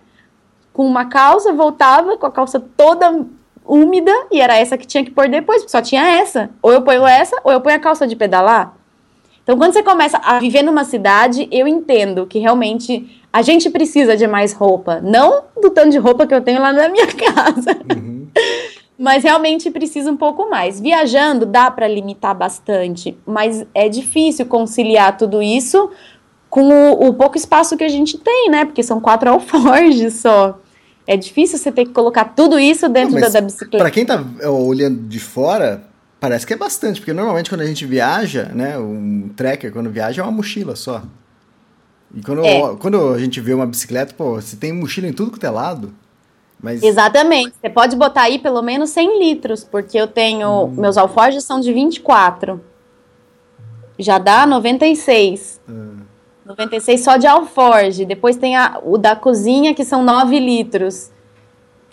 com 0.74 0.86
uma 0.86 1.06
calça, 1.06 1.54
voltava 1.54 2.18
com 2.18 2.26
a 2.26 2.32
calça 2.32 2.60
toda 2.60 3.26
úmida 3.66 4.12
e 4.32 4.42
era 4.42 4.58
essa 4.58 4.78
que 4.78 4.86
tinha 4.86 5.04
que 5.04 5.12
pôr 5.12 5.30
depois, 5.30 5.62
porque 5.62 5.72
só 5.72 5.82
tinha 5.82 6.06
essa. 6.20 6.50
Ou 6.62 6.74
eu 6.74 6.82
ponho 6.82 7.08
essa, 7.08 7.40
ou 7.44 7.52
eu 7.52 7.62
ponho 7.62 7.76
a 7.78 7.80
calça 7.80 8.06
de 8.06 8.16
pedalar. 8.16 8.76
Então, 9.46 9.60
quando 9.60 9.74
você 9.74 9.84
começa 9.84 10.18
a 10.18 10.40
viver 10.40 10.64
numa 10.64 10.84
cidade, 10.84 11.48
eu 11.52 11.68
entendo 11.68 12.26
que 12.26 12.40
realmente 12.40 13.22
a 13.32 13.44
gente 13.44 13.70
precisa 13.70 14.18
de 14.18 14.26
mais 14.26 14.54
roupa. 14.54 15.00
Não 15.02 15.44
do 15.62 15.70
tanto 15.70 15.92
de 15.92 16.00
roupa 16.00 16.26
que 16.26 16.34
eu 16.34 16.42
tenho 16.42 16.60
lá 16.60 16.74
na 16.74 16.90
minha 16.90 17.06
casa. 17.14 17.78
Uhum. 17.96 18.26
Mas 18.98 19.24
realmente 19.24 19.70
precisa 19.70 20.10
um 20.10 20.18
pouco 20.18 20.50
mais. 20.50 20.82
Viajando 20.82 21.46
dá 21.46 21.70
para 21.70 21.88
limitar 21.88 22.34
bastante, 22.34 23.16
mas 23.24 23.64
é 23.76 23.88
difícil 23.88 24.48
conciliar 24.48 25.16
tudo 25.16 25.44
isso 25.44 25.92
com 26.50 26.64
o, 26.64 27.10
o, 27.10 27.14
pouco 27.14 27.38
espaço 27.38 27.78
que 27.78 27.84
a 27.84 27.90
gente 27.90 28.18
tem, 28.18 28.50
né? 28.50 28.66
Porque 28.66 28.82
são 28.82 29.00
quatro 29.00 29.30
alforjes 29.30 30.16
só. 30.16 30.60
É 31.06 31.16
difícil 31.16 31.60
você 31.60 31.72
ter 31.72 31.86
que 31.86 31.92
colocar 31.92 32.34
tudo 32.34 32.58
isso 32.58 32.90
dentro 32.90 33.14
Não, 33.14 33.22
da, 33.22 33.30
da 33.30 33.42
bicicleta. 33.42 33.78
Para 33.78 33.92
quem 33.92 34.08
tá 34.08 34.24
é, 34.40 34.50
olhando 34.50 35.02
de 35.08 35.20
fora, 35.20 35.84
parece 36.26 36.48
que 36.48 36.54
é 36.56 36.58
bastante, 36.58 37.00
porque 37.00 37.14
normalmente 37.14 37.52
quando 37.52 37.62
a 37.62 37.68
gente 37.68 37.86
viaja, 37.86 38.46
né, 38.46 38.80
um 38.80 39.30
trekker 39.36 39.72
quando 39.72 39.92
viaja 39.92 40.24
é 40.24 40.26
uma 40.26 40.32
mochila 40.32 40.76
só. 40.76 41.04
E 42.16 42.22
quando, 42.24 42.44
é. 42.44 42.76
quando 42.78 43.14
a 43.14 43.20
gente 43.20 43.40
vê 43.40 43.54
uma 43.54 43.68
bicicleta, 43.68 44.12
pô, 44.18 44.42
você 44.42 44.56
tem 44.56 44.74
mochila 44.74 45.08
em 45.08 45.14
tudo 45.14 45.38
que 45.38 45.46
é 45.46 45.50
lado. 45.52 45.94
Mas... 46.60 46.82
Exatamente. 46.82 47.54
Você 47.62 47.70
pode 47.70 47.96
botar 47.96 48.24
aí 48.24 48.40
pelo 48.40 48.64
menos 48.64 48.90
100 48.90 49.20
litros, 49.20 49.64
porque 49.64 50.00
eu 50.00 50.08
tenho. 50.08 50.64
Hum. 50.64 50.72
Meus 50.72 50.98
alforjes 50.98 51.44
são 51.44 51.60
de 51.60 51.72
24. 51.72 52.60
Já 54.00 54.18
dá 54.18 54.48
96. 54.48 55.62
Hum. 55.70 55.98
96 56.44 57.04
só 57.04 57.18
de 57.18 57.28
alforge. 57.28 58.04
Depois 58.04 58.36
tem 58.36 58.56
a, 58.56 58.80
o 58.84 58.98
da 58.98 59.16
cozinha, 59.16 59.76
que 59.76 59.86
são 59.86 60.04
9 60.04 60.40
litros. 60.40 61.12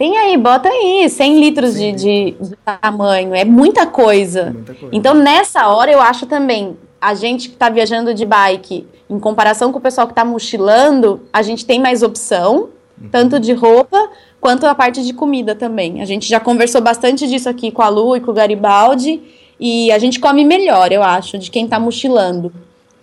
Tem 0.03 0.19
aí, 0.19 0.37
bota 0.37 0.69
aí, 0.69 1.09
100 1.09 1.39
litros 1.39 1.75
de, 1.75 1.93
de, 1.93 2.31
de, 2.33 2.57
tamanho. 2.81 3.37
É 3.37 3.45
muita 3.45 3.87
coisa. 3.87 4.51
muita 4.51 4.75
coisa. 4.75 4.89
Então, 4.91 5.15
nessa 5.15 5.69
hora, 5.69 5.93
eu 5.93 6.01
acho 6.01 6.27
também 6.27 6.77
a 7.01 7.15
gente 7.15 7.49
que 7.49 7.55
está 7.55 7.69
viajando 7.69 8.13
de 8.13 8.27
bike, 8.27 8.85
em 9.09 9.21
comparação 9.21 9.71
com 9.71 9.79
o 9.79 9.81
pessoal 9.81 10.09
que 10.09 10.13
está 10.13 10.25
mochilando, 10.25 11.21
a 11.33 11.41
gente 11.41 11.65
tem 11.65 11.79
mais 11.79 12.03
opção, 12.03 12.71
uhum. 13.01 13.11
tanto 13.13 13.39
de 13.39 13.53
roupa 13.53 14.11
quanto 14.41 14.67
a 14.67 14.75
parte 14.75 15.05
de 15.05 15.13
comida 15.13 15.55
também. 15.55 16.03
A 16.03 16.05
gente 16.05 16.29
já 16.29 16.41
conversou 16.41 16.81
bastante 16.81 17.29
disso 17.29 17.49
aqui 17.49 17.71
com 17.71 17.83
a 17.83 17.89
Lu 17.89 18.17
e 18.17 18.21
com 18.21 18.33
o 18.33 18.35
Garibaldi, 18.35 19.23
e 19.61 19.93
a 19.93 20.01
gente 20.01 20.19
come 20.19 20.45
melhor, 20.45 20.91
eu 20.91 21.05
acho, 21.05 21.39
de 21.39 21.49
quem 21.49 21.67
está 21.67 21.79
mochilando. 21.79 22.53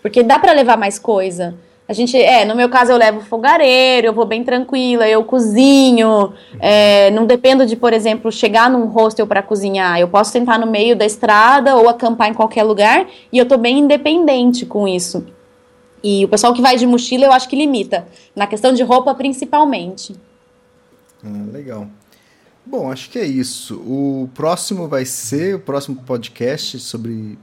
Porque 0.02 0.22
dá 0.22 0.38
para 0.38 0.52
levar 0.52 0.78
mais 0.78 1.00
coisa. 1.00 1.56
A 1.90 1.94
gente, 1.94 2.16
é, 2.16 2.46
no 2.46 2.56
meu 2.56 2.70
caso 2.70 2.92
eu 2.92 2.98
levo 2.98 3.20
fogareiro, 3.22 4.06
eu 4.06 4.14
vou 4.14 4.24
bem 4.24 4.44
tranquila, 4.44 5.08
eu 5.08 5.24
cozinho, 5.24 6.32
é, 6.60 7.10
não 7.10 7.26
dependo 7.26 7.66
de, 7.66 7.76
por 7.76 7.94
exemplo, 7.94 8.32
chegar 8.32 8.70
num 8.70 8.86
hostel 8.86 9.26
para 9.26 9.42
cozinhar. 9.42 10.00
Eu 10.00 10.08
posso 10.08 10.32
sentar 10.32 10.60
no 10.60 10.68
meio 10.68 10.96
da 10.96 11.04
estrada 11.04 11.76
ou 11.76 11.90
acampar 11.90 12.30
em 12.30 12.34
qualquer 12.36 12.62
lugar 12.62 13.08
e 13.34 13.40
eu 13.40 13.48
tô 13.48 13.58
bem 13.58 13.80
independente 13.80 14.68
com 14.68 14.88
isso. 14.88 15.26
E 16.04 16.24
o 16.24 16.28
pessoal 16.28 16.54
que 16.54 16.62
vai 16.62 16.78
de 16.78 16.86
mochila 16.86 17.26
eu 17.26 17.32
acho 17.32 17.50
que 17.50 17.56
limita, 17.56 18.08
na 18.36 18.46
questão 18.46 18.72
de 18.72 18.84
roupa 18.84 19.16
principalmente. 19.16 20.16
Ah, 21.26 21.52
legal. 21.52 21.88
Bom, 22.64 22.92
acho 22.92 23.10
que 23.10 23.18
é 23.18 23.26
isso. 23.26 23.78
O 23.78 24.30
próximo 24.36 24.88
vai 24.88 25.06
ser, 25.06 25.56
o 25.56 25.60
próximo 25.60 26.04
podcast 26.04 26.78
sobre 26.78 27.36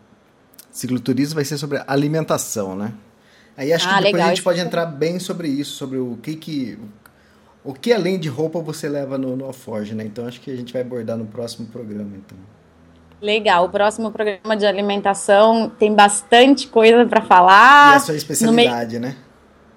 cicloturismo 0.70 1.34
vai 1.34 1.44
ser 1.44 1.58
sobre 1.58 1.82
alimentação, 1.84 2.76
né? 2.76 2.92
Aí 3.56 3.72
acho 3.72 3.88
ah, 3.88 3.90
que 3.90 3.96
depois 3.96 4.12
legal. 4.12 4.26
a 4.26 4.28
gente 4.30 4.42
pode 4.42 4.60
entrar 4.60 4.86
bem 4.86 5.18
sobre 5.18 5.48
isso, 5.48 5.76
sobre 5.76 5.98
o 5.98 6.18
que 6.22 6.36
que 6.36 6.78
o 7.64 7.72
que 7.72 7.92
além 7.92 8.18
de 8.18 8.28
roupa 8.28 8.60
você 8.60 8.88
leva 8.88 9.18
no, 9.18 9.34
no 9.34 9.46
Alforge, 9.46 9.94
né? 9.94 10.04
Então 10.04 10.26
acho 10.26 10.40
que 10.40 10.50
a 10.50 10.56
gente 10.56 10.72
vai 10.72 10.82
abordar 10.82 11.16
no 11.16 11.26
próximo 11.26 11.66
programa, 11.66 12.10
então. 12.14 12.38
Legal, 13.20 13.64
o 13.64 13.68
próximo 13.68 14.12
programa 14.12 14.56
de 14.56 14.66
alimentação 14.66 15.72
tem 15.78 15.92
bastante 15.92 16.68
coisa 16.68 17.06
para 17.06 17.22
falar. 17.22 17.94
E 17.94 17.96
a 17.96 18.00
sua 18.00 18.14
especialidade, 18.14 18.98
no 18.98 19.06
né? 19.06 19.16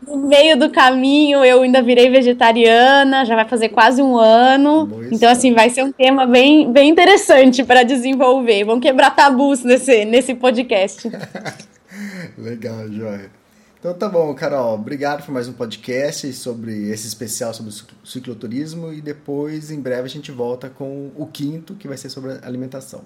No 0.05 0.17
meio 0.17 0.57
do 0.57 0.69
caminho 0.69 1.43
eu 1.43 1.61
ainda 1.61 1.82
virei 1.82 2.09
vegetariana, 2.09 3.25
já 3.25 3.36
vai 3.36 3.47
fazer 3.47 3.69
quase 3.69 4.01
um 4.01 4.17
ano. 4.17 4.89
então, 5.11 5.32
assim, 5.32 5.53
vai 5.53 5.69
ser 5.69 5.84
um 5.84 5.91
tema 5.91 6.25
bem, 6.25 6.71
bem 6.71 6.89
interessante 6.89 7.63
para 7.63 7.84
desenvolver. 7.84 8.65
Vamos 8.65 8.82
quebrar 8.82 9.15
tabus 9.15 9.63
nesse, 9.63 10.05
nesse 10.05 10.36
podcast. 10.36 11.09
Legal, 12.38 12.88
Joia. 12.89 13.38
Então 13.80 13.93
tá 13.93 14.09
bom, 14.09 14.36
Carol. 14.36 14.73
Obrigado 14.73 15.23
por 15.23 15.32
mais 15.32 15.47
um 15.47 15.53
podcast 15.53 16.34
sobre 16.34 16.91
esse 16.91 17.07
especial 17.07 17.53
sobre 17.53 17.71
cicloturismo 18.03 18.91
e 18.91 18.99
depois, 18.99 19.71
em 19.71 19.80
breve, 19.80 20.03
a 20.03 20.09
gente 20.09 20.34
volta 20.34 20.69
com 20.69 21.11
o 21.15 21.25
quinto, 21.25 21.75
que 21.75 21.88
vai 21.88 21.95
ser 21.95 22.09
sobre 22.09 22.39
alimentação. 22.43 23.03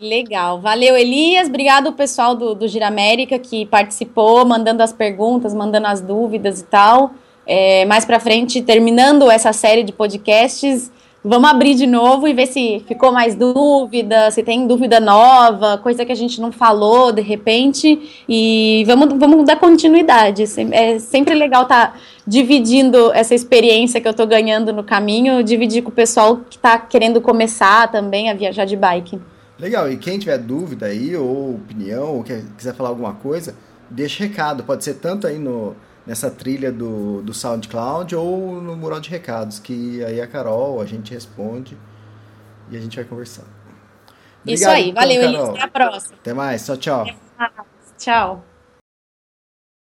Legal. 0.00 0.60
Valeu, 0.60 0.96
Elias. 0.96 1.48
Obrigado, 1.48 1.92
pessoal 1.92 2.34
do, 2.34 2.52
do 2.52 2.66
Giramérica 2.66 3.38
que 3.38 3.64
participou, 3.66 4.44
mandando 4.44 4.82
as 4.82 4.92
perguntas, 4.92 5.54
mandando 5.54 5.86
as 5.86 6.00
dúvidas 6.00 6.60
e 6.60 6.64
tal. 6.64 7.12
É, 7.46 7.84
mais 7.84 8.04
para 8.04 8.18
frente, 8.18 8.60
terminando 8.62 9.30
essa 9.30 9.52
série 9.52 9.84
de 9.84 9.92
podcasts, 9.92 10.90
vamos 11.26 11.50
abrir 11.50 11.74
de 11.74 11.86
novo 11.86 12.28
e 12.28 12.32
ver 12.32 12.46
se 12.46 12.82
ficou 12.86 13.10
mais 13.10 13.34
dúvida, 13.34 14.30
se 14.30 14.42
tem 14.42 14.66
dúvida 14.66 15.00
nova, 15.00 15.76
coisa 15.78 16.04
que 16.04 16.12
a 16.12 16.16
gente 16.16 16.40
não 16.40 16.52
falou 16.52 17.10
de 17.10 17.20
repente. 17.20 18.22
E 18.28 18.84
vamos, 18.86 19.18
vamos 19.18 19.44
dar 19.44 19.56
continuidade. 19.56 20.44
É 20.72 20.98
sempre 20.98 21.34
legal 21.34 21.64
estar 21.64 21.92
tá 21.92 21.98
dividindo 22.26 23.12
essa 23.12 23.34
experiência 23.34 24.00
que 24.00 24.06
eu 24.06 24.12
estou 24.12 24.26
ganhando 24.26 24.72
no 24.72 24.84
caminho, 24.84 25.42
dividir 25.42 25.82
com 25.82 25.90
o 25.90 25.92
pessoal 25.92 26.38
que 26.48 26.56
está 26.56 26.78
querendo 26.78 27.20
começar 27.20 27.90
também 27.90 28.30
a 28.30 28.34
viajar 28.34 28.64
de 28.64 28.76
bike. 28.76 29.20
Legal, 29.58 29.90
e 29.90 29.96
quem 29.96 30.18
tiver 30.18 30.38
dúvida 30.38 30.86
aí, 30.86 31.16
ou 31.16 31.54
opinião, 31.54 32.16
ou 32.16 32.24
quiser 32.24 32.74
falar 32.74 32.90
alguma 32.90 33.14
coisa, 33.14 33.54
deixa 33.90 34.24
recado. 34.24 34.62
Pode 34.62 34.84
ser 34.84 34.94
tanto 34.94 35.26
aí 35.26 35.38
no, 35.38 35.74
nessa 36.06 36.30
trilha 36.30 36.70
do, 36.70 37.20
do 37.22 37.34
SoundCloud 37.34 38.14
ou 38.14 38.60
no 38.60 38.76
mural 38.76 39.00
de 39.00 39.10
recados, 39.10 39.58
que 39.58 40.04
aí 40.04 40.20
a 40.20 40.26
Carol, 40.26 40.80
a 40.80 40.86
gente 40.86 41.12
responde 41.12 41.76
e 42.70 42.76
a 42.76 42.80
gente 42.80 42.96
vai 42.96 43.04
conversar. 43.04 43.44
Obrigado, 44.42 44.54
Isso 44.54 44.68
aí, 44.68 44.92
valeu, 44.92 45.22
Elisa. 45.22 45.50
Até 45.50 45.62
a 45.62 45.68
próxima. 45.68 46.16
Até 46.16 46.32
mais, 46.32 46.64
tchau, 46.64 46.76
tchau. 46.76 47.06
Tchau. 47.98 48.55